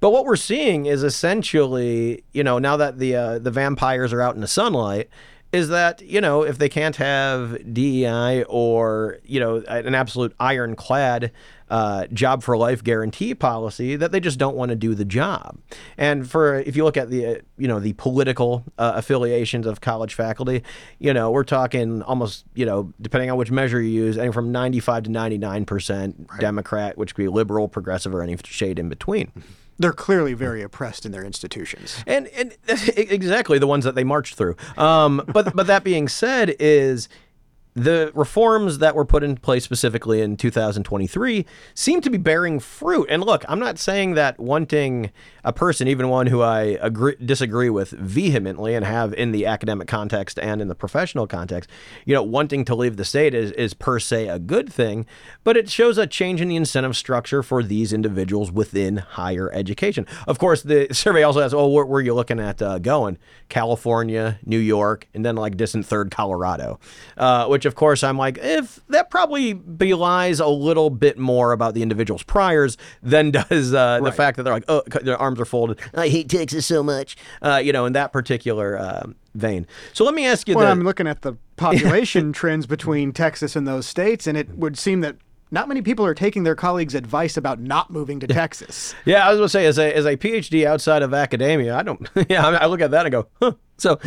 But 0.00 0.10
what 0.10 0.24
we're 0.24 0.36
seeing 0.36 0.86
is 0.86 1.02
essentially, 1.02 2.24
you 2.32 2.42
know, 2.42 2.58
now 2.58 2.76
that 2.78 2.98
the 2.98 3.14
uh, 3.16 3.38
the 3.38 3.50
vampires 3.50 4.12
are 4.12 4.22
out 4.22 4.34
in 4.34 4.40
the 4.40 4.48
sunlight, 4.48 5.10
is 5.56 5.68
that 5.68 6.02
you 6.02 6.20
know 6.20 6.42
if 6.42 6.58
they 6.58 6.68
can't 6.68 6.96
have 6.96 7.72
DEI 7.72 8.44
or 8.44 9.18
you 9.24 9.40
know 9.40 9.56
an 9.68 9.94
absolute 9.94 10.34
ironclad 10.38 11.32
uh, 11.68 12.06
job 12.08 12.42
for 12.42 12.56
life 12.56 12.84
guarantee 12.84 13.34
policy, 13.34 13.96
that 13.96 14.12
they 14.12 14.20
just 14.20 14.38
don't 14.38 14.54
want 14.54 14.68
to 14.68 14.76
do 14.76 14.94
the 14.94 15.04
job. 15.04 15.58
And 15.96 16.30
for 16.30 16.60
if 16.60 16.76
you 16.76 16.84
look 16.84 16.98
at 16.98 17.08
the 17.08 17.26
uh, 17.26 17.34
you 17.56 17.66
know 17.66 17.80
the 17.80 17.94
political 17.94 18.64
uh, 18.76 18.92
affiliations 18.96 19.66
of 19.66 19.80
college 19.80 20.14
faculty, 20.14 20.62
you 20.98 21.14
know 21.14 21.30
we're 21.30 21.44
talking 21.44 22.02
almost 22.02 22.44
you 22.54 22.66
know 22.66 22.92
depending 23.00 23.30
on 23.30 23.38
which 23.38 23.50
measure 23.50 23.80
you 23.80 24.04
use, 24.04 24.18
anything 24.18 24.32
from 24.32 24.52
95 24.52 25.04
to 25.04 25.10
99 25.10 25.64
percent 25.64 26.30
Democrat, 26.38 26.98
which 26.98 27.14
could 27.14 27.22
be 27.22 27.28
liberal, 27.28 27.66
progressive, 27.66 28.14
or 28.14 28.22
any 28.22 28.36
shade 28.44 28.78
in 28.78 28.90
between. 28.90 29.32
They're 29.78 29.92
clearly 29.92 30.32
very 30.34 30.62
oppressed 30.62 31.04
in 31.04 31.12
their 31.12 31.24
institutions. 31.24 32.02
and 32.06 32.28
and 32.28 32.56
exactly 32.96 33.58
the 33.58 33.66
ones 33.66 33.84
that 33.84 33.94
they 33.94 34.04
marched 34.04 34.34
through. 34.34 34.56
Um, 34.76 35.22
but 35.32 35.54
but 35.54 35.66
that 35.66 35.84
being 35.84 36.08
said, 36.08 36.56
is 36.58 37.08
the 37.76 38.10
reforms 38.14 38.78
that 38.78 38.96
were 38.96 39.04
put 39.04 39.22
in 39.22 39.36
place 39.36 39.62
specifically 39.62 40.22
in 40.22 40.36
2023 40.38 41.44
seem 41.74 42.00
to 42.00 42.08
be 42.08 42.16
bearing 42.16 42.58
fruit. 42.58 43.06
And 43.10 43.22
look, 43.22 43.44
I'm 43.48 43.58
not 43.58 43.78
saying 43.78 44.14
that 44.14 44.40
wanting 44.40 45.12
a 45.44 45.52
person, 45.52 45.86
even 45.86 46.08
one 46.08 46.26
who 46.26 46.40
I 46.40 46.78
agree, 46.80 47.16
disagree 47.22 47.68
with 47.68 47.90
vehemently 47.90 48.74
and 48.74 48.84
have 48.84 49.12
in 49.12 49.30
the 49.30 49.44
academic 49.44 49.88
context 49.88 50.38
and 50.38 50.62
in 50.62 50.68
the 50.68 50.74
professional 50.74 51.26
context, 51.26 51.68
you 52.06 52.14
know, 52.14 52.22
wanting 52.22 52.64
to 52.64 52.74
leave 52.74 52.96
the 52.96 53.04
state 53.04 53.34
is, 53.34 53.52
is 53.52 53.74
per 53.74 54.00
se 54.00 54.28
a 54.28 54.38
good 54.38 54.72
thing, 54.72 55.04
but 55.44 55.58
it 55.58 55.68
shows 55.68 55.98
a 55.98 56.06
change 56.06 56.40
in 56.40 56.48
the 56.48 56.56
incentive 56.56 56.96
structure 56.96 57.42
for 57.42 57.62
these 57.62 57.92
individuals 57.92 58.50
within 58.50 58.96
higher 58.96 59.52
education. 59.52 60.06
Of 60.26 60.38
course, 60.38 60.62
the 60.62 60.88
survey 60.92 61.22
also 61.22 61.42
asks, 61.42 61.52
oh, 61.52 61.68
where, 61.68 61.84
where 61.84 61.98
are 61.98 62.02
you 62.02 62.14
looking 62.14 62.40
at 62.40 62.62
uh, 62.62 62.78
going? 62.78 63.18
California, 63.50 64.38
New 64.46 64.58
York, 64.58 65.06
and 65.12 65.26
then 65.26 65.36
like 65.36 65.58
distant 65.58 65.84
third, 65.84 66.10
Colorado, 66.10 66.80
uh, 67.18 67.46
which 67.46 67.65
of 67.66 67.74
course, 67.74 68.02
I'm 68.02 68.16
like, 68.16 68.38
if 68.38 68.80
that 68.88 69.10
probably 69.10 69.52
belies 69.52 70.40
a 70.40 70.46
little 70.46 70.90
bit 70.90 71.18
more 71.18 71.52
about 71.52 71.74
the 71.74 71.82
individual's 71.82 72.22
priors 72.22 72.76
than 73.02 73.30
does 73.32 73.74
uh, 73.74 74.00
the 74.00 74.12
fact 74.12 74.36
that 74.36 74.44
they're 74.44 74.54
like, 74.54 74.64
oh, 74.68 74.82
their 75.02 75.18
arms 75.18 75.40
are 75.40 75.44
folded. 75.44 75.78
I 75.94 76.08
hate 76.08 76.28
Texas 76.28 76.66
so 76.66 76.82
much, 76.82 77.16
uh, 77.42 77.60
you 77.62 77.72
know, 77.72 77.84
in 77.86 77.92
that 77.94 78.12
particular 78.12 78.78
uh, 78.78 79.06
vein. 79.34 79.66
So 79.92 80.04
let 80.04 80.14
me 80.14 80.26
ask 80.26 80.48
you 80.48 80.54
Well, 80.54 80.64
the- 80.64 80.70
I'm 80.70 80.82
looking 80.82 81.06
at 81.06 81.22
the 81.22 81.34
population 81.56 82.32
trends 82.40 82.66
between 82.66 83.12
Texas 83.12 83.56
and 83.56 83.66
those 83.66 83.86
states, 83.86 84.26
and 84.26 84.36
it 84.38 84.50
would 84.56 84.78
seem 84.78 85.00
that 85.00 85.16
not 85.50 85.68
many 85.68 85.80
people 85.80 86.04
are 86.04 86.14
taking 86.14 86.42
their 86.42 86.56
colleagues' 86.56 86.94
advice 86.94 87.36
about 87.36 87.60
not 87.60 87.90
moving 87.90 88.18
to 88.20 88.26
Texas. 88.26 88.94
Yeah, 89.04 89.26
I 89.26 89.30
was 89.30 89.38
going 89.38 89.46
to 89.46 89.48
say, 89.50 89.66
as 89.66 89.78
a 89.78 89.96
as 89.96 90.04
a 90.04 90.16
PhD 90.16 90.66
outside 90.66 91.02
of 91.02 91.14
academia, 91.14 91.76
I 91.76 91.82
don't. 91.84 92.08
Yeah, 92.28 92.44
I, 92.46 92.54
I 92.56 92.66
look 92.66 92.80
at 92.80 92.90
that 92.90 93.06
and 93.06 93.12
go, 93.12 93.28
huh. 93.40 93.52
So, 93.78 93.98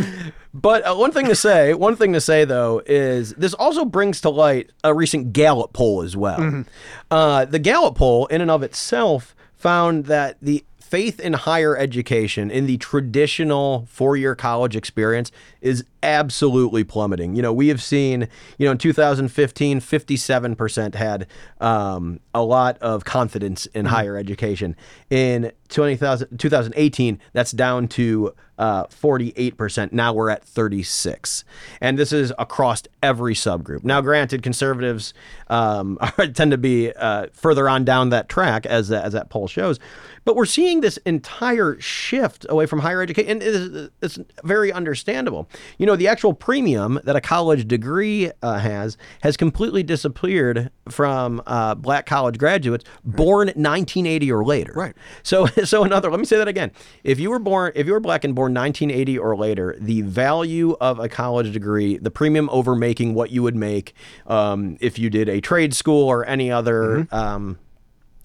but 0.54 0.86
uh, 0.86 0.96
one 0.96 1.12
thing 1.12 1.28
to 1.28 1.36
say, 1.36 1.74
one 1.74 1.96
thing 1.96 2.14
to 2.14 2.22
say 2.22 2.46
though 2.46 2.82
is 2.86 3.34
this 3.36 3.54
also 3.54 3.86
brings 3.86 4.22
to 4.22 4.30
light 4.30 4.72
a 4.84 4.94
recent 4.94 5.34
Gallup 5.34 5.74
poll 5.74 6.02
as 6.02 6.18
well. 6.18 6.64
Uh, 7.12 7.46
the 7.46 7.60
Gallup 7.60 7.96
poll, 7.96 8.26
in 8.28 8.42
and 8.42 8.52
of 8.52 8.64
itself, 8.64 9.36
found 9.56 10.06
that 10.06 10.38
the 10.42 10.64
faith 10.90 11.20
in 11.20 11.34
higher 11.34 11.78
education 11.78 12.50
in 12.50 12.66
the 12.66 12.78
traditional 12.78 13.86
four-year 13.90 14.34
college 14.36 14.76
experience 14.76 15.32
is 15.62 15.84
absolutely 16.02 16.84
plummeting. 16.84 17.36
You 17.36 17.44
know, 17.44 17.54
we 17.54 17.68
have 17.68 17.82
seen, 17.82 18.28
you 18.58 18.66
know, 18.66 18.72
in 18.72 18.80
2015, 18.80 19.82
57% 19.82 20.96
had 20.96 21.28
um, 21.62 22.20
a 22.34 22.44
lot 22.44 22.80
of 22.80 23.06
confidence 23.06 23.68
in 23.68 23.86
higher 23.86 24.18
education. 24.18 24.76
In 25.12 25.52
20,000 25.59 25.59
2018, 25.70 27.20
that's 27.34 27.52
down 27.52 27.88
to 27.90 28.34
uh, 28.60 28.86
48%. 28.88 29.94
Now 29.94 30.12
we're 30.14 30.30
at 30.30 30.44
36. 30.44 31.46
And 31.80 31.98
this 31.98 32.12
is 32.12 32.34
across 32.38 32.84
every 33.02 33.34
subgroup. 33.34 33.86
Now, 33.86 34.02
granted, 34.02 34.44
conservatives 34.44 35.14
um, 35.48 35.98
tend 36.34 36.52
to 36.52 36.58
be 36.58 36.92
uh, 36.92 37.28
further 37.32 37.70
on 37.70 37.86
down 37.86 38.10
that 38.10 38.28
track 38.28 38.66
as, 38.66 38.92
as 38.92 39.14
that 39.14 39.30
poll 39.30 39.48
shows. 39.48 39.80
But 40.26 40.36
we're 40.36 40.46
seeing 40.46 40.82
this 40.82 40.98
entire 40.98 41.80
shift 41.80 42.46
away 42.50 42.66
from 42.66 42.80
higher 42.80 43.02
education, 43.02 43.32
and 43.32 43.42
it's, 43.42 43.90
it's 44.02 44.20
very 44.44 44.72
understandable. 44.72 45.50
You 45.78 45.86
know, 45.86 45.96
the 45.96 46.08
actual 46.08 46.34
premium 46.34 47.00
that 47.04 47.16
a 47.16 47.22
college 47.22 47.68
degree 47.68 48.32
uh, 48.42 48.60
has 48.60 48.98
has 49.22 49.38
completely 49.38 49.82
disappeared 49.82 50.70
from 50.90 51.42
uh, 51.48 51.76
black 51.76 52.06
college 52.06 52.38
graduates 52.38 52.84
born 53.04 53.48
1980 53.48 54.32
or 54.32 54.46
later. 54.46 54.74
Right. 54.76 54.96
So, 55.24 55.48
so 55.66 55.84
another. 55.84 56.10
Let 56.10 56.20
me 56.20 56.26
say 56.26 56.38
that 56.38 56.48
again. 56.48 56.72
If 57.04 57.20
you 57.20 57.30
were 57.30 57.40
born, 57.40 57.72
if 57.76 57.88
you 57.88 57.94
were 57.94 58.00
black 58.00 58.24
and 58.24 58.36
born 58.36 58.54
1980 58.54 59.18
or 59.18 59.36
later, 59.36 59.76
the 59.80 60.02
value 60.02 60.76
of 60.80 61.00
a 61.00 61.10
college 61.10 61.54
degree, 61.54 61.98
the 61.98 62.12
premium 62.12 62.50
over 62.52 62.76
making 62.76 63.14
what 63.14 63.32
you 63.32 63.44
would 63.44 63.56
make 63.56 63.94
um, 64.28 64.78
if 64.80 65.00
you 65.00 65.10
did 65.10 65.30
a 65.30 65.42
trade 65.42 65.74
school 65.74 66.08
or 66.08 66.26
any 66.26 66.52
other. 66.52 67.08
Um, 67.12 67.58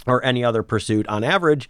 or 0.06 0.24
any 0.24 0.44
other 0.44 0.62
pursuit 0.62 1.06
on 1.08 1.24
average 1.24 1.68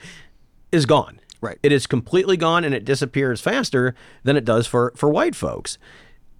is 0.72 0.86
gone. 0.86 1.20
Right. 1.40 1.58
It 1.62 1.72
is 1.72 1.86
completely 1.86 2.36
gone 2.36 2.64
and 2.64 2.74
it 2.74 2.84
disappears 2.84 3.40
faster 3.40 3.94
than 4.22 4.36
it 4.36 4.44
does 4.44 4.66
for, 4.66 4.92
for 4.96 5.10
white 5.10 5.36
folks. 5.36 5.78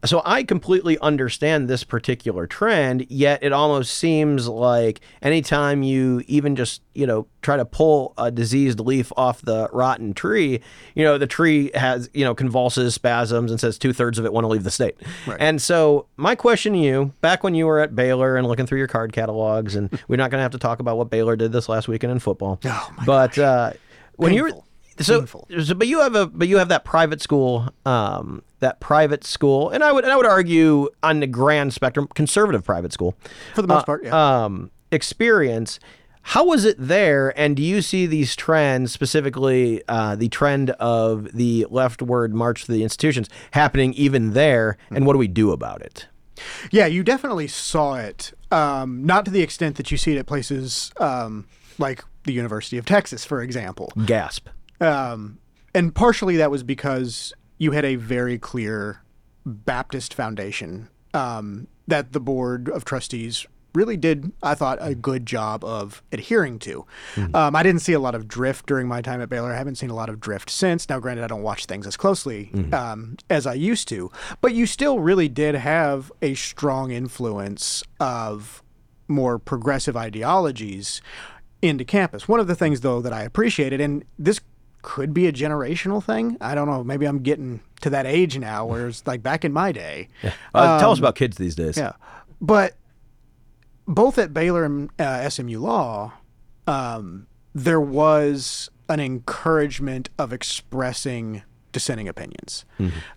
So 0.05 0.21
I 0.25 0.43
completely 0.43 0.99
understand 0.99 1.69
this 1.69 1.83
particular 1.83 2.47
trend, 2.47 3.07
yet 3.11 3.43
it 3.43 3.53
almost 3.53 3.95
seems 3.95 4.49
like 4.49 5.01
anytime 5.23 5.83
you 5.83 6.23
even 6.27 6.57
just, 6.57 6.83
you 6.95 7.07
know, 7.07 7.27
try 7.43 7.57
to 7.57 7.65
pull 7.65 8.13
a 8.19 8.31
diseased 8.31 8.81
leaf 8.81 9.13
off 9.17 9.41
the 9.43 9.69
rotten 9.73 10.13
tree, 10.13 10.61
you 10.95 11.05
know, 11.05 11.17
the 11.17 11.27
tree 11.27 11.71
has, 11.75 12.11
you 12.13 12.25
know, 12.25 12.35
convulses, 12.35 12.95
spasms, 12.95 13.51
and 13.51 13.59
says 13.59 13.79
two 13.79 13.93
thirds 13.93 14.19
of 14.19 14.25
it 14.25 14.33
want 14.33 14.45
to 14.45 14.49
leave 14.49 14.65
the 14.65 14.71
state. 14.71 14.97
And 15.39 15.61
so 15.61 16.07
my 16.17 16.35
question 16.35 16.75
to 16.75 16.79
you, 16.79 17.13
back 17.21 17.43
when 17.43 17.55
you 17.55 17.67
were 17.67 17.81
at 17.81 17.97
Baylor 17.97 18.37
and 18.37 18.47
looking 18.47 18.67
through 18.67 18.79
your 18.79 18.89
card 18.89 19.13
catalogs, 19.13 19.75
and 19.75 19.91
we're 20.09 20.17
not 20.17 20.31
going 20.31 20.39
to 20.39 20.43
have 20.43 20.53
to 20.53 20.59
talk 20.59 20.81
about 20.81 20.99
what 20.99 21.11
Baylor 21.11 21.37
did 21.37 21.53
this 21.53 21.69
last 21.69 21.89
weekend 21.89 22.13
in 22.13 22.19
football. 22.19 22.61
Oh, 22.65 22.93
my 22.99 23.05
but 23.05 23.39
uh, 23.39 23.73
when 24.17 24.35
you 24.35 24.43
were 24.43 24.51
Painful. 24.51 24.67
So, 25.01 25.21
Painful. 25.21 25.49
so, 25.63 25.75
but 25.75 25.87
you 25.87 26.01
have 26.01 26.15
a 26.15 26.27
but 26.27 26.49
you 26.49 26.59
have 26.59 26.69
that 26.69 26.85
private 26.85 27.21
school, 27.21 27.69
um, 27.85 28.43
that 28.61 28.81
private 28.81 29.25
school, 29.25 29.71
and 29.71 29.83
I 29.83 29.93
would 29.93 30.05
and 30.05 30.13
I 30.13 30.17
would 30.17 30.27
argue 30.27 30.89
on 31.03 31.21
the 31.21 31.27
grand 31.27 31.75
spectrum, 31.75 32.09
conservative 32.15 32.65
private 32.65 32.93
school 32.93 33.17
For 33.55 33.63
the 33.63 33.69
most 33.69 33.83
uh, 33.83 33.85
part, 33.85 34.05
yeah. 34.05 34.45
um, 34.45 34.71
experience. 34.93 35.81
How 36.29 36.47
was 36.47 36.65
it 36.65 36.77
there? 36.79 37.39
And 37.39 37.55
do 37.55 37.63
you 37.63 37.83
see 37.83 38.07
these 38.07 38.35
trends, 38.35 38.93
specifically 38.93 39.83
uh, 39.89 40.17
the 40.17 40.31
trend 40.31 40.71
of 40.71 41.31
the 41.35 41.67
leftward 41.69 42.35
march 42.35 42.65
to 42.65 42.73
the 42.73 42.83
institutions, 42.83 43.29
happening 43.51 43.93
even 43.93 44.33
there? 44.33 44.79
And 44.91 45.05
what 45.07 45.13
do 45.13 45.19
we 45.19 45.29
do 45.29 45.53
about 45.53 45.83
it? 45.83 46.07
Yeah, 46.71 46.87
you 46.87 47.03
definitely 47.03 47.47
saw 47.47 47.97
it. 47.97 48.33
Um, 48.51 49.05
not 49.05 49.27
to 49.27 49.31
the 49.31 49.43
extent 49.43 49.77
that 49.77 49.91
you 49.91 49.99
see 49.99 50.13
it 50.13 50.19
at 50.19 50.27
places 50.27 50.93
um, 50.99 51.47
like 51.79 52.03
the 52.25 52.33
University 52.33 52.79
of 52.79 52.87
Texas, 52.87 53.25
for 53.25 53.43
example. 53.43 53.93
Gasp. 54.07 54.49
Um, 54.81 55.39
and 55.75 55.95
partially 55.95 56.37
that 56.37 56.51
was 56.51 56.63
because 56.63 57.33
you 57.59 57.73
had 57.73 57.85
a 57.85 57.97
very 57.97 58.39
clear 58.39 59.03
Baptist 59.47 60.15
foundation 60.15 60.89
um, 61.13 61.67
that 61.87 62.13
the 62.13 62.21
board 62.21 62.69
of 62.69 62.85
trustees 62.85 63.47
really 63.75 63.97
did, 63.97 64.31
I 64.41 64.55
thought, 64.55 64.79
a 64.81 64.95
good 64.95 65.27
job 65.27 65.65
of 65.65 66.01
adhering 66.13 66.61
to. 66.61 66.87
Um, 67.35 67.57
I 67.57 67.65
didn't 67.65 67.81
see 67.83 67.93
a 67.93 67.99
lot 67.99 68.15
of 68.15 68.29
drift 68.29 68.67
during 68.67 68.87
my 68.87 69.03
time 69.03 69.21
at 69.21 69.29
Baylor. 69.29 69.53
I 69.53 69.57
haven't 69.59 69.75
seen 69.75 69.91
a 69.91 69.95
lot 69.95 70.09
of 70.09 70.21
drift 70.21 70.49
since. 70.49 70.89
Now, 70.89 71.01
granted, 71.01 71.25
I 71.25 71.27
don't 71.27 71.43
watch 71.43 71.67
things 71.67 71.85
as 71.85 71.97
closely 71.97 72.51
um, 72.73 73.17
as 73.29 73.47
I 73.49 73.55
used 73.55 73.89
to, 73.89 74.13
but 74.41 74.55
you 74.55 74.67
still 74.67 75.01
really 75.01 75.29
did 75.29 75.57
have 75.57 76.13
a 76.23 76.35
strong 76.35 76.93
influence 76.93 77.83
of 77.99 78.63
more 79.09 79.41
progressive 79.41 79.97
ideologies 79.97 81.03
into 81.61 81.85
campus. 81.85 82.29
One 82.29 82.39
of 82.39 82.47
the 82.47 82.55
things, 82.55 82.83
though, 82.83 83.01
that 83.01 83.13
I 83.13 83.23
appreciated, 83.23 83.81
and 83.81 84.05
this 84.19 84.41
could 84.85 85.15
be 85.15 85.27
a 85.27 85.33
generational 85.33 86.05
thing. 86.05 86.37
I 86.43 86.55
don't 86.55 86.69
know. 86.69 86.85
Maybe 86.85 87.07
I'm 87.07 87.21
getting 87.21 87.61
to 87.81 87.91
that 87.91 88.05
age 88.07 88.39
now, 88.39 88.67
where 88.67 88.87
it's 88.87 89.05
like 89.07 89.23
back 89.23 89.45
in 89.45 89.53
my 89.53 89.73
day. 89.73 90.09
Uh, 90.55 90.79
tell 90.79 90.93
us 90.93 90.99
about 90.99 91.17
kids 91.17 91.39
these 91.39 91.55
days. 91.55 91.77
Yeah, 91.79 91.93
but 92.41 92.75
both 93.89 94.19
at 94.19 94.33
Baylor 94.35 94.65
and 94.65 94.91
uh, 95.01 95.29
SMU 95.29 95.59
Law, 95.59 96.13
um, 96.67 97.27
there 97.55 97.81
was 97.81 98.69
an 98.89 99.01
encouragement 99.01 100.11
of 100.19 100.33
expressing 100.33 101.43
dissenting 101.73 102.07
opinions. 102.07 102.65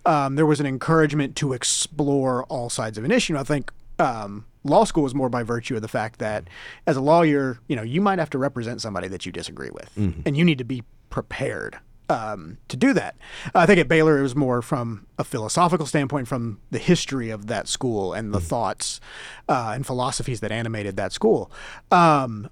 Um, 0.06 0.36
there 0.36 0.46
was 0.46 0.60
an 0.60 0.66
encouragement 0.66 1.36
to 1.36 1.52
explore 1.52 2.44
all 2.44 2.70
sides 2.70 2.96
of 2.98 3.04
an 3.04 3.10
issue. 3.12 3.36
I 3.36 3.44
think 3.44 3.70
um, 3.98 4.46
law 4.64 4.84
school 4.84 5.02
was 5.02 5.14
more 5.14 5.28
by 5.28 5.42
virtue 5.42 5.76
of 5.76 5.82
the 5.82 5.88
fact 5.88 6.18
that, 6.18 6.48
as 6.86 6.96
a 6.96 7.00
lawyer, 7.02 7.58
you 7.68 7.76
know, 7.76 7.82
you 7.82 8.00
might 8.00 8.18
have 8.18 8.30
to 8.30 8.38
represent 8.38 8.80
somebody 8.80 9.06
that 9.08 9.26
you 9.26 9.32
disagree 9.32 9.70
with, 9.70 9.90
and 9.96 10.36
you 10.36 10.44
need 10.44 10.58
to 10.58 10.64
be 10.64 10.82
prepared 11.10 11.78
um, 12.08 12.58
to 12.68 12.76
do 12.76 12.92
that. 12.94 13.16
I 13.54 13.66
think 13.66 13.78
at 13.78 13.88
Baylor 13.88 14.18
it 14.18 14.22
was 14.22 14.34
more 14.34 14.62
from 14.62 15.06
a 15.18 15.24
philosophical 15.24 15.86
standpoint, 15.86 16.28
from 16.28 16.60
the 16.70 16.78
history 16.78 17.30
of 17.30 17.46
that 17.48 17.68
school 17.68 18.12
and 18.12 18.32
the 18.32 18.40
thoughts 18.40 19.00
uh, 19.48 19.72
and 19.74 19.84
philosophies 19.84 20.40
that 20.40 20.52
animated 20.52 20.96
that 20.96 21.12
school. 21.12 21.50
Um, 21.90 22.48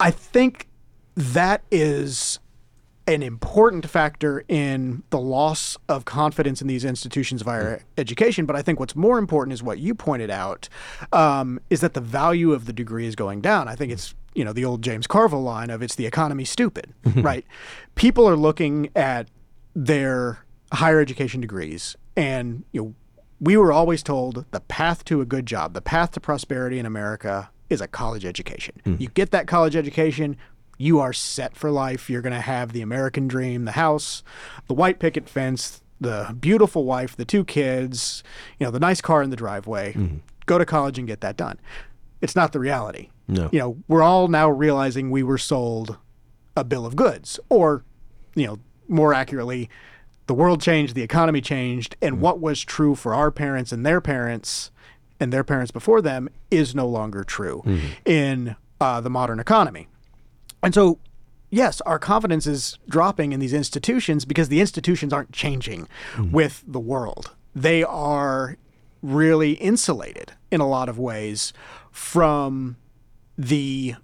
I 0.00 0.10
think 0.10 0.68
that 1.16 1.62
is 1.70 2.40
an 3.06 3.22
important 3.22 3.88
factor 3.88 4.44
in 4.48 5.02
the 5.10 5.18
loss 5.18 5.76
of 5.88 6.06
confidence 6.06 6.62
in 6.62 6.68
these 6.68 6.84
institutions 6.84 7.42
of 7.42 7.46
higher 7.46 7.82
education. 7.98 8.46
But 8.46 8.56
I 8.56 8.62
think 8.62 8.80
what's 8.80 8.96
more 8.96 9.18
important 9.18 9.52
is 9.52 9.62
what 9.62 9.78
you 9.78 9.94
pointed 9.94 10.30
out 10.30 10.68
um, 11.12 11.60
is 11.68 11.80
that 11.82 11.92
the 11.92 12.00
value 12.00 12.52
of 12.52 12.64
the 12.64 12.72
degree 12.72 13.06
is 13.06 13.14
going 13.14 13.42
down. 13.42 13.68
I 13.68 13.74
think 13.74 13.92
it's 13.92 14.14
you 14.34 14.44
know 14.44 14.52
the 14.52 14.64
old 14.64 14.82
James 14.82 15.06
Carville 15.06 15.42
line 15.42 15.70
of 15.70 15.82
it's 15.82 15.94
the 15.94 16.06
economy 16.06 16.44
stupid, 16.44 16.92
mm-hmm. 17.04 17.22
right? 17.22 17.46
People 17.94 18.28
are 18.28 18.36
looking 18.36 18.90
at 18.94 19.28
their 19.74 20.44
higher 20.72 21.00
education 21.00 21.40
degrees, 21.40 21.96
and 22.16 22.64
you 22.72 22.82
know 22.82 22.94
we 23.40 23.56
were 23.56 23.72
always 23.72 24.02
told 24.02 24.44
the 24.52 24.60
path 24.60 25.04
to 25.04 25.20
a 25.20 25.24
good 25.24 25.46
job, 25.46 25.74
the 25.74 25.82
path 25.82 26.12
to 26.12 26.20
prosperity 26.20 26.78
in 26.78 26.86
America 26.86 27.50
is 27.68 27.80
a 27.80 27.88
college 27.88 28.24
education. 28.24 28.80
Mm. 28.84 29.00
You 29.00 29.08
get 29.08 29.30
that 29.32 29.46
college 29.46 29.76
education, 29.76 30.36
you 30.78 31.00
are 31.00 31.12
set 31.12 31.56
for 31.56 31.70
life. 31.70 32.08
You're 32.08 32.22
going 32.22 32.34
to 32.34 32.40
have 32.40 32.72
the 32.72 32.82
American 32.82 33.28
dream, 33.28 33.64
the 33.64 33.72
house, 33.72 34.22
the 34.66 34.74
white 34.74 34.98
picket 34.98 35.28
fence, 35.28 35.82
the 36.00 36.34
beautiful 36.38 36.84
wife, 36.84 37.16
the 37.16 37.24
two 37.24 37.44
kids, 37.44 38.22
you 38.58 38.64
know, 38.64 38.70
the 38.70 38.80
nice 38.80 39.00
car 39.00 39.22
in 39.22 39.30
the 39.30 39.36
driveway. 39.36 39.92
Mm-hmm. 39.92 40.16
Go 40.46 40.58
to 40.58 40.66
college 40.66 40.98
and 40.98 41.06
get 41.06 41.20
that 41.20 41.36
done. 41.36 41.58
It's 42.20 42.36
not 42.36 42.52
the 42.52 42.60
reality. 42.60 43.10
No. 43.26 43.48
You 43.52 43.58
know, 43.58 43.76
we're 43.88 44.02
all 44.02 44.28
now 44.28 44.50
realizing 44.50 45.10
we 45.10 45.22
were 45.22 45.38
sold 45.38 45.98
a 46.56 46.64
bill 46.64 46.86
of 46.86 46.96
goods 46.96 47.40
or, 47.48 47.84
you 48.34 48.46
know, 48.46 48.58
more 48.88 49.14
accurately, 49.14 49.70
the 50.26 50.34
world 50.34 50.60
changed, 50.60 50.94
the 50.94 51.02
economy 51.02 51.40
changed, 51.40 51.96
and 52.00 52.16
mm. 52.16 52.18
what 52.18 52.40
was 52.40 52.62
true 52.62 52.94
for 52.94 53.14
our 53.14 53.30
parents 53.30 53.72
and 53.72 53.84
their 53.84 54.00
parents 54.00 54.70
and 55.20 55.32
their 55.32 55.44
parents 55.44 55.70
before 55.70 56.02
them 56.02 56.28
is 56.50 56.74
no 56.74 56.86
longer 56.86 57.24
true 57.24 57.62
mm-hmm. 57.64 57.86
in 58.04 58.56
uh, 58.80 59.00
the 59.00 59.10
modern 59.10 59.38
economy. 59.38 59.86
And 60.62 60.74
so, 60.74 60.98
yes, 61.50 61.80
our 61.82 61.98
confidence 61.98 62.46
is 62.46 62.78
dropping 62.88 63.32
in 63.32 63.40
these 63.40 63.52
institutions 63.52 64.24
because 64.24 64.48
the 64.48 64.60
institutions 64.60 65.12
aren't 65.12 65.32
changing 65.32 65.88
mm. 66.14 66.30
with 66.30 66.64
the 66.66 66.80
world. 66.80 67.32
They 67.54 67.82
are 67.84 68.56
really 69.02 69.52
insulated 69.52 70.32
in 70.50 70.60
a 70.60 70.68
lot 70.68 70.88
of 70.88 70.98
ways 70.98 71.52
from 71.90 72.76
the 73.36 73.94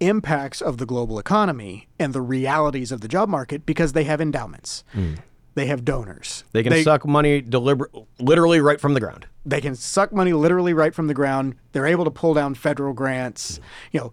impacts 0.00 0.60
of 0.60 0.78
the 0.78 0.86
global 0.86 1.18
economy 1.18 1.88
and 1.98 2.12
the 2.12 2.22
realities 2.22 2.90
of 2.90 3.00
the 3.00 3.08
job 3.08 3.28
market 3.28 3.66
because 3.66 3.92
they 3.92 4.04
have 4.04 4.20
endowments. 4.20 4.82
Hmm. 4.92 5.14
They 5.54 5.66
have 5.66 5.84
donors. 5.84 6.44
They 6.52 6.62
can 6.62 6.82
suck 6.82 7.04
money 7.04 7.40
deliberate, 7.40 7.90
literally 8.18 8.60
right 8.60 8.80
from 8.80 8.94
the 8.94 9.00
ground. 9.00 9.26
They 9.44 9.60
can 9.60 9.74
suck 9.74 10.12
money 10.12 10.32
literally 10.32 10.72
right 10.72 10.94
from 10.94 11.06
the 11.06 11.14
ground. 11.14 11.56
They're 11.72 11.86
able 11.86 12.04
to 12.04 12.10
pull 12.10 12.34
down 12.34 12.54
federal 12.54 12.94
grants. 12.94 13.56
Hmm. 13.56 13.62
You 13.92 14.00
know, 14.00 14.12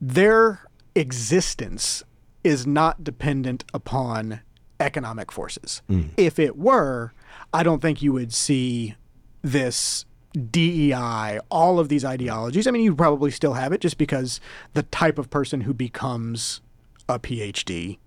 their 0.00 0.66
existence 0.94 2.04
is 2.44 2.66
not 2.66 3.04
dependent 3.04 3.64
upon 3.74 4.40
economic 4.80 5.32
forces. 5.32 5.82
Hmm. 5.88 6.08
If 6.16 6.38
it 6.38 6.56
were, 6.56 7.12
I 7.52 7.62
don't 7.62 7.82
think 7.82 8.00
you 8.00 8.12
would 8.12 8.32
see 8.32 8.94
this 9.42 10.04
DEI, 10.38 11.40
all 11.50 11.78
of 11.78 11.88
these 11.88 12.04
ideologies. 12.04 12.66
I 12.66 12.70
mean, 12.70 12.82
you 12.82 12.94
probably 12.94 13.30
still 13.30 13.54
have 13.54 13.72
it 13.72 13.80
just 13.80 13.98
because 13.98 14.40
the 14.74 14.84
type 14.84 15.18
of 15.18 15.30
person 15.30 15.62
who 15.62 15.74
becomes 15.74 16.60
a 17.08 17.18
PhD 17.18 17.98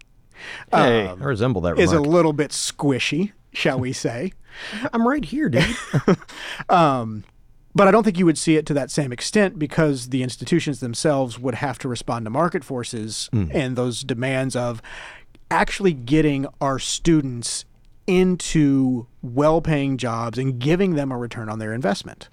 Hey, 0.72 1.08
um, 1.08 1.22
I 1.22 1.26
resemble 1.26 1.62
that 1.62 1.80
is 1.80 1.92
a 1.92 2.00
little 2.00 2.34
bit 2.34 2.52
squishy, 2.52 3.32
shall 3.54 3.80
we 3.80 3.94
say. 3.94 4.34
I'm 4.94 5.08
right 5.08 5.26
here, 5.26 5.50
dude. 5.50 5.76
Um, 6.70 7.24
but 7.74 7.88
I 7.88 7.92
don't 7.92 8.04
think 8.04 8.20
you 8.20 8.26
would 8.26 8.38
see 8.38 8.58
it 8.58 8.66
to 8.66 8.74
that 8.74 8.92
same 8.92 9.14
extent 9.14 9.58
because 9.58 10.10
the 10.10 10.24
institutions 10.24 10.82
themselves 10.82 11.40
would 11.40 11.56
have 11.56 11.80
to 11.80 11.88
respond 11.88 12.26
to 12.26 12.30
market 12.30 12.66
forces 12.66 13.30
hmm. 13.32 13.46
and 13.52 13.78
those 13.78 14.02
demands 14.02 14.58
of 14.58 14.82
actually 15.50 15.94
getting 15.94 16.48
our 16.60 16.80
students 16.80 17.64
into 18.20 19.08
well 19.22 19.62
paying 19.62 19.98
jobs 19.98 20.38
and 20.38 20.60
giving 20.60 20.96
them 20.96 21.12
a 21.12 21.18
return 21.18 21.50
on 21.50 21.60
their 21.60 21.74
investment. 21.74 22.30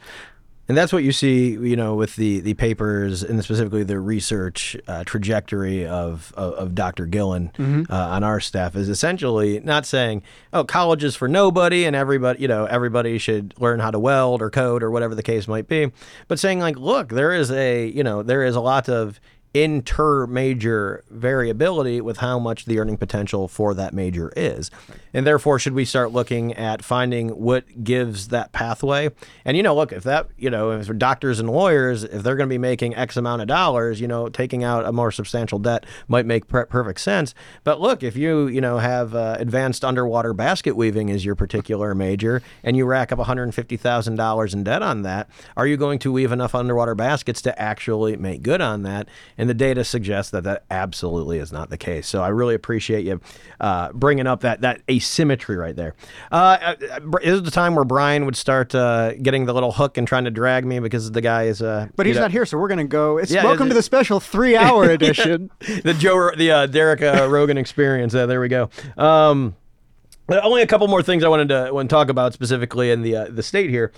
And 0.68 0.76
that's 0.76 0.92
what 0.92 1.02
you 1.02 1.12
see, 1.12 1.52
you 1.52 1.76
know, 1.76 1.94
with 1.94 2.16
the, 2.16 2.40
the 2.40 2.52
papers 2.52 3.22
and 3.22 3.42
specifically 3.42 3.84
the 3.84 3.98
research 3.98 4.76
uh, 4.86 5.02
trajectory 5.02 5.86
of, 5.86 6.30
of, 6.36 6.52
of 6.54 6.74
Dr. 6.74 7.06
Gillen 7.06 7.50
uh, 7.88 7.94
on 7.94 8.22
our 8.22 8.38
staff 8.38 8.76
is 8.76 8.90
essentially 8.90 9.60
not 9.60 9.86
saying, 9.86 10.22
oh, 10.52 10.64
college 10.64 11.04
is 11.04 11.16
for 11.16 11.26
nobody 11.26 11.86
and 11.86 11.96
everybody, 11.96 12.42
you 12.42 12.48
know, 12.48 12.66
everybody 12.66 13.16
should 13.16 13.54
learn 13.58 13.80
how 13.80 13.90
to 13.90 13.98
weld 13.98 14.42
or 14.42 14.50
code 14.50 14.82
or 14.82 14.90
whatever 14.90 15.14
the 15.14 15.22
case 15.22 15.48
might 15.48 15.68
be, 15.68 15.90
but 16.28 16.38
saying 16.38 16.58
like, 16.58 16.76
look, 16.76 17.08
there 17.08 17.32
is 17.32 17.50
a, 17.50 17.86
you 17.88 18.04
know, 18.04 18.22
there 18.22 18.44
is 18.44 18.54
a 18.54 18.60
lot 18.60 18.90
of 18.90 19.18
inter-major 19.54 21.04
variability 21.10 22.00
with 22.00 22.18
how 22.18 22.38
much 22.38 22.66
the 22.66 22.78
earning 22.78 22.96
potential 22.96 23.48
for 23.48 23.74
that 23.74 23.94
major 23.94 24.32
is. 24.36 24.70
And 25.14 25.26
therefore, 25.26 25.58
should 25.58 25.72
we 25.72 25.84
start 25.84 26.12
looking 26.12 26.52
at 26.54 26.84
finding 26.84 27.30
what 27.30 27.82
gives 27.82 28.28
that 28.28 28.52
pathway? 28.52 29.10
And, 29.44 29.56
you 29.56 29.62
know, 29.62 29.74
look, 29.74 29.92
if 29.92 30.04
that, 30.04 30.28
you 30.36 30.50
know, 30.50 30.72
if 30.72 30.96
doctors 30.98 31.40
and 31.40 31.48
lawyers, 31.48 32.04
if 32.04 32.22
they're 32.22 32.36
going 32.36 32.48
to 32.48 32.52
be 32.52 32.58
making 32.58 32.94
X 32.94 33.16
amount 33.16 33.42
of 33.42 33.48
dollars, 33.48 34.00
you 34.00 34.06
know, 34.08 34.28
taking 34.28 34.64
out 34.64 34.84
a 34.84 34.92
more 34.92 35.10
substantial 35.10 35.58
debt 35.58 35.86
might 36.08 36.26
make 36.26 36.46
per- 36.46 36.66
perfect 36.66 37.00
sense. 37.00 37.34
But 37.64 37.80
look, 37.80 38.02
if 38.02 38.16
you, 38.16 38.48
you 38.48 38.60
know, 38.60 38.78
have 38.78 39.14
uh, 39.14 39.36
advanced 39.38 39.84
underwater 39.84 40.34
basket 40.34 40.76
weaving 40.76 41.10
as 41.10 41.24
your 41.24 41.34
particular 41.34 41.94
major 41.94 42.42
and 42.62 42.76
you 42.76 42.84
rack 42.84 43.10
up 43.12 43.18
$150,000 43.18 44.52
in 44.52 44.64
debt 44.64 44.82
on 44.82 45.02
that, 45.02 45.28
are 45.56 45.66
you 45.66 45.76
going 45.76 45.98
to 46.00 46.12
weave 46.12 46.32
enough 46.32 46.54
underwater 46.54 46.94
baskets 46.94 47.40
to 47.42 47.60
actually 47.60 48.16
make 48.16 48.42
good 48.42 48.60
on 48.60 48.82
that? 48.82 49.08
And 49.38 49.48
the 49.48 49.54
data 49.54 49.84
suggests 49.84 50.32
that 50.32 50.44
that 50.44 50.64
absolutely 50.70 51.38
is 51.38 51.52
not 51.52 51.70
the 51.70 51.78
case. 51.78 52.06
So 52.08 52.22
I 52.22 52.28
really 52.28 52.54
appreciate 52.56 53.06
you 53.06 53.20
uh, 53.60 53.92
bringing 53.92 54.26
up 54.26 54.40
that 54.40 54.62
that 54.62 54.82
asymmetry 54.90 55.56
right 55.56 55.76
there. 55.76 55.94
Uh, 56.30 56.58
uh, 56.60 56.74
this 57.20 57.34
is 57.34 57.42
the 57.44 57.50
time 57.52 57.74
where 57.76 57.84
Brian 57.84 58.24
would 58.26 58.36
start 58.36 58.74
uh, 58.74 59.14
getting 59.14 59.46
the 59.46 59.54
little 59.54 59.72
hook 59.72 59.96
and 59.96 60.06
trying 60.08 60.24
to 60.24 60.30
drag 60.30 60.66
me 60.66 60.80
because 60.80 61.10
the 61.12 61.20
guy 61.20 61.44
is. 61.44 61.62
Uh, 61.62 61.86
But 61.96 62.06
he's 62.06 62.16
not 62.16 62.32
here, 62.32 62.44
so 62.44 62.58
we're 62.58 62.68
going 62.68 62.78
to 62.78 62.84
go. 62.84 63.18
It's 63.18 63.30
Yeah, 63.30 63.44
welcome 63.44 63.68
is 63.68 63.72
to 63.72 63.74
the 63.76 63.82
special 63.82 64.20
three 64.20 64.56
hour 64.56 64.84
edition. 64.90 65.50
the 65.60 65.94
Joe, 65.94 66.32
the 66.36 66.50
uh, 66.50 66.66
Derek 66.66 67.00
uh, 67.00 67.28
Rogan 67.30 67.58
experience. 67.58 68.14
Uh, 68.14 68.26
there 68.26 68.40
we 68.40 68.48
go. 68.48 68.70
Um, 68.96 69.54
only 70.30 70.62
a 70.62 70.66
couple 70.66 70.88
more 70.88 71.02
things 71.02 71.24
I 71.24 71.28
wanted 71.28 71.48
to, 71.48 71.70
want 71.72 71.88
to 71.88 71.94
talk 71.94 72.08
about 72.08 72.32
specifically 72.32 72.90
in 72.90 73.02
the 73.02 73.16
uh, 73.16 73.26
the 73.30 73.42
state 73.42 73.70
here. 73.70 73.92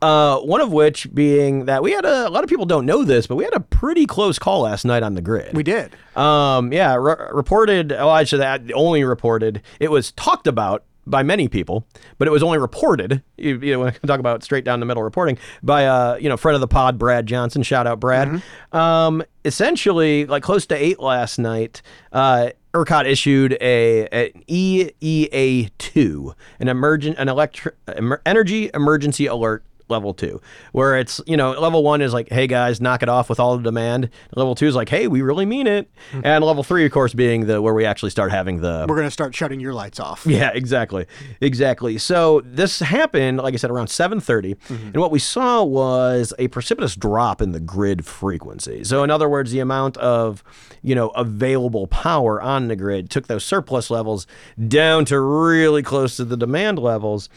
Uh, 0.00 0.38
one 0.40 0.60
of 0.60 0.72
which 0.72 1.12
being 1.14 1.66
that 1.66 1.82
we 1.82 1.92
had 1.92 2.04
a, 2.04 2.28
a 2.28 2.30
lot 2.30 2.44
of 2.44 2.50
people 2.50 2.66
don't 2.66 2.86
know 2.86 3.04
this, 3.04 3.26
but 3.26 3.36
we 3.36 3.44
had 3.44 3.54
a 3.54 3.60
pretty 3.60 4.06
close 4.06 4.38
call 4.38 4.62
last 4.62 4.84
night 4.84 5.02
on 5.02 5.14
the 5.14 5.22
grid. 5.22 5.54
we 5.54 5.62
did. 5.62 5.94
Um, 6.16 6.72
yeah, 6.72 6.94
re- 6.94 7.28
reported. 7.32 7.92
Oh, 7.92 8.08
I 8.08 8.24
should 8.24 8.40
add, 8.40 8.72
only 8.74 9.04
reported. 9.04 9.62
It 9.80 9.90
was 9.90 10.12
talked 10.12 10.46
about 10.46 10.84
by 11.06 11.22
many 11.22 11.48
people, 11.48 11.86
but 12.16 12.26
it 12.26 12.30
was 12.30 12.42
only 12.42 12.56
reported. 12.56 13.22
You, 13.36 13.58
you 13.60 13.72
know, 13.74 13.80
when 13.80 13.88
I 13.88 14.06
talk 14.06 14.20
about 14.20 14.42
straight 14.42 14.64
down 14.64 14.80
the 14.80 14.86
middle 14.86 15.02
reporting 15.02 15.36
by 15.62 15.86
uh, 15.86 16.16
you 16.16 16.30
know, 16.30 16.36
friend 16.38 16.54
of 16.54 16.60
the 16.62 16.68
pod, 16.68 16.98
Brad 16.98 17.26
Johnson. 17.26 17.62
Shout 17.62 17.86
out, 17.86 18.00
Brad. 18.00 18.42
Um, 18.72 19.22
essentially, 19.44 20.24
like 20.24 20.42
close 20.42 20.64
to 20.66 20.74
eight 20.76 21.00
last 21.00 21.38
night. 21.38 21.82
Uh, 22.10 22.50
ERCOT 22.74 23.06
issued 23.06 23.56
a 23.60 24.06
an 24.08 24.42
EEA 24.48 25.70
two, 25.78 26.34
an 26.58 26.68
emergent, 26.68 27.16
an 27.18 27.28
electric 27.28 27.76
emer- 27.96 28.20
energy 28.26 28.70
emergency 28.74 29.26
alert 29.26 29.64
level 29.88 30.14
two, 30.14 30.40
where 30.72 30.98
it's, 30.98 31.20
you 31.26 31.36
know, 31.36 31.52
level 31.52 31.82
one 31.82 32.00
is 32.00 32.12
like, 32.12 32.28
hey 32.30 32.46
guys, 32.46 32.80
knock 32.80 33.02
it 33.02 33.08
off 33.08 33.28
with 33.28 33.38
all 33.38 33.56
the 33.56 33.62
demand. 33.62 34.10
Level 34.34 34.54
two 34.54 34.66
is 34.66 34.74
like, 34.74 34.88
hey, 34.88 35.06
we 35.06 35.22
really 35.22 35.46
mean 35.46 35.66
it. 35.66 35.90
Mm-hmm. 36.10 36.20
And 36.24 36.44
level 36.44 36.62
three, 36.62 36.84
of 36.86 36.92
course, 36.92 37.14
being 37.14 37.46
the 37.46 37.60
where 37.60 37.74
we 37.74 37.84
actually 37.84 38.10
start 38.10 38.30
having 38.30 38.60
the 38.60 38.86
We're 38.88 38.96
going 38.96 39.06
to 39.06 39.12
start 39.12 39.34
shutting 39.34 39.60
your 39.60 39.74
lights 39.74 40.00
off. 40.00 40.26
yeah, 40.26 40.50
exactly, 40.54 41.06
exactly. 41.40 41.98
So 41.98 42.40
this 42.44 42.80
happened, 42.80 43.38
like 43.38 43.54
I 43.54 43.56
said, 43.56 43.70
around 43.70 43.88
7:30, 43.88 44.56
mm-hmm. 44.56 44.74
and 44.74 44.96
what 44.96 45.10
we 45.10 45.18
saw 45.18 45.62
was 45.62 46.32
a 46.38 46.48
precipitous 46.48 46.96
drop 46.96 47.42
in 47.42 47.52
the 47.52 47.60
grid 47.60 48.04
frequency. 48.06 48.84
So 48.84 49.04
in 49.04 49.10
other 49.10 49.28
words, 49.28 49.50
the 49.50 49.60
amount 49.60 49.96
of 49.98 50.42
you 50.82 50.94
know 50.94 51.08
available 51.10 51.86
power 51.86 52.40
on 52.40 52.68
the 52.68 52.76
grid 52.76 53.10
took 53.10 53.26
those 53.26 53.44
surplus 53.44 53.90
levels 53.90 54.26
down 54.68 55.04
to 55.06 55.20
really 55.20 55.82
close 55.82 56.16
to 56.16 56.24
the 56.24 56.36
demand 56.36 56.78
levels. 56.78 57.28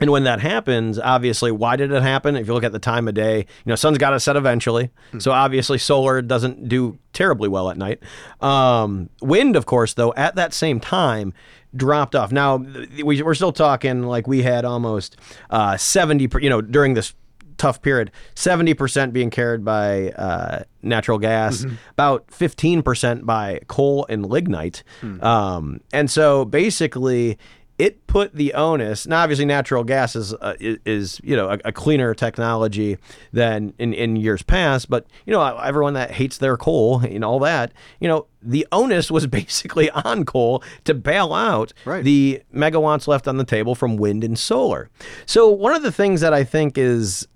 And 0.00 0.10
when 0.10 0.24
that 0.24 0.40
happens, 0.40 0.98
obviously, 0.98 1.50
why 1.50 1.76
did 1.76 1.90
it 1.90 2.02
happen? 2.02 2.36
If 2.36 2.46
you 2.46 2.54
look 2.54 2.64
at 2.64 2.72
the 2.72 2.78
time 2.78 3.08
of 3.08 3.14
day, 3.14 3.38
you 3.38 3.44
know, 3.66 3.74
sun's 3.74 3.98
got 3.98 4.10
to 4.10 4.20
set 4.20 4.36
eventually. 4.36 4.90
So 5.18 5.32
obviously, 5.32 5.78
solar 5.78 6.22
doesn't 6.22 6.68
do 6.68 6.98
terribly 7.12 7.48
well 7.48 7.70
at 7.70 7.76
night. 7.76 8.00
Um, 8.40 9.10
wind, 9.20 9.56
of 9.56 9.66
course, 9.66 9.94
though, 9.94 10.14
at 10.14 10.36
that 10.36 10.54
same 10.54 10.78
time 10.80 11.32
dropped 11.76 12.14
off. 12.14 12.32
Now 12.32 12.56
we, 13.04 13.22
we're 13.22 13.34
still 13.34 13.52
talking 13.52 14.02
like 14.04 14.26
we 14.26 14.42
had 14.42 14.64
almost 14.64 15.16
uh, 15.50 15.76
70, 15.76 16.28
you 16.42 16.48
know, 16.48 16.60
during 16.60 16.94
this 16.94 17.14
tough 17.58 17.82
period. 17.82 18.10
Seventy 18.36 18.72
percent 18.72 19.12
being 19.12 19.30
carried 19.30 19.64
by 19.64 20.10
uh, 20.12 20.62
natural 20.80 21.18
gas, 21.18 21.66
about 21.90 22.30
fifteen 22.30 22.82
percent 22.82 23.26
by 23.26 23.60
coal 23.66 24.06
and 24.08 24.24
lignite, 24.24 24.82
um, 25.20 25.80
and 25.92 26.10
so 26.10 26.44
basically. 26.44 27.36
It 27.78 28.06
put 28.08 28.34
the 28.34 28.54
onus. 28.54 29.06
Now, 29.06 29.22
obviously, 29.22 29.44
natural 29.44 29.84
gas 29.84 30.16
is 30.16 30.34
uh, 30.34 30.54
is, 30.58 30.78
is 30.84 31.20
you 31.22 31.36
know 31.36 31.48
a, 31.50 31.58
a 31.66 31.72
cleaner 31.72 32.12
technology 32.14 32.98
than 33.32 33.72
in, 33.78 33.94
in 33.94 34.16
years 34.16 34.42
past. 34.42 34.90
But 34.90 35.06
you 35.26 35.32
know, 35.32 35.40
everyone 35.58 35.94
that 35.94 36.10
hates 36.10 36.38
their 36.38 36.56
coal 36.56 36.98
and 37.00 37.24
all 37.24 37.38
that, 37.40 37.72
you 38.00 38.08
know, 38.08 38.26
the 38.42 38.66
onus 38.72 39.10
was 39.12 39.26
basically 39.38 39.90
on 39.90 40.24
coal 40.24 40.62
to 40.84 40.94
bail 40.94 41.32
out 41.32 41.72
Right. 41.84 42.02
the 42.04 42.42
megawatts 42.52 43.06
left 43.06 43.28
on 43.28 43.36
the 43.36 43.44
table 43.44 43.74
from 43.76 43.96
wind 43.96 44.24
and 44.24 44.36
solar. 44.38 44.90
So 45.24 45.48
one 45.48 45.74
of 45.74 45.82
the 45.82 45.92
things 45.92 46.20
that 46.20 46.34
I 46.34 46.42
think 46.44 46.76
is 46.76 47.28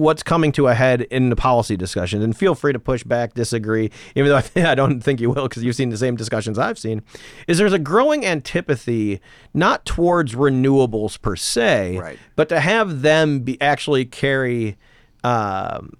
what's 0.00 0.22
coming 0.22 0.50
to 0.52 0.66
a 0.68 0.74
head 0.74 1.02
in 1.02 1.30
the 1.30 1.36
policy 1.36 1.76
discussion, 1.76 2.22
and 2.22 2.36
feel 2.36 2.54
free 2.54 2.72
to 2.72 2.78
push 2.78 3.04
back, 3.04 3.34
disagree, 3.34 3.90
even 4.14 4.30
though 4.30 4.36
I, 4.62 4.72
I 4.72 4.74
don't 4.74 5.00
think 5.00 5.20
you 5.20 5.30
will 5.30 5.48
because 5.48 5.62
you've 5.62 5.76
seen 5.76 5.90
the 5.90 5.96
same 5.98 6.16
discussions 6.16 6.58
I've 6.58 6.78
seen, 6.78 7.02
is 7.46 7.58
there's 7.58 7.72
a 7.72 7.78
growing 7.78 8.24
antipathy 8.26 9.20
not 9.54 9.84
towards 9.84 10.34
renewables 10.34 11.20
per 11.20 11.36
se, 11.36 11.98
Right. 11.98 12.18
but 12.36 12.48
to 12.48 12.60
have 12.60 13.02
them 13.02 13.40
be 13.40 13.60
actually 13.60 14.04
carry. 14.04 14.76
Um, 15.22 15.92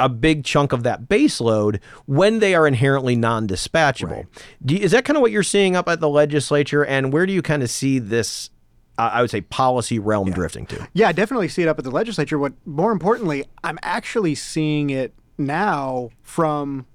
a 0.00 0.08
big 0.08 0.42
chunk 0.42 0.72
of 0.72 0.82
that 0.82 1.08
base 1.08 1.40
load 1.40 1.78
when 2.06 2.40
they 2.40 2.56
are 2.56 2.66
inherently 2.66 3.14
non-dispatchable. 3.14 4.26
Do 4.64 4.74
you, 4.74 4.80
is 4.80 4.90
that 4.90 5.04
kind 5.04 5.16
of 5.16 5.20
what 5.20 5.30
you're 5.30 5.44
seeing 5.44 5.76
up 5.76 5.88
at 5.88 6.00
the 6.00 6.08
legislature, 6.08 6.84
and 6.84 7.12
where 7.12 7.24
do 7.24 7.32
you 7.32 7.40
kind 7.40 7.62
of 7.62 7.70
see 7.70 8.00
this? 8.00 8.50
I 8.98 9.22
would 9.22 9.30
say 9.30 9.40
policy 9.40 9.98
realm 9.98 10.30
drifting 10.30 10.66
to. 10.66 10.88
Yeah, 10.92 11.08
I 11.08 11.12
definitely 11.12 11.48
see 11.48 11.62
it 11.62 11.68
up 11.68 11.78
at 11.78 11.84
the 11.84 11.90
legislature. 11.90 12.38
What 12.38 12.52
more 12.66 12.92
importantly, 12.92 13.44
I'm 13.64 13.78
actually 13.82 14.34
seeing 14.34 14.90
it 14.90 15.14
now 15.38 16.10
from 16.22 16.86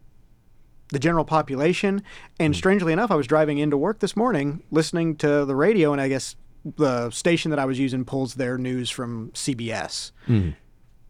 the 0.90 1.00
general 1.00 1.26
population. 1.26 2.02
And 2.40 2.54
hmm. 2.54 2.58
strangely 2.58 2.94
enough, 2.94 3.12
I 3.12 3.16
was 3.16 3.28
driving 3.28 3.58
into 3.58 3.78
work 3.78 4.00
this 4.00 4.16
morning 4.16 4.64
listening 4.72 5.16
to 5.18 5.46
the 5.46 5.56
radio, 5.56 5.92
and 5.92 6.02
I 6.02 6.08
guess 6.08 6.36
the 6.64 7.10
station 7.12 7.50
that 7.52 7.60
I 7.60 7.66
was 7.66 7.80
using 7.80 8.06
pulls 8.06 8.36
their 8.36 8.58
news 8.58 8.90
from 8.90 9.32
CBS. 9.32 10.12
Hmm. 10.26 10.52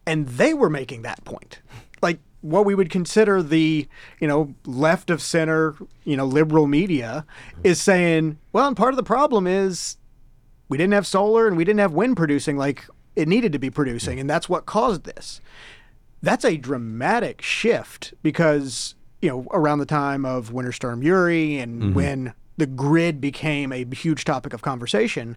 And 0.06 0.26
they 0.26 0.54
were 0.54 0.70
making 0.70 1.02
that 1.02 1.24
point. 1.24 1.60
Like 2.00 2.20
what 2.40 2.64
we 2.64 2.74
would 2.74 2.90
consider 2.90 3.42
the, 3.42 3.86
you 4.20 4.28
know, 4.28 4.54
left 4.64 5.10
of 5.10 5.20
center, 5.20 5.74
you 6.04 6.16
know, 6.16 6.24
liberal 6.24 6.66
media 6.66 7.26
is 7.64 7.80
saying, 7.80 8.38
well, 8.52 8.68
and 8.68 8.76
part 8.76 8.92
of 8.92 8.96
the 8.96 9.02
problem 9.02 9.46
is 9.46 9.96
we 10.68 10.76
didn't 10.76 10.92
have 10.92 11.06
solar 11.06 11.46
and 11.46 11.56
we 11.56 11.64
didn't 11.64 11.80
have 11.80 11.92
wind 11.92 12.16
producing 12.16 12.56
like 12.56 12.86
it 13.16 13.28
needed 13.28 13.52
to 13.52 13.58
be 13.58 13.70
producing 13.70 14.20
and 14.20 14.28
that's 14.28 14.48
what 14.48 14.66
caused 14.66 15.04
this. 15.04 15.40
That's 16.22 16.44
a 16.44 16.56
dramatic 16.56 17.42
shift 17.42 18.14
because 18.22 18.94
you 19.22 19.28
know 19.28 19.46
around 19.50 19.78
the 19.78 19.86
time 19.86 20.24
of 20.24 20.52
winter 20.52 20.72
storm 20.72 21.02
uri 21.02 21.58
and 21.58 21.82
mm-hmm. 21.82 21.94
when 21.94 22.34
the 22.56 22.66
grid 22.66 23.20
became 23.20 23.72
a 23.72 23.84
huge 23.94 24.24
topic 24.24 24.52
of 24.52 24.62
conversation 24.62 25.36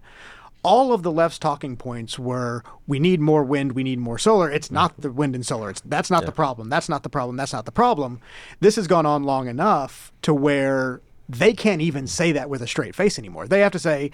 all 0.64 0.92
of 0.92 1.02
the 1.02 1.10
left's 1.10 1.38
talking 1.38 1.76
points 1.76 2.18
were 2.18 2.62
we 2.86 2.98
need 2.98 3.20
more 3.20 3.42
wind 3.42 3.72
we 3.72 3.82
need 3.82 3.98
more 3.98 4.18
solar. 4.18 4.50
It's 4.50 4.68
mm-hmm. 4.68 4.76
not 4.76 5.00
the 5.00 5.10
wind 5.10 5.34
and 5.34 5.44
solar. 5.44 5.70
It's 5.70 5.80
that's 5.84 6.10
not 6.10 6.24
the 6.24 6.32
problem 6.32 6.68
that's 6.68 6.88
not 6.88 7.02
the 7.02 7.08
problem 7.08 7.36
that's 7.36 7.52
not 7.52 7.64
the 7.64 7.72
problem. 7.72 8.20
This 8.60 8.76
has 8.76 8.86
gone 8.86 9.06
on 9.06 9.24
long 9.24 9.48
enough 9.48 10.12
to 10.22 10.32
where 10.32 11.00
they 11.28 11.52
can't 11.52 11.82
even 11.82 12.06
say 12.06 12.32
that 12.32 12.48
with 12.48 12.62
a 12.62 12.66
straight 12.66 12.94
face 12.94 13.18
anymore. 13.18 13.48
They 13.48 13.60
have 13.60 13.72
to 13.72 13.78
say 13.78 14.10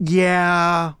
yeah, 0.00 0.94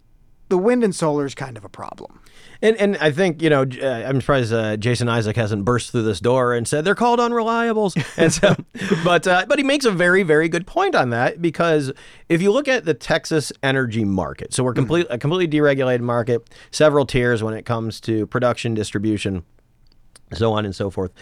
the 0.50 0.58
wind 0.58 0.84
and 0.84 0.94
solar 0.94 1.24
is 1.24 1.34
kind 1.34 1.56
of 1.56 1.64
a 1.64 1.68
problem. 1.68 2.20
And 2.62 2.76
and 2.76 2.98
I 2.98 3.10
think 3.10 3.40
you 3.40 3.48
know 3.48 3.62
uh, 3.62 3.86
I'm 3.86 4.20
surprised 4.20 4.52
uh, 4.52 4.76
Jason 4.76 5.08
Isaac 5.08 5.34
hasn't 5.36 5.64
burst 5.64 5.92
through 5.92 6.02
this 6.02 6.20
door 6.20 6.52
and 6.52 6.68
said 6.68 6.84
they're 6.84 6.94
called 6.94 7.18
unreliables. 7.18 7.96
And 8.18 8.30
so, 8.30 8.54
but 9.02 9.26
uh, 9.26 9.46
but 9.48 9.58
he 9.58 9.64
makes 9.64 9.86
a 9.86 9.90
very 9.90 10.22
very 10.22 10.48
good 10.48 10.66
point 10.66 10.94
on 10.94 11.08
that 11.10 11.40
because 11.40 11.90
if 12.28 12.42
you 12.42 12.52
look 12.52 12.68
at 12.68 12.84
the 12.84 12.92
Texas 12.92 13.50
energy 13.62 14.04
market, 14.04 14.52
so 14.52 14.62
we're 14.62 14.74
complete 14.74 15.06
a 15.08 15.16
completely 15.16 15.58
deregulated 15.58 16.00
market, 16.00 16.50
several 16.70 17.06
tiers 17.06 17.42
when 17.42 17.54
it 17.54 17.64
comes 17.64 17.98
to 18.02 18.26
production, 18.26 18.74
distribution, 18.74 19.42
so 20.34 20.52
on 20.52 20.66
and 20.66 20.76
so 20.76 20.90
forth. 20.90 21.12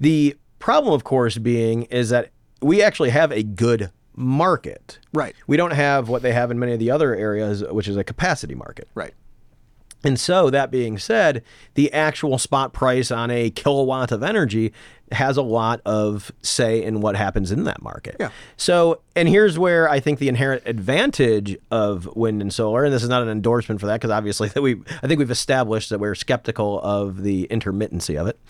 The 0.00 0.36
problem, 0.58 0.92
of 0.92 1.04
course, 1.04 1.38
being 1.38 1.82
is 1.84 2.08
that 2.08 2.30
we 2.60 2.82
actually 2.82 3.10
have 3.10 3.30
a 3.30 3.44
good 3.44 3.90
market. 4.14 4.98
Right. 5.12 5.34
We 5.46 5.56
don't 5.56 5.72
have 5.72 6.08
what 6.08 6.22
they 6.22 6.32
have 6.32 6.50
in 6.50 6.58
many 6.58 6.72
of 6.72 6.78
the 6.78 6.90
other 6.90 7.14
areas, 7.14 7.64
which 7.64 7.88
is 7.88 7.96
a 7.96 8.04
capacity 8.04 8.54
market. 8.54 8.88
Right. 8.94 9.14
And 10.02 10.18
so, 10.18 10.48
that 10.48 10.70
being 10.70 10.96
said, 10.96 11.42
the 11.74 11.92
actual 11.92 12.38
spot 12.38 12.72
price 12.72 13.10
on 13.10 13.30
a 13.30 13.50
kilowatt 13.50 14.12
of 14.12 14.22
energy 14.22 14.72
has 15.12 15.36
a 15.36 15.42
lot 15.42 15.82
of 15.84 16.32
say 16.40 16.82
in 16.82 17.00
what 17.00 17.16
happens 17.16 17.50
in 17.50 17.64
that 17.64 17.82
market. 17.82 18.16
Yeah. 18.18 18.30
So, 18.56 19.02
and 19.14 19.28
here's 19.28 19.58
where 19.58 19.90
I 19.90 20.00
think 20.00 20.18
the 20.18 20.28
inherent 20.28 20.62
advantage 20.64 21.58
of 21.70 22.06
wind 22.16 22.40
and 22.40 22.52
solar, 22.52 22.84
and 22.84 22.94
this 22.94 23.02
is 23.02 23.10
not 23.10 23.22
an 23.22 23.28
endorsement 23.28 23.80
for 23.80 23.88
that 23.88 24.00
because 24.00 24.10
obviously 24.10 24.48
that 24.54 24.62
we, 24.62 24.80
I 25.02 25.06
think 25.06 25.18
we've 25.18 25.30
established 25.30 25.90
that 25.90 26.00
we're 26.00 26.14
skeptical 26.14 26.80
of 26.80 27.22
the 27.22 27.46
intermittency 27.50 28.18
of 28.18 28.26
it. 28.26 28.40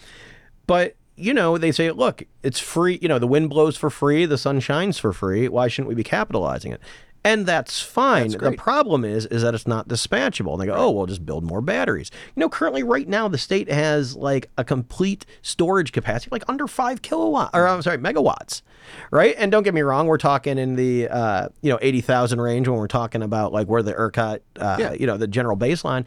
But 0.67 0.95
you 1.21 1.35
know, 1.35 1.59
they 1.59 1.73
say, 1.73 1.91
look, 1.91 2.23
it's 2.43 2.59
free. 2.59 2.99
You 3.03 3.09
know, 3.09 3.19
the 3.19 3.27
wind 3.27 3.51
blows 3.51 3.77
for 3.77 3.91
free, 3.91 4.27
the 4.27 4.39
sun 4.39 4.61
shines 4.61 4.99
for 4.99 5.13
free. 5.13 5.49
Why 5.49 5.69
shouldn't 5.69 5.89
we 5.89 5.95
be 5.95 6.05
capitalizing 6.05 6.73
it? 6.73 6.81
And 7.23 7.45
that's 7.45 7.83
fine. 7.83 8.31
the 8.31 8.53
problem 8.57 9.05
is, 9.05 9.27
is 9.27 9.43
that 9.43 9.55
it's 9.55 9.67
not 9.67 9.89
dispatchable. 9.89 10.53
And 10.55 10.63
they 10.63 10.67
go, 10.67 10.75
oh, 10.75 10.91
well, 10.91 11.05
just 11.05 11.27
build 11.27 11.45
more 11.45 11.61
batteries. 11.61 12.11
You 12.35 12.41
know, 12.41 12.49
currently, 12.49 12.83
right 12.83 13.07
now, 13.07 13.29
the 13.29 13.37
state 13.37 13.71
has 13.71 14.17
like 14.17 14.49
a 14.57 14.65
complete 14.65 15.27
storage 15.43 15.93
capacity, 15.93 16.31
like 16.33 16.45
under 16.49 16.67
five 16.67 17.03
kilowatt, 17.03 17.51
or 17.53 17.69
I'm 17.69 17.83
sorry, 17.83 17.99
megawatts, 17.99 18.63
right? 19.11 19.35
And 19.37 19.53
don't 19.53 19.65
get 19.65 19.75
me 19.75 19.83
wrong, 19.83 20.07
we're 20.07 20.17
talking 20.17 20.57
in 20.57 20.77
the 20.77 21.09
uh, 21.09 21.49
you 21.61 21.71
know 21.71 21.79
eighty 21.83 22.01
thousand 22.01 22.41
range 22.41 22.67
when 22.69 22.79
we're 22.79 22.87
talking 22.87 23.23
about 23.23 23.53
like 23.53 23.67
where 23.67 23.83
the 23.83 23.93
ERCOT, 23.93 24.41
uh, 24.59 24.77
Yeah. 24.81 24.93
you 24.95 25.07
know, 25.07 25.19
the 25.19 25.29
general 25.29 25.59
baseline. 25.59 26.07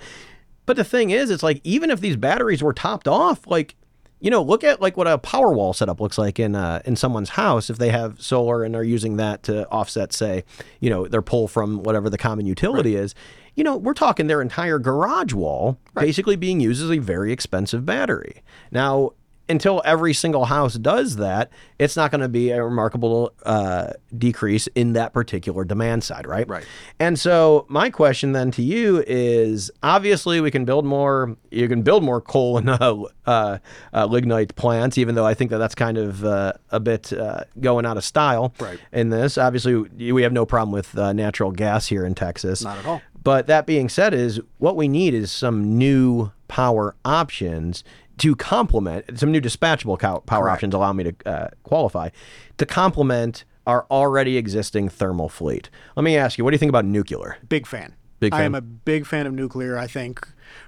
But 0.65 0.77
the 0.77 0.83
thing 0.83 1.11
is, 1.11 1.29
it's 1.29 1.43
like 1.43 1.61
even 1.63 1.91
if 1.91 2.01
these 2.01 2.15
batteries 2.15 2.63
were 2.63 2.73
topped 2.73 3.07
off, 3.07 3.45
like 3.45 3.75
you 4.23 4.29
know, 4.29 4.41
look 4.41 4.63
at 4.63 4.81
like 4.81 4.95
what 4.95 5.05
a 5.05 5.17
power 5.17 5.51
wall 5.51 5.73
setup 5.73 5.99
looks 5.99 6.17
like 6.17 6.39
in 6.39 6.55
uh, 6.55 6.81
in 6.85 6.95
someone's 6.95 7.31
house 7.31 7.69
if 7.69 7.77
they 7.77 7.89
have 7.89 8.21
solar 8.21 8.63
and 8.63 8.73
are 8.73 8.83
using 8.83 9.17
that 9.17 9.43
to 9.43 9.67
offset, 9.69 10.13
say, 10.13 10.45
you 10.79 10.89
know, 10.89 11.09
their 11.09 11.21
pull 11.21 11.49
from 11.49 11.83
whatever 11.83 12.09
the 12.09 12.17
common 12.17 12.45
utility 12.45 12.95
is. 12.95 13.13
You 13.55 13.65
know, 13.65 13.75
we're 13.75 13.93
talking 13.93 14.27
their 14.27 14.41
entire 14.41 14.79
garage 14.79 15.33
wall 15.33 15.77
basically 15.93 16.37
being 16.37 16.61
used 16.61 16.81
as 16.81 16.89
a 16.89 16.99
very 16.99 17.33
expensive 17.33 17.85
battery. 17.85 18.41
Now, 18.71 19.11
until 19.49 19.81
every 19.83 20.13
single 20.13 20.45
house 20.45 20.75
does 20.75 21.17
that, 21.17 21.51
it's 21.77 21.97
not 21.97 22.11
going 22.11 22.21
to 22.21 22.29
be 22.29 22.51
a 22.51 22.63
remarkable 22.63 23.33
uh, 23.43 23.91
decrease 24.17 24.67
in 24.67 24.93
that 24.93 25.13
particular 25.13 25.65
demand 25.65 26.03
side, 26.03 26.25
right? 26.25 26.47
Right. 26.47 26.65
And 26.99 27.19
so 27.19 27.65
my 27.67 27.89
question 27.89 28.31
then 28.31 28.51
to 28.51 28.61
you 28.61 29.03
is: 29.05 29.69
obviously, 29.81 30.39
we 30.39 30.51
can 30.51 30.65
build 30.65 30.85
more. 30.85 31.35
You 31.51 31.67
can 31.67 31.81
build 31.81 32.03
more 32.03 32.21
coal 32.21 32.57
and 32.57 32.69
uh, 32.69 33.03
uh, 33.25 33.57
uh, 33.93 34.05
lignite 34.05 34.55
plants, 34.55 34.97
even 34.97 35.15
though 35.15 35.25
I 35.25 35.33
think 35.33 35.51
that 35.51 35.57
that's 35.57 35.75
kind 35.75 35.97
of 35.97 36.23
uh, 36.23 36.53
a 36.71 36.79
bit 36.79 37.11
uh, 37.11 37.43
going 37.59 37.85
out 37.85 37.97
of 37.97 38.05
style. 38.05 38.53
Right. 38.59 38.79
In 38.91 39.09
this, 39.09 39.37
obviously, 39.37 39.75
we 40.11 40.23
have 40.23 40.33
no 40.33 40.45
problem 40.45 40.71
with 40.71 40.97
uh, 40.97 41.11
natural 41.13 41.51
gas 41.51 41.87
here 41.87 42.05
in 42.05 42.15
Texas. 42.15 42.63
Not 42.63 42.77
at 42.77 42.85
all. 42.85 43.01
But 43.23 43.47
that 43.47 43.65
being 43.65 43.87
said, 43.87 44.13
is 44.13 44.41
what 44.57 44.75
we 44.75 44.87
need 44.87 45.13
is 45.13 45.31
some 45.31 45.77
new 45.77 46.31
power 46.49 46.95
options 47.05 47.83
to 48.19 48.35
complement 48.35 49.19
some 49.19 49.31
new 49.31 49.41
dispatchable 49.41 49.97
power 50.25 50.49
options. 50.49 50.73
Allow 50.73 50.93
me 50.93 51.03
to 51.05 51.15
uh, 51.25 51.47
qualify 51.63 52.09
to 52.57 52.65
complement 52.65 53.43
our 53.65 53.85
already 53.89 54.37
existing 54.37 54.89
thermal 54.89 55.29
fleet. 55.29 55.69
Let 55.95 56.03
me 56.03 56.17
ask 56.17 56.37
you, 56.37 56.43
what 56.43 56.51
do 56.51 56.55
you 56.55 56.59
think 56.59 56.69
about 56.69 56.85
nuclear? 56.85 57.37
Big 57.47 57.65
fan. 57.65 57.95
Big 58.19 58.31
fan. 58.33 58.41
I 58.41 58.43
am 58.45 58.55
a 58.55 58.61
big 58.61 59.05
fan 59.05 59.25
of 59.25 59.33
nuclear. 59.33 59.77
I 59.77 59.87
think 59.87 60.27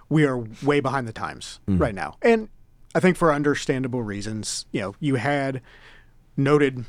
we 0.09 0.25
are 0.25 0.39
way 0.63 0.79
behind 0.79 1.07
the 1.07 1.13
times 1.13 1.59
Mm-hmm. 1.67 1.81
right 1.81 1.95
now. 1.95 2.15
And 2.21 2.49
I 2.93 2.99
think 2.99 3.17
for 3.17 3.33
understandable 3.33 4.01
reasons, 4.03 4.65
you 4.71 4.81
know, 4.81 4.95
you 4.99 5.15
had 5.15 5.61
noted, 6.37 6.85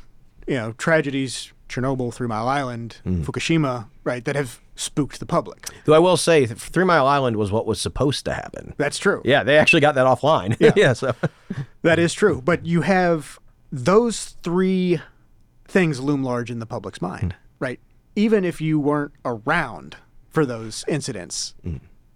you 0.47 0.55
know, 0.55 0.71
tragedies, 0.73 1.51
Chernobyl, 1.69 2.13
Three 2.13 2.27
Mile 2.27 2.47
Island, 2.47 2.97
Mm. 3.05 3.23
Fukushima, 3.25 3.87
right, 4.03 4.23
that 4.25 4.35
have 4.35 4.59
spooked 4.79 5.19
the 5.19 5.25
public. 5.25 5.67
Though 5.85 5.93
I 5.93 5.99
will 5.99 6.17
say, 6.17 6.45
Three 6.45 6.85
Mile 6.85 7.07
Island 7.07 7.35
was 7.35 7.51
what 7.51 7.65
was 7.65 7.81
supposed 7.81 8.25
to 8.25 8.33
happen. 8.33 8.73
That's 8.77 8.97
true. 8.97 9.21
Yeah, 9.25 9.43
they 9.43 9.57
actually 9.57 9.81
got 9.81 9.95
that 9.95 10.05
offline. 10.05 10.55
Yeah, 10.75 10.93
so 10.93 11.13
That 11.81 11.99
is 11.99 12.13
true. 12.13 12.41
But 12.41 12.65
you 12.65 12.81
have 12.81 13.39
those 13.71 14.37
three 14.43 14.99
things 15.67 15.99
loom 15.99 16.23
large 16.23 16.49
in 16.49 16.59
the 16.59 16.65
public's 16.65 17.01
mind, 17.01 17.35
right? 17.59 17.79
Even 18.15 18.45
if 18.45 18.61
you 18.61 18.79
weren't 18.79 19.13
around 19.25 19.97
for 20.29 20.45
those 20.45 20.85
incidents, 20.87 21.55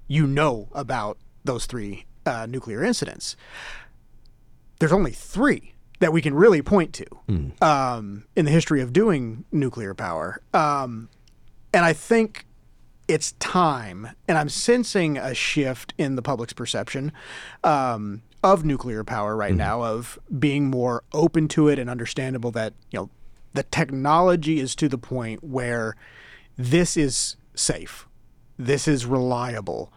you 0.08 0.28
know 0.28 0.70
about 0.74 1.18
those 1.44 1.66
three 1.66 2.06
uh, 2.26 2.46
nuclear 2.50 2.84
incidents. 2.84 3.36
There's 4.80 4.92
only 4.92 5.12
three 5.12 5.74
that 6.00 6.12
we 6.12 6.22
can 6.22 6.34
really 6.34 6.62
point 6.62 6.94
to 6.94 7.06
um, 7.62 8.26
in 8.36 8.46
the 8.46 8.52
history 8.52 8.82
of 8.82 8.92
doing 8.94 9.46
nuclear 9.52 9.94
power. 9.94 10.42
Um, 10.54 11.10
and 11.74 11.86
I 11.86 11.94
think 11.94 12.46
it's 13.12 13.34
time, 13.34 14.08
and 14.26 14.38
I'm 14.38 14.48
sensing 14.48 15.18
a 15.18 15.34
shift 15.34 15.94
in 15.98 16.16
the 16.16 16.22
public's 16.22 16.54
perception 16.54 17.12
um, 17.62 18.22
of 18.42 18.64
nuclear 18.64 19.04
power 19.04 19.36
right 19.36 19.54
now, 19.54 19.84
of 19.84 20.18
being 20.40 20.70
more 20.70 21.04
open 21.12 21.50
to 21.50 21.68
it 21.68 21.78
and 21.78 21.90
understandable 21.90 22.52
that 22.52 22.74
you 22.90 23.00
know 23.00 23.10
the 23.54 23.64
technology 23.64 24.62
is 24.62 24.76
to 24.76 24.88
the 24.88 24.98
point 24.98 25.44
where 25.44 25.98
this 26.58 26.96
is 26.96 27.36
safe, 27.54 28.08
this 28.58 28.88
is 28.88 29.06
reliable, 29.06 29.92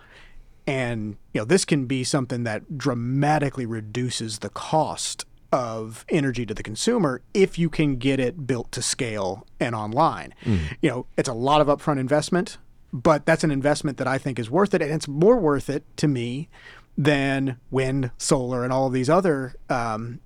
and 0.66 1.16
you 1.32 1.40
know 1.40 1.44
this 1.44 1.64
can 1.64 1.86
be 1.86 2.02
something 2.02 2.42
that 2.42 2.76
dramatically 2.76 3.64
reduces 3.64 4.40
the 4.40 4.50
cost 4.50 5.24
of 5.52 6.04
energy 6.08 6.44
to 6.44 6.52
the 6.52 6.64
consumer 6.64 7.22
if 7.32 7.60
you 7.60 7.70
can 7.70 7.94
get 7.94 8.18
it 8.18 8.44
built 8.44 8.72
to 8.72 8.82
scale 8.82 9.46
and 9.60 9.72
online. 9.76 10.34
You 10.82 10.90
know, 10.90 11.06
it's 11.16 11.28
a 11.28 11.32
lot 11.32 11.60
of 11.60 11.68
upfront 11.68 12.00
investment, 12.00 12.58
but 12.95 13.26
that's 13.26 13.42
an 13.45 13.51
investment 13.51 13.99
that 13.99 14.07
I 14.09 14.16
think 14.16 14.38
is 14.38 14.49
worth 14.49 14.72
it, 14.72 14.80
and 14.80 14.90
it's 14.92 15.09
more 15.09 15.36
worth 15.36 15.68
it 15.68 15.84
to 15.99 16.09
me 16.09 16.49
than 16.97 17.59
wind, 17.70 18.12
solar, 18.16 18.62
and 18.64 18.72
all 18.72 18.86
of 18.86 18.92
these 18.92 19.11
other, 19.11 19.57
um, 19.68 20.20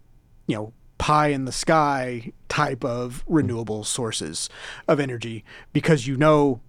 you 0.46 0.54
know, 0.54 0.72
pie 0.98 1.28
in 1.28 1.46
the 1.46 1.52
sky 1.52 2.30
type 2.48 2.84
of 2.84 3.24
renewable 3.26 3.84
sources 3.84 4.50
of 4.86 5.00
energy 5.00 5.44
because 5.72 6.06
you 6.06 6.16
know 6.16 6.60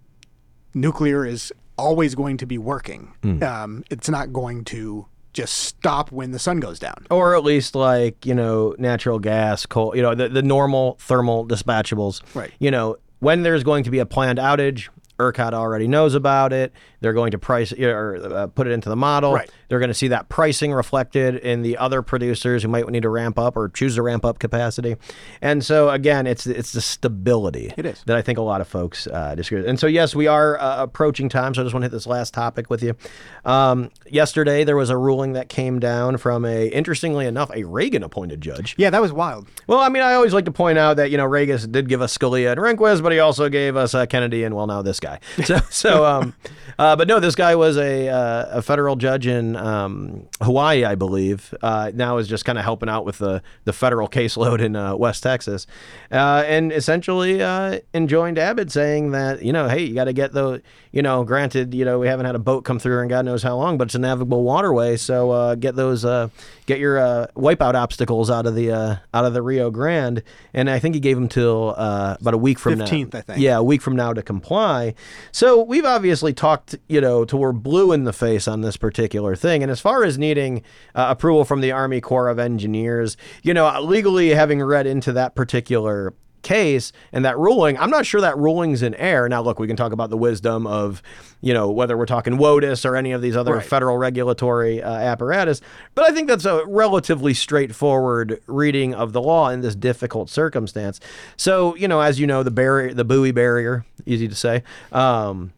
nuclear 0.72 1.26
is 1.26 1.52
always 1.76 2.14
going 2.14 2.36
to 2.36 2.46
be 2.46 2.56
working. 2.58 3.12
Um, 3.42 3.84
it's 3.90 4.08
not 4.08 4.32
going 4.32 4.64
to 4.66 5.06
just 5.32 5.54
stop 5.54 6.10
when 6.12 6.30
the 6.32 6.38
sun 6.38 6.60
goes 6.60 6.78
down. 6.78 7.06
or 7.10 7.34
at 7.36 7.44
least 7.44 7.74
like 7.74 8.24
you 8.26 8.34
know 8.34 8.74
natural 8.78 9.18
gas 9.20 9.64
coal 9.64 9.94
you 9.94 10.02
know 10.02 10.12
the, 10.12 10.28
the 10.28 10.42
normal 10.42 10.96
thermal 10.98 11.46
dispatchables 11.46 12.20
Right. 12.34 12.50
you 12.58 12.68
know 12.72 12.96
when 13.20 13.42
there's 13.42 13.62
going 13.62 13.84
to 13.84 13.90
be 13.92 14.00
a 14.00 14.06
planned 14.06 14.40
outage 14.40 14.88
ERCOT 15.20 15.52
already 15.52 15.86
knows 15.86 16.14
about 16.14 16.52
it. 16.52 16.72
They're 17.00 17.12
going 17.12 17.30
to 17.32 17.38
price 17.38 17.72
or 17.72 18.16
uh, 18.22 18.46
put 18.48 18.66
it 18.66 18.72
into 18.72 18.88
the 18.88 18.96
model. 18.96 19.34
Right. 19.34 19.50
They're 19.68 19.78
going 19.78 19.88
to 19.90 19.94
see 19.94 20.08
that 20.08 20.28
pricing 20.28 20.72
reflected 20.72 21.36
in 21.36 21.62
the 21.62 21.76
other 21.76 22.02
producers 22.02 22.62
who 22.62 22.68
might 22.68 22.88
need 22.88 23.02
to 23.02 23.08
ramp 23.08 23.38
up 23.38 23.56
or 23.56 23.68
choose 23.68 23.94
to 23.94 24.02
ramp 24.02 24.24
up 24.24 24.38
capacity. 24.38 24.96
And 25.40 25.64
so 25.64 25.90
again, 25.90 26.26
it's 26.26 26.46
it's 26.46 26.72
the 26.72 26.80
stability 26.80 27.72
It 27.76 27.86
is. 27.86 28.02
that 28.06 28.16
I 28.16 28.22
think 28.22 28.38
a 28.38 28.42
lot 28.42 28.60
of 28.60 28.68
folks 28.68 29.06
uh, 29.06 29.34
disagree. 29.34 29.66
And 29.66 29.78
so 29.78 29.86
yes, 29.86 30.14
we 30.14 30.26
are 30.26 30.58
uh, 30.58 30.82
approaching 30.82 31.28
time. 31.28 31.54
So 31.54 31.62
I 31.62 31.64
just 31.64 31.74
want 31.74 31.82
to 31.82 31.86
hit 31.86 31.92
this 31.92 32.06
last 32.06 32.34
topic 32.34 32.70
with 32.70 32.82
you. 32.82 32.96
Um, 33.44 33.90
yesterday 34.08 34.64
there 34.64 34.76
was 34.76 34.90
a 34.90 34.96
ruling 34.96 35.32
that 35.34 35.48
came 35.48 35.78
down 35.80 36.16
from 36.18 36.44
a 36.44 36.68
interestingly 36.68 37.26
enough 37.26 37.50
a 37.54 37.64
Reagan 37.64 38.02
appointed 38.02 38.40
judge. 38.40 38.74
Yeah, 38.78 38.90
that 38.90 39.00
was 39.00 39.12
wild. 39.12 39.48
Well, 39.66 39.78
I 39.80 39.88
mean, 39.88 40.02
I 40.02 40.14
always 40.14 40.32
like 40.34 40.44
to 40.44 40.52
point 40.52 40.78
out 40.78 40.96
that 40.98 41.10
you 41.10 41.16
know 41.16 41.24
Reagan 41.26 41.70
did 41.70 41.88
give 41.88 42.00
us 42.02 42.16
Scalia 42.16 42.52
and 42.52 42.60
Rehnquist, 42.60 43.02
but 43.02 43.12
he 43.12 43.18
also 43.18 43.48
gave 43.48 43.76
us 43.76 43.94
uh, 43.94 44.06
Kennedy 44.06 44.44
and 44.44 44.54
well 44.54 44.66
now 44.66 44.82
this 44.82 45.00
guy. 45.00 45.09
So, 45.44 45.58
so, 45.70 46.04
um, 46.04 46.34
uh, 46.78 46.96
but 46.96 47.08
no, 47.08 47.18
this 47.18 47.34
guy 47.34 47.54
was 47.56 47.76
a 47.76 48.08
uh, 48.08 48.58
a 48.58 48.62
federal 48.62 48.96
judge 48.96 49.26
in 49.26 49.56
um, 49.56 50.28
Hawaii, 50.40 50.84
I 50.84 50.94
believe. 50.94 51.54
Uh, 51.62 51.90
now 51.94 52.18
is 52.18 52.28
just 52.28 52.44
kind 52.44 52.58
of 52.58 52.64
helping 52.64 52.88
out 52.88 53.04
with 53.04 53.18
the 53.18 53.42
the 53.64 53.72
federal 53.72 54.08
caseload 54.08 54.60
in 54.60 54.76
uh, 54.76 54.94
West 54.94 55.22
Texas, 55.22 55.66
uh, 56.12 56.44
and 56.46 56.72
essentially 56.72 57.42
uh, 57.42 57.80
enjoined 57.94 58.38
Abbott, 58.38 58.70
saying 58.70 59.10
that 59.12 59.42
you 59.42 59.52
know, 59.52 59.68
hey, 59.68 59.82
you 59.82 59.94
got 59.94 60.04
to 60.04 60.12
get 60.12 60.32
the 60.32 60.62
you 60.92 61.02
know, 61.02 61.22
granted, 61.24 61.72
you 61.74 61.84
know, 61.84 61.98
we 61.98 62.08
haven't 62.08 62.26
had 62.26 62.34
a 62.34 62.40
boat 62.40 62.64
come 62.64 62.78
through 62.78 63.00
in 63.00 63.08
God 63.08 63.24
knows 63.24 63.42
how 63.42 63.56
long, 63.56 63.78
but 63.78 63.88
it's 63.88 63.94
a 63.94 63.98
navigable 63.98 64.42
waterway, 64.42 64.96
so 64.96 65.30
uh, 65.30 65.54
get 65.54 65.76
those 65.76 66.04
uh, 66.04 66.28
get 66.66 66.78
your 66.78 66.98
uh, 66.98 67.26
wipeout 67.36 67.74
obstacles 67.74 68.30
out 68.30 68.46
of 68.46 68.54
the 68.54 68.72
uh, 68.72 68.96
out 69.14 69.24
of 69.24 69.32
the 69.32 69.42
Rio 69.42 69.70
Grande, 69.70 70.22
and 70.52 70.68
I 70.68 70.78
think 70.78 70.94
he 70.94 71.00
gave 71.00 71.16
them 71.16 71.28
till 71.28 71.74
uh, 71.76 72.16
about 72.20 72.34
a 72.34 72.38
week 72.38 72.58
from 72.58 72.78
now. 72.78 72.86
15th, 72.86 73.14
I 73.14 73.20
think. 73.20 73.40
Yeah, 73.40 73.58
a 73.58 73.62
week 73.62 73.82
from 73.82 73.94
now 73.94 74.12
to 74.12 74.22
comply. 74.22 74.94
So 75.32 75.62
we've 75.62 75.84
obviously 75.84 76.32
talked, 76.32 76.76
you 76.88 77.00
know, 77.00 77.24
till 77.24 77.38
we're 77.38 77.52
blue 77.52 77.92
in 77.92 78.04
the 78.04 78.12
face 78.12 78.48
on 78.48 78.62
this 78.62 78.76
particular 78.76 79.36
thing. 79.36 79.62
And 79.62 79.70
as 79.70 79.80
far 79.80 80.04
as 80.04 80.18
needing 80.18 80.62
uh, 80.94 81.06
approval 81.10 81.44
from 81.44 81.60
the 81.60 81.72
Army 81.72 82.00
Corps 82.00 82.28
of 82.28 82.38
Engineers, 82.38 83.16
you 83.42 83.54
know, 83.54 83.80
legally 83.80 84.30
having 84.30 84.62
read 84.62 84.86
into 84.86 85.12
that 85.12 85.34
particular 85.34 86.14
case 86.42 86.92
and 87.12 87.24
that 87.24 87.38
ruling, 87.38 87.78
I'm 87.78 87.90
not 87.90 88.06
sure 88.06 88.20
that 88.20 88.36
ruling's 88.38 88.82
in 88.82 88.94
air. 88.94 89.28
Now, 89.28 89.42
look, 89.42 89.58
we 89.58 89.66
can 89.66 89.76
talk 89.76 89.92
about 89.92 90.10
the 90.10 90.16
wisdom 90.16 90.66
of, 90.66 91.02
you 91.40 91.52
know, 91.54 91.70
whether 91.70 91.96
we're 91.96 92.06
talking 92.06 92.38
WOTUS 92.38 92.84
or 92.84 92.96
any 92.96 93.12
of 93.12 93.22
these 93.22 93.36
other 93.36 93.54
Right. 93.54 93.64
federal 93.64 93.96
regulatory 93.98 94.82
uh, 94.82 94.90
apparatus, 94.92 95.60
but 95.94 96.08
I 96.08 96.14
think 96.14 96.28
that's 96.28 96.44
a 96.44 96.64
relatively 96.66 97.34
straightforward 97.34 98.40
reading 98.46 98.94
of 98.94 99.12
the 99.12 99.20
law 99.20 99.48
in 99.50 99.60
this 99.60 99.74
difficult 99.74 100.30
circumstance. 100.30 101.00
So, 101.36 101.74
you 101.76 101.88
know, 101.88 102.00
as 102.00 102.18
you 102.20 102.26
know, 102.26 102.42
the 102.42 102.50
barrier, 102.50 102.94
the 102.94 103.04
buoy 103.04 103.32
barrier, 103.32 103.84
easy 104.06 104.28
to 104.28 104.34
say. 104.34 104.62
Um, 104.92 105.52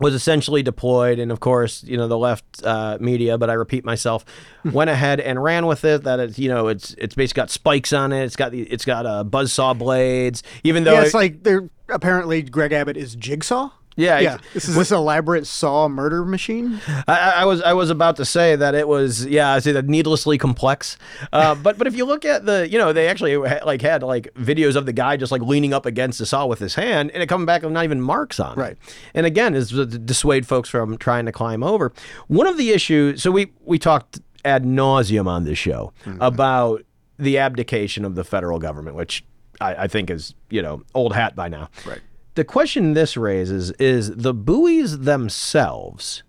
was 0.00 0.14
essentially 0.14 0.62
deployed, 0.62 1.18
and 1.18 1.32
of 1.32 1.40
course, 1.40 1.82
you 1.84 1.96
know 1.96 2.06
the 2.08 2.18
left 2.18 2.44
uh, 2.64 2.98
media, 3.00 3.36
but 3.38 3.50
I 3.50 3.54
repeat 3.54 3.84
myself, 3.84 4.24
went 4.64 4.90
ahead 4.90 5.18
and 5.20 5.42
ran 5.42 5.66
with 5.66 5.84
it. 5.84 6.04
That 6.04 6.20
it's 6.20 6.38
you 6.38 6.48
know 6.48 6.68
it's 6.68 6.94
it's 6.98 7.14
basically 7.14 7.40
got 7.42 7.50
spikes 7.50 7.92
on 7.92 8.12
it. 8.12 8.22
It's 8.24 8.36
got 8.36 8.52
the 8.52 8.62
it's 8.62 8.84
got 8.84 9.06
uh, 9.06 9.24
buzzsaw 9.24 9.76
blades. 9.76 10.42
Even 10.64 10.84
though 10.84 10.92
Yeah, 10.94 11.02
it- 11.02 11.06
it's 11.06 11.14
like 11.14 11.42
they're 11.42 11.68
apparently 11.88 12.42
Greg 12.42 12.72
Abbott 12.72 12.96
is 12.96 13.14
Jigsaw. 13.16 13.70
Yeah, 13.98 14.20
yeah. 14.20 14.38
This 14.54 14.68
is 14.68 14.76
this 14.76 14.92
elaborate 14.92 15.44
saw 15.44 15.88
murder 15.88 16.24
machine. 16.24 16.80
I, 17.08 17.32
I 17.38 17.44
was 17.44 17.60
I 17.62 17.72
was 17.72 17.90
about 17.90 18.14
to 18.16 18.24
say 18.24 18.54
that 18.54 18.76
it 18.76 18.86
was 18.86 19.26
yeah 19.26 19.52
I 19.52 19.58
say 19.58 19.72
that 19.72 19.86
needlessly 19.86 20.38
complex, 20.38 20.96
uh, 21.32 21.54
but 21.62 21.78
but 21.78 21.88
if 21.88 21.96
you 21.96 22.04
look 22.04 22.24
at 22.24 22.46
the 22.46 22.68
you 22.68 22.78
know 22.78 22.92
they 22.92 23.08
actually 23.08 23.34
ha- 23.34 23.64
like 23.66 23.82
had 23.82 24.04
like 24.04 24.32
videos 24.34 24.76
of 24.76 24.86
the 24.86 24.92
guy 24.92 25.16
just 25.16 25.32
like 25.32 25.42
leaning 25.42 25.74
up 25.74 25.84
against 25.84 26.20
the 26.20 26.26
saw 26.26 26.46
with 26.46 26.60
his 26.60 26.76
hand 26.76 27.10
and 27.10 27.22
it 27.22 27.28
coming 27.28 27.44
back 27.44 27.62
with 27.62 27.72
not 27.72 27.82
even 27.82 28.00
marks 28.00 28.38
on 28.38 28.52
it. 28.52 28.60
Right. 28.60 28.76
And 29.14 29.26
again 29.26 29.54
is 29.56 29.70
to 29.70 29.84
dissuade 29.84 30.46
folks 30.46 30.68
from 30.68 30.96
trying 30.96 31.26
to 31.26 31.32
climb 31.32 31.64
over. 31.64 31.92
One 32.28 32.46
of 32.46 32.56
the 32.56 32.70
issues 32.70 33.20
so 33.20 33.32
we 33.32 33.52
we 33.64 33.80
talked 33.80 34.20
ad 34.44 34.62
nauseum 34.64 35.26
on 35.26 35.44
this 35.44 35.58
show 35.58 35.92
about 36.20 36.84
the 37.18 37.38
abdication 37.38 38.04
of 38.04 38.14
the 38.14 38.22
federal 38.22 38.60
government, 38.60 38.96
which 38.96 39.24
I, 39.60 39.74
I 39.74 39.88
think 39.88 40.08
is 40.08 40.34
you 40.50 40.62
know 40.62 40.82
old 40.94 41.14
hat 41.14 41.34
by 41.34 41.48
now. 41.48 41.68
Right. 41.84 42.00
The 42.38 42.44
question 42.44 42.94
this 42.94 43.16
raises 43.16 43.72
is 43.80 44.14
the 44.14 44.32
buoys 44.32 45.00
themselves 45.00 46.22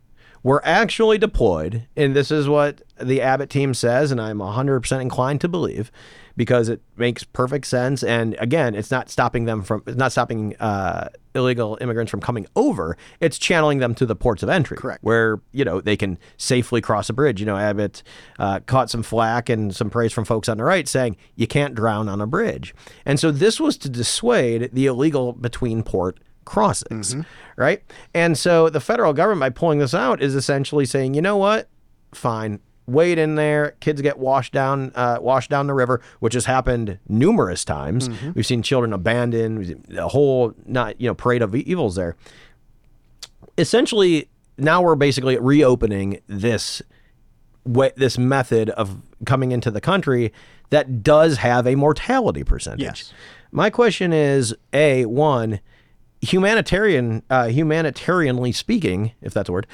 were 0.43 0.61
actually 0.65 1.17
deployed, 1.17 1.87
and 1.95 2.15
this 2.15 2.31
is 2.31 2.47
what 2.47 2.81
the 2.99 3.21
Abbott 3.21 3.49
team 3.49 3.73
says, 3.73 4.11
and 4.11 4.21
I'm 4.21 4.39
100% 4.39 5.01
inclined 5.01 5.41
to 5.41 5.47
believe 5.47 5.91
because 6.39 6.69
it 6.69 6.81
makes 6.95 7.25
perfect 7.25 7.67
sense. 7.67 8.01
And 8.01 8.33
again, 8.39 8.73
it's 8.73 8.91
not 8.91 9.09
stopping 9.09 9.43
them 9.43 9.61
from, 9.61 9.83
it's 9.85 9.97
not 9.97 10.13
stopping 10.13 10.55
uh, 10.57 11.09
illegal 11.35 11.77
immigrants 11.81 12.09
from 12.09 12.21
coming 12.21 12.47
over. 12.55 12.95
It's 13.19 13.37
channeling 13.37 13.79
them 13.79 13.93
to 13.95 14.05
the 14.05 14.15
ports 14.15 14.41
of 14.41 14.47
entry, 14.47 14.77
Correct. 14.77 15.03
where 15.03 15.41
you 15.51 15.65
know 15.65 15.81
they 15.81 15.97
can 15.97 16.17
safely 16.37 16.79
cross 16.79 17.09
a 17.09 17.13
bridge. 17.13 17.41
You 17.41 17.45
know, 17.45 17.57
Abbott 17.57 18.03
uh, 18.39 18.61
caught 18.61 18.89
some 18.89 19.03
flack 19.03 19.49
and 19.49 19.75
some 19.75 19.89
praise 19.89 20.13
from 20.13 20.23
folks 20.23 20.47
on 20.47 20.57
the 20.57 20.63
right 20.63 20.87
saying 20.87 21.17
you 21.35 21.45
can't 21.45 21.75
drown 21.75 22.07
on 22.07 22.21
a 22.21 22.27
bridge, 22.27 22.73
and 23.05 23.19
so 23.19 23.31
this 23.31 23.59
was 23.59 23.77
to 23.79 23.89
dissuade 23.89 24.69
the 24.71 24.85
illegal 24.85 25.33
between 25.33 25.83
port 25.83 26.19
crossings, 26.49 27.15
right? 27.55 27.81
And 28.13 28.37
so 28.37 28.69
the 28.69 28.79
federal 28.79 29.13
government, 29.13 29.39
by 29.39 29.49
pulling 29.49 29.79
this 29.79 29.93
out, 29.93 30.21
is 30.21 30.35
essentially 30.35 30.85
saying, 30.85 31.13
you 31.13 31.21
know 31.21 31.37
what, 31.37 31.69
fine. 32.13 32.59
Wait 32.87 33.19
in 33.19 33.35
there. 33.35 33.75
Kids 33.81 34.01
get 34.01 34.17
washed 34.17 34.51
down, 34.51 34.91
uh, 34.95 35.19
washed 35.21 35.51
down 35.51 35.67
the 35.67 35.75
river, 35.75 36.01
which 36.19 36.33
has 36.33 36.45
happened 36.45 36.97
numerous 37.07 37.63
times. 37.63 38.09
We've 38.33 38.47
seen 38.47 38.63
children 38.63 38.93
abandoned. 38.93 39.85
A 39.95 40.07
whole 40.07 40.53
not 40.65 40.99
you 40.99 41.07
know 41.07 41.13
parade 41.13 41.41
of 41.41 41.55
evils 41.55 41.95
there 41.95 42.15
essentially 43.59 44.29
now 44.57 44.81
we're 44.81 44.95
basically 44.95 45.37
reopening 45.37 46.21
this 46.27 46.81
way, 47.65 47.91
this 47.95 48.17
method 48.17 48.69
of 48.71 49.01
coming 49.25 49.51
into 49.51 49.69
the 49.71 49.81
country 49.81 50.33
that 50.69 51.03
does 51.03 51.37
have 51.37 51.67
a 51.67 51.75
mortality 51.75 52.43
percentage. 52.43 52.81
Yes. 52.81 53.13
My 53.51 53.69
question 53.69 54.13
is 54.13 54.55
a 54.73 55.05
one 55.05 55.59
humanitarian 56.21 57.23
uh, 57.29 57.43
humanitarianly 57.43 58.53
speaking, 58.53 59.11
if 59.21 59.33
that's 59.33 59.49
a 59.49 59.51
word, 59.51 59.67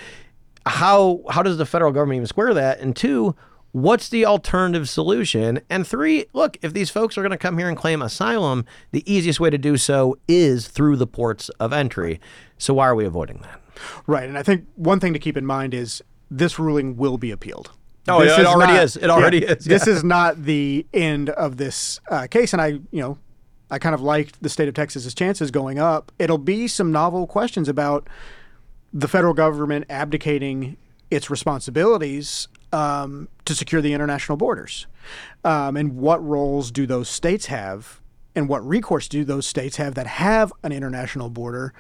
how 0.66 1.22
how 1.30 1.44
does 1.44 1.58
the 1.58 1.66
federal 1.66 1.92
government 1.92 2.18
even 2.18 2.28
square 2.28 2.54
that? 2.54 2.80
And 2.80 2.96
two, 2.96 3.36
what's 3.72 4.10
the 4.10 4.26
alternative 4.26 4.88
solution? 4.88 5.60
And 5.70 5.86
three, 5.86 6.26
look, 6.34 6.58
if 6.62 6.74
these 6.74 6.90
folks 6.90 7.18
are 7.18 7.22
going 7.22 7.32
to 7.32 7.38
come 7.38 7.58
here 7.58 7.68
and 7.68 7.78
claim 7.78 8.02
asylum, 8.02 8.66
the 8.92 9.04
easiest 9.12 9.40
way 9.40 9.50
to 9.50 9.58
do 9.58 9.78
so 9.78 10.18
is 10.28 10.68
through 10.68 10.96
the 10.98 11.08
ports 11.08 11.50
of 11.60 11.74
entry. 11.74 12.20
So 12.58 12.74
why 12.74 12.88
are 12.88 12.96
we 12.96 13.06
avoiding 13.06 13.40
that? 13.42 13.62
Right, 14.08 14.28
and 14.28 14.38
I 14.38 14.44
think 14.44 14.66
one 14.76 15.02
thing 15.02 15.12
to 15.14 15.20
keep 15.20 15.36
in 15.36 15.46
mind 15.46 15.74
is 15.74 16.02
this 16.32 16.58
ruling 16.58 16.96
will 16.96 17.18
be 17.18 17.32
appealed. 17.32 17.72
Oh, 18.08 18.24
This 18.24 18.38
it 18.38 18.46
already 18.46 18.74
is. 18.74 18.96
It 18.96 19.10
already 19.10 19.44
is, 19.44 19.66
This 19.66 19.88
is 19.88 20.04
not 20.04 20.44
the 20.44 20.86
end 20.94 21.30
of 21.32 21.58
this 21.58 22.00
uh, 22.10 22.28
case, 22.28 22.54
and 22.54 22.62
I, 22.62 22.68
you 22.68 23.02
know, 23.02 23.18
I 23.70 23.80
kind 23.80 23.96
of 23.96 24.02
liked 24.02 24.42
the 24.42 24.50
state 24.50 24.68
of 24.68 24.74
Texas's 24.74 25.16
chances 25.16 25.52
going 25.52 25.80
up. 25.80 26.12
It'll 26.20 26.38
be 26.38 26.68
some 26.68 26.92
novel 26.92 27.28
questions 27.28 27.68
about 27.68 28.08
the 28.94 29.08
federal 29.08 29.34
government 29.34 29.86
abdicating 29.90 30.78
its 31.12 31.30
responsibilities 31.30 32.48
um, 32.72 33.28
to 33.46 33.56
secure 33.56 33.82
the 33.82 33.94
international 33.94 34.38
borders, 34.38 34.88
um, 35.44 35.78
and 35.78 35.96
what 35.98 36.24
roles 36.24 36.72
do 36.72 36.86
those 36.86 37.08
states 37.10 37.46
have, 37.48 38.02
and 38.36 38.50
what 38.50 38.66
recourse 38.66 39.08
do 39.08 39.24
those 39.24 39.48
states 39.48 39.78
have 39.78 39.96
that 39.96 40.08
have 40.08 40.52
an 40.64 40.72
international 40.72 41.30
border 41.30 41.74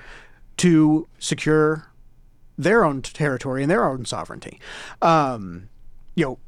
to 0.57 1.07
secure 1.19 1.91
their 2.57 2.85
own 2.85 3.01
territory 3.01 3.61
and 3.61 3.69
their 3.69 3.85
own 3.85 4.05
sovereignty. 4.05 4.59
Um, 5.01 5.69
you 6.15 6.25
know, 6.25 6.39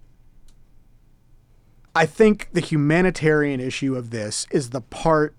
I 1.97 2.05
think 2.05 2.49
the 2.53 2.61
humanitarian 2.61 3.59
issue 3.59 3.95
of 3.95 4.11
this 4.11 4.45
is 4.51 4.69
the 4.69 4.81
part 4.81 5.35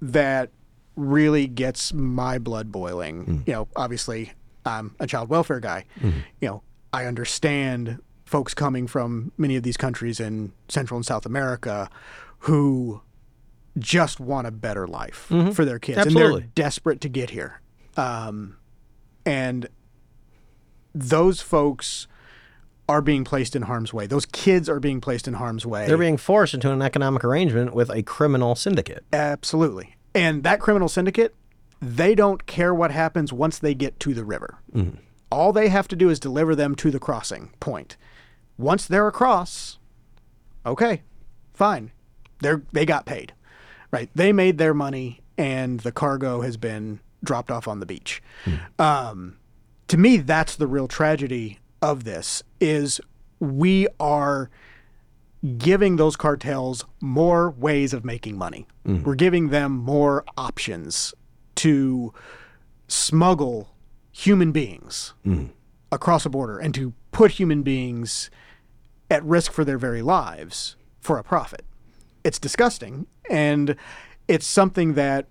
that 0.00 0.50
really 0.94 1.48
gets 1.48 1.92
my 1.92 2.38
blood 2.38 2.70
boiling. 2.70 3.24
Hmm. 3.24 3.38
You 3.46 3.52
know, 3.52 3.68
obviously, 3.74 4.32
I'm 4.64 4.94
a 5.00 5.08
child 5.08 5.28
welfare 5.28 5.58
guy. 5.58 5.86
Hmm. 6.00 6.10
You 6.40 6.48
know, 6.48 6.62
I 6.92 7.06
understand 7.06 8.00
folks 8.26 8.54
coming 8.54 8.86
from 8.86 9.32
many 9.36 9.56
of 9.56 9.64
these 9.64 9.76
countries 9.76 10.20
in 10.20 10.52
Central 10.68 10.98
and 10.98 11.04
South 11.04 11.26
America 11.26 11.90
who 12.40 13.02
just 13.76 14.20
want 14.20 14.46
a 14.46 14.52
better 14.52 14.86
life 14.86 15.26
mm-hmm. 15.30 15.50
for 15.50 15.64
their 15.64 15.80
kids, 15.80 16.06
and 16.06 16.14
they're 16.14 16.40
desperate 16.40 17.00
to 17.00 17.08
get 17.08 17.30
here. 17.30 17.60
Um, 17.96 18.56
and 19.26 19.68
those 20.94 21.40
folks 21.40 22.06
are 22.88 23.02
being 23.02 23.22
placed 23.24 23.54
in 23.54 23.62
harm's 23.62 23.92
way. 23.92 24.06
Those 24.06 24.24
kids 24.26 24.68
are 24.68 24.80
being 24.80 25.00
placed 25.00 25.28
in 25.28 25.34
harm's 25.34 25.66
way. 25.66 25.86
They're 25.86 25.98
being 25.98 26.16
forced 26.16 26.54
into 26.54 26.72
an 26.72 26.80
economic 26.80 27.22
arrangement 27.22 27.74
with 27.74 27.90
a 27.90 28.02
criminal 28.02 28.54
syndicate. 28.54 29.04
Absolutely. 29.12 29.96
And 30.14 30.42
that 30.44 30.60
criminal 30.60 30.88
syndicate, 30.88 31.34
they 31.82 32.14
don't 32.14 32.46
care 32.46 32.74
what 32.74 32.90
happens 32.90 33.32
once 33.32 33.58
they 33.58 33.74
get 33.74 34.00
to 34.00 34.14
the 34.14 34.24
river. 34.24 34.58
All 35.30 35.52
they 35.52 35.68
have 35.68 35.86
to 35.88 35.96
do 35.96 36.08
is 36.08 36.18
deliver 36.18 36.54
them 36.54 36.74
to 36.76 36.90
the 36.90 36.98
crossing 36.98 37.50
point. 37.60 37.96
Once 38.56 38.86
they're 38.86 39.06
across, 39.06 39.78
okay, 40.64 41.02
fine. 41.52 41.92
They're 42.40 42.62
they 42.72 42.86
got 42.86 43.04
paid. 43.04 43.34
Right. 43.90 44.08
They 44.14 44.32
made 44.32 44.58
their 44.58 44.74
money 44.74 45.20
and 45.36 45.80
the 45.80 45.92
cargo 45.92 46.40
has 46.40 46.56
been 46.56 47.00
dropped 47.22 47.50
off 47.50 47.68
on 47.68 47.80
the 47.80 47.86
beach. 47.86 48.22
Um, 48.78 49.36
to 49.88 49.96
me, 49.96 50.18
that's 50.18 50.56
the 50.56 50.66
real 50.66 50.88
tragedy 50.88 51.58
of 51.82 52.04
this 52.04 52.42
is 52.60 53.00
we 53.40 53.86
are 54.00 54.50
giving 55.56 55.96
those 55.96 56.16
cartels 56.16 56.84
more 57.00 57.50
ways 57.50 57.92
of 57.92 58.04
making 58.04 58.36
money. 58.36 58.66
Mm-hmm. 58.86 59.04
We're 59.04 59.14
giving 59.14 59.48
them 59.48 59.72
more 59.72 60.24
options 60.36 61.14
to 61.56 62.12
smuggle 62.88 63.74
human 64.10 64.50
beings 64.50 65.14
mm-hmm. 65.24 65.46
across 65.92 66.26
a 66.26 66.30
border 66.30 66.58
and 66.58 66.74
to 66.74 66.92
put 67.12 67.32
human 67.32 67.62
beings 67.62 68.30
at 69.10 69.24
risk 69.24 69.52
for 69.52 69.64
their 69.64 69.78
very 69.78 70.02
lives 70.02 70.76
for 71.00 71.18
a 71.18 71.24
profit. 71.24 71.64
It's 72.24 72.38
disgusting 72.38 73.06
and 73.30 73.76
it's 74.26 74.46
something 74.46 74.94
that 74.94 75.26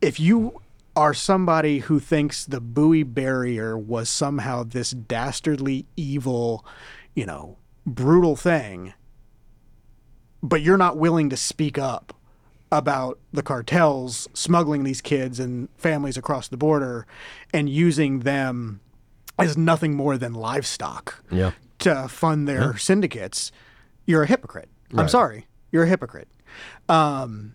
if 0.00 0.20
you 0.20 0.60
are 0.96 1.14
somebody 1.14 1.80
who 1.80 1.98
thinks 1.98 2.44
the 2.44 2.60
buoy 2.60 3.02
barrier 3.02 3.76
was 3.76 4.08
somehow 4.08 4.62
this 4.62 4.90
dastardly 4.90 5.86
evil, 5.96 6.64
you 7.14 7.26
know, 7.26 7.56
brutal 7.86 8.36
thing, 8.36 8.94
but 10.42 10.60
you're 10.62 10.76
not 10.78 10.96
willing 10.96 11.30
to 11.30 11.36
speak 11.36 11.78
up 11.78 12.12
about 12.70 13.18
the 13.32 13.42
cartels 13.42 14.28
smuggling 14.34 14.84
these 14.84 15.00
kids 15.00 15.38
and 15.40 15.68
families 15.76 16.16
across 16.16 16.48
the 16.48 16.56
border 16.56 17.06
and 17.52 17.68
using 17.68 18.20
them 18.20 18.80
as 19.38 19.56
nothing 19.56 19.94
more 19.94 20.16
than 20.18 20.32
livestock 20.34 21.24
Yeah. 21.30 21.52
to 21.80 22.08
fund 22.08 22.46
their 22.48 22.76
syndicates, 22.76 23.52
you're 24.06 24.22
a 24.22 24.26
hypocrite. 24.26 24.68
I'm 24.96 25.08
sorry, 25.08 25.46
you're 25.72 25.84
a 25.84 25.88
hypocrite. 25.88 26.28
Um, 26.88 27.54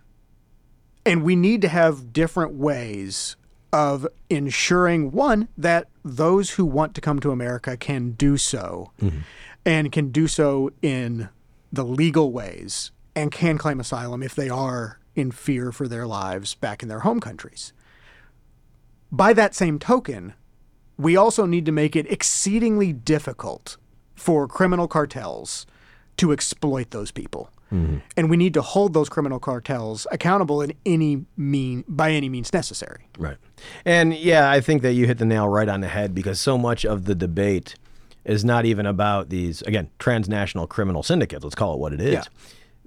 and 1.06 1.24
we 1.24 1.36
need 1.36 1.62
to 1.62 1.68
have 1.68 2.14
different 2.14 2.54
ways 2.54 3.36
of 3.72 4.08
ensuring 4.30 5.12
one 5.12 5.48
that 5.58 5.88
those 6.04 6.52
who 6.52 6.66
want 6.66 6.96
to 6.96 7.02
come 7.02 7.20
to 7.20 7.32
America 7.32 7.78
can 7.78 8.12
do 8.12 8.38
so 8.38 8.92
mm-hmm. 9.02 9.20
and 9.66 9.92
can 9.92 10.12
do 10.12 10.28
so 10.28 10.72
in 10.82 11.30
the 11.72 11.84
legal 11.84 12.32
ways 12.32 12.92
and 13.16 13.32
can 13.32 13.58
claim 13.58 13.80
asylum 13.80 14.24
if 14.24 14.34
they 14.34 14.50
are 14.50 15.00
in 15.16 15.32
fear 15.32 15.72
for 15.72 15.88
their 15.88 16.08
lives 16.08 16.56
back 16.56 16.82
in 16.82 16.90
their 16.90 17.02
home 17.02 17.20
countries. 17.20 17.74
By 19.12 19.34
that 19.34 19.56
same 19.56 19.80
token, 19.80 20.34
we 20.98 21.16
also 21.16 21.46
need 21.46 21.66
to 21.66 21.72
make 21.72 21.96
it 21.96 22.12
exceedingly 22.12 22.94
difficult 22.94 23.78
for 24.16 24.48
criminal 24.48 24.88
cartels 24.88 25.66
to 26.18 26.32
exploit 26.32 26.92
those 26.92 27.12
people. 27.12 27.50
Mm-hmm. 27.72 27.98
And 28.18 28.30
we 28.30 28.38
need 28.38 28.54
to 28.56 28.62
hold 28.62 28.94
those 28.94 29.10
criminal 29.10 29.40
cartels 29.40 30.08
accountable 30.12 30.62
in 30.62 30.74
any 30.86 31.26
mean 31.38 31.84
by 31.88 32.12
any 32.12 32.30
means 32.30 32.52
necessary. 32.52 33.08
Right. 33.18 33.38
And 33.86 34.14
yeah, 34.14 34.50
I 34.50 34.62
think 34.62 34.82
that 34.82 34.94
you 34.94 35.06
hit 35.06 35.18
the 35.18 35.26
nail 35.26 35.48
right 35.48 35.70
on 35.70 35.82
the 35.82 35.88
head 35.88 36.16
because 36.16 36.40
so 36.40 36.58
much 36.58 36.86
of 36.86 37.06
the 37.06 37.16
debate 37.16 37.76
is 38.26 38.44
not 38.44 38.66
even 38.66 38.86
about 38.86 39.30
these, 39.30 39.62
again, 39.64 39.90
transnational 40.00 40.68
criminal 40.68 41.04
syndicates. 41.04 41.44
Let's 41.44 41.56
call 41.56 41.74
it 41.74 41.80
what 41.80 41.94
it 41.94 42.02
is. 42.02 42.14
Yeah. 42.14 42.24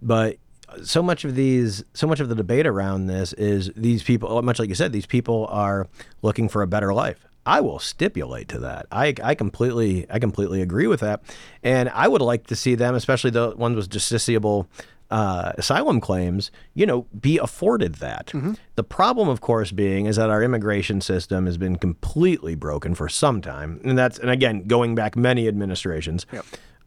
But 0.01 0.37
so 0.85 1.03
much 1.03 1.25
of 1.25 1.35
these, 1.35 1.85
so 1.95 2.07
much 2.07 2.21
of 2.21 2.29
the 2.29 2.35
debate 2.35 2.67
around 2.67 3.07
this 3.07 3.33
is 3.35 3.71
these 3.77 4.03
people, 4.03 4.41
much 4.43 4.59
like 4.59 4.69
you 4.69 4.75
said, 4.75 4.93
these 4.93 5.07
people 5.07 5.47
are 5.51 5.89
looking 6.23 6.49
for 6.49 6.63
a 6.63 6.67
better 6.67 6.93
life. 6.95 7.27
I 7.45 7.61
will 7.61 7.79
stipulate 7.79 8.49
to 8.49 8.59
that. 8.61 8.87
I, 8.93 9.15
I 9.23 9.35
completely 9.35 10.07
I 10.11 10.19
completely 10.19 10.63
agree 10.63 10.87
with 10.87 11.01
that, 11.01 11.23
and 11.63 11.89
I 11.91 12.09
would 12.09 12.23
like 12.23 12.47
to 12.49 12.57
see 12.57 12.75
them, 12.75 12.95
especially 12.95 13.31
the 13.31 13.55
ones 13.57 13.77
with 13.77 13.89
justiciable 13.91 14.67
uh, 15.11 15.53
asylum 15.59 16.01
claims, 16.01 16.51
you 16.73 16.87
know, 16.87 17.07
be 17.21 17.37
afforded 17.39 17.97
that. 17.97 18.31
The 18.77 18.85
problem, 18.85 19.29
of 19.29 19.41
course, 19.43 19.71
being 19.71 20.07
is 20.07 20.17
that 20.17 20.31
our 20.31 20.43
immigration 20.43 21.01
system 21.03 21.45
has 21.47 21.59
been 21.59 21.77
completely 21.77 22.55
broken 22.55 22.95
for 22.95 23.09
some 23.11 23.43
time, 23.43 23.81
and 23.85 23.99
that's 23.99 24.19
and 24.19 24.31
again 24.31 24.65
going 24.67 24.95
back 24.95 25.17
many 25.17 25.49
administrations. 25.49 26.25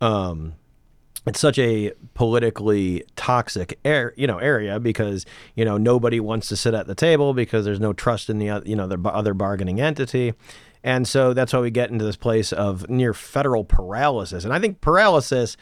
Um, 0.01 0.53
it's 1.25 1.39
such 1.39 1.57
a 1.57 1.91
politically 2.13 3.03
toxic 3.15 3.79
air, 3.83 4.13
you 4.15 4.27
know, 4.27 4.37
area 4.37 4.79
because 4.79 5.25
you 5.55 5.65
know 5.65 5.77
nobody 5.77 6.19
wants 6.19 6.47
to 6.49 6.55
sit 6.55 6.73
at 6.73 6.87
the 6.87 6.95
table 6.95 7.33
because 7.33 7.65
there's 7.65 7.79
no 7.79 7.93
trust 7.93 8.29
in 8.29 8.37
the 8.37 8.61
you 8.65 8.75
know 8.75 8.87
the 8.87 8.99
other 9.09 9.33
bargaining 9.33 9.81
entity, 9.81 10.33
and 10.83 11.07
so 11.07 11.33
that's 11.33 11.53
why 11.53 11.59
we 11.59 11.71
get 11.71 11.89
into 11.89 12.05
this 12.05 12.15
place 12.15 12.53
of 12.53 12.89
near 12.89 13.13
federal 13.13 13.63
paralysis. 13.63 14.43
And 14.43 14.53
I 14.53 14.59
think 14.59 14.81
paralysis 14.81 15.57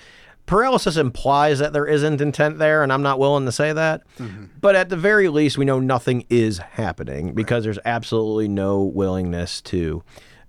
paralysis 0.45 0.97
implies 0.97 1.59
that 1.59 1.73
there 1.73 1.87
isn't 1.87 2.21
intent 2.21 2.59
there, 2.59 2.83
and 2.83 2.91
I'm 2.91 3.01
not 3.01 3.19
willing 3.19 3.45
to 3.45 3.51
say 3.51 3.73
that. 3.73 4.01
Mm-hmm. 4.17 4.45
But 4.59 4.75
at 4.75 4.89
the 4.89 4.97
very 4.97 5.29
least, 5.29 5.57
we 5.57 5.65
know 5.65 5.79
nothing 5.79 6.25
is 6.29 6.57
happening 6.57 7.33
because 7.33 7.63
there's 7.63 7.79
absolutely 7.85 8.47
no 8.47 8.83
willingness 8.83 9.61
to 9.61 10.03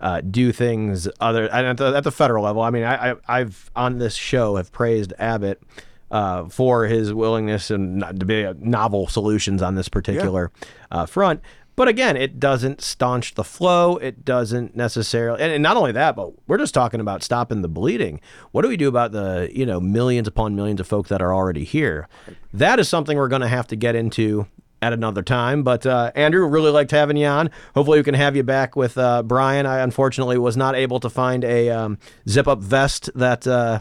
uh, 0.04 0.20
do 0.20 0.52
things 0.52 1.08
other 1.18 1.48
and 1.50 1.66
at 1.66 1.76
the, 1.78 1.96
at 1.96 2.04
the 2.04 2.12
federal 2.12 2.44
level. 2.44 2.60
I 2.60 2.68
mean, 2.68 2.84
I, 2.84 3.12
I, 3.12 3.16
I've 3.26 3.70
on 3.74 3.98
this 3.98 4.14
show 4.14 4.56
have 4.56 4.70
praised 4.70 5.14
Abbott 5.18 5.62
uh, 6.10 6.44
for 6.50 6.84
his 6.84 7.14
willingness 7.14 7.70
and 7.70 7.96
not- 7.96 8.20
to 8.20 8.26
be 8.26 8.46
novel 8.58 9.06
solutions 9.08 9.62
on 9.62 9.76
this 9.76 9.88
particular 9.88 10.52
uh, 10.90 11.06
front. 11.06 11.40
But 11.76 11.88
again, 11.88 12.16
it 12.16 12.38
doesn't 12.38 12.82
staunch 12.82 13.34
the 13.34 13.42
flow. 13.42 13.96
It 13.96 14.24
doesn't 14.24 14.76
necessarily, 14.76 15.40
and, 15.42 15.50
and 15.50 15.62
not 15.62 15.76
only 15.76 15.90
that, 15.92 16.14
but 16.14 16.32
we're 16.46 16.58
just 16.58 16.74
talking 16.74 17.00
about 17.00 17.22
stopping 17.22 17.62
the 17.62 17.68
bleeding. 17.68 18.20
What 18.52 18.62
do 18.62 18.68
we 18.68 18.76
do 18.76 18.88
about 18.88 19.10
the 19.12 19.50
you 19.52 19.64
know 19.64 19.80
millions 19.80 20.28
upon 20.28 20.54
millions 20.54 20.80
of 20.80 20.86
folk 20.86 21.08
that 21.08 21.22
are 21.22 21.34
already 21.34 21.64
here? 21.64 22.08
That 22.52 22.78
is 22.78 22.90
something 22.90 23.16
we're 23.16 23.28
going 23.28 23.42
to 23.42 23.48
have 23.48 23.66
to 23.68 23.76
get 23.76 23.96
into 23.96 24.46
at 24.84 24.92
another 24.92 25.22
time. 25.22 25.62
But 25.62 25.86
uh, 25.86 26.12
Andrew, 26.14 26.46
really 26.46 26.70
liked 26.70 26.90
having 26.90 27.16
you 27.16 27.26
on. 27.26 27.50
Hopefully, 27.74 27.98
we 27.98 28.04
can 28.04 28.14
have 28.14 28.36
you 28.36 28.42
back 28.42 28.76
with 28.76 28.98
uh, 28.98 29.22
Brian. 29.22 29.64
I 29.64 29.78
unfortunately 29.78 30.36
was 30.36 30.56
not 30.56 30.76
able 30.76 31.00
to 31.00 31.08
find 31.08 31.42
a 31.44 31.70
um, 31.70 31.98
zip 32.28 32.46
up 32.46 32.60
vest 32.60 33.10
that. 33.14 33.46
Uh, 33.46 33.80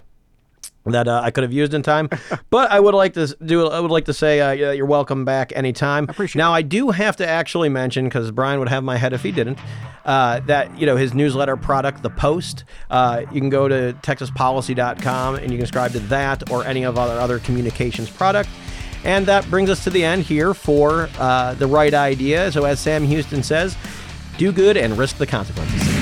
that 0.85 1.07
uh, 1.07 1.21
I 1.23 1.31
could 1.31 1.43
have 1.43 1.53
used 1.53 1.73
in 1.73 1.81
time, 1.81 2.09
but 2.49 2.69
I 2.69 2.77
would 2.77 2.93
like 2.93 3.13
to 3.13 3.33
do. 3.45 3.67
I 3.67 3.79
would 3.79 3.89
like 3.89 4.03
to 4.05 4.13
say 4.13 4.41
uh, 4.41 4.71
you're 4.73 4.85
welcome 4.85 5.23
back 5.23 5.53
anytime. 5.55 6.07
I 6.09 6.11
appreciate 6.11 6.41
now, 6.41 6.53
I 6.53 6.61
do 6.61 6.89
have 6.89 7.15
to 7.17 7.25
actually 7.25 7.69
mention 7.69 8.03
because 8.03 8.31
Brian 8.31 8.59
would 8.59 8.67
have 8.67 8.83
my 8.83 8.97
head 8.97 9.13
if 9.13 9.23
he 9.23 9.31
didn't. 9.31 9.59
Uh, 10.03 10.41
that 10.41 10.77
you 10.77 10.85
know 10.85 10.97
his 10.97 11.13
newsletter 11.13 11.55
product, 11.55 12.03
The 12.03 12.09
Post. 12.09 12.65
Uh, 12.89 13.21
you 13.31 13.39
can 13.39 13.49
go 13.49 13.69
to 13.69 13.95
TexasPolicy.com 14.01 15.35
and 15.35 15.51
you 15.51 15.57
can 15.57 15.65
subscribe 15.65 15.93
to 15.93 15.99
that 15.99 16.51
or 16.51 16.65
any 16.65 16.83
of 16.83 16.97
our 16.97 17.17
other 17.17 17.39
communications 17.39 18.09
product. 18.09 18.49
And 19.03 19.25
that 19.25 19.49
brings 19.49 19.69
us 19.69 19.83
to 19.83 19.89
the 19.89 20.03
end 20.03 20.23
here 20.23 20.53
for 20.53 21.09
uh, 21.17 21.53
the 21.55 21.67
right 21.67 21.93
idea. 21.93 22.51
So, 22.51 22.65
as 22.65 22.79
Sam 22.79 23.03
Houston 23.03 23.43
says, 23.43 23.75
do 24.37 24.51
good 24.51 24.77
and 24.77 24.97
risk 24.97 25.17
the 25.17 25.27
consequences. 25.27 25.92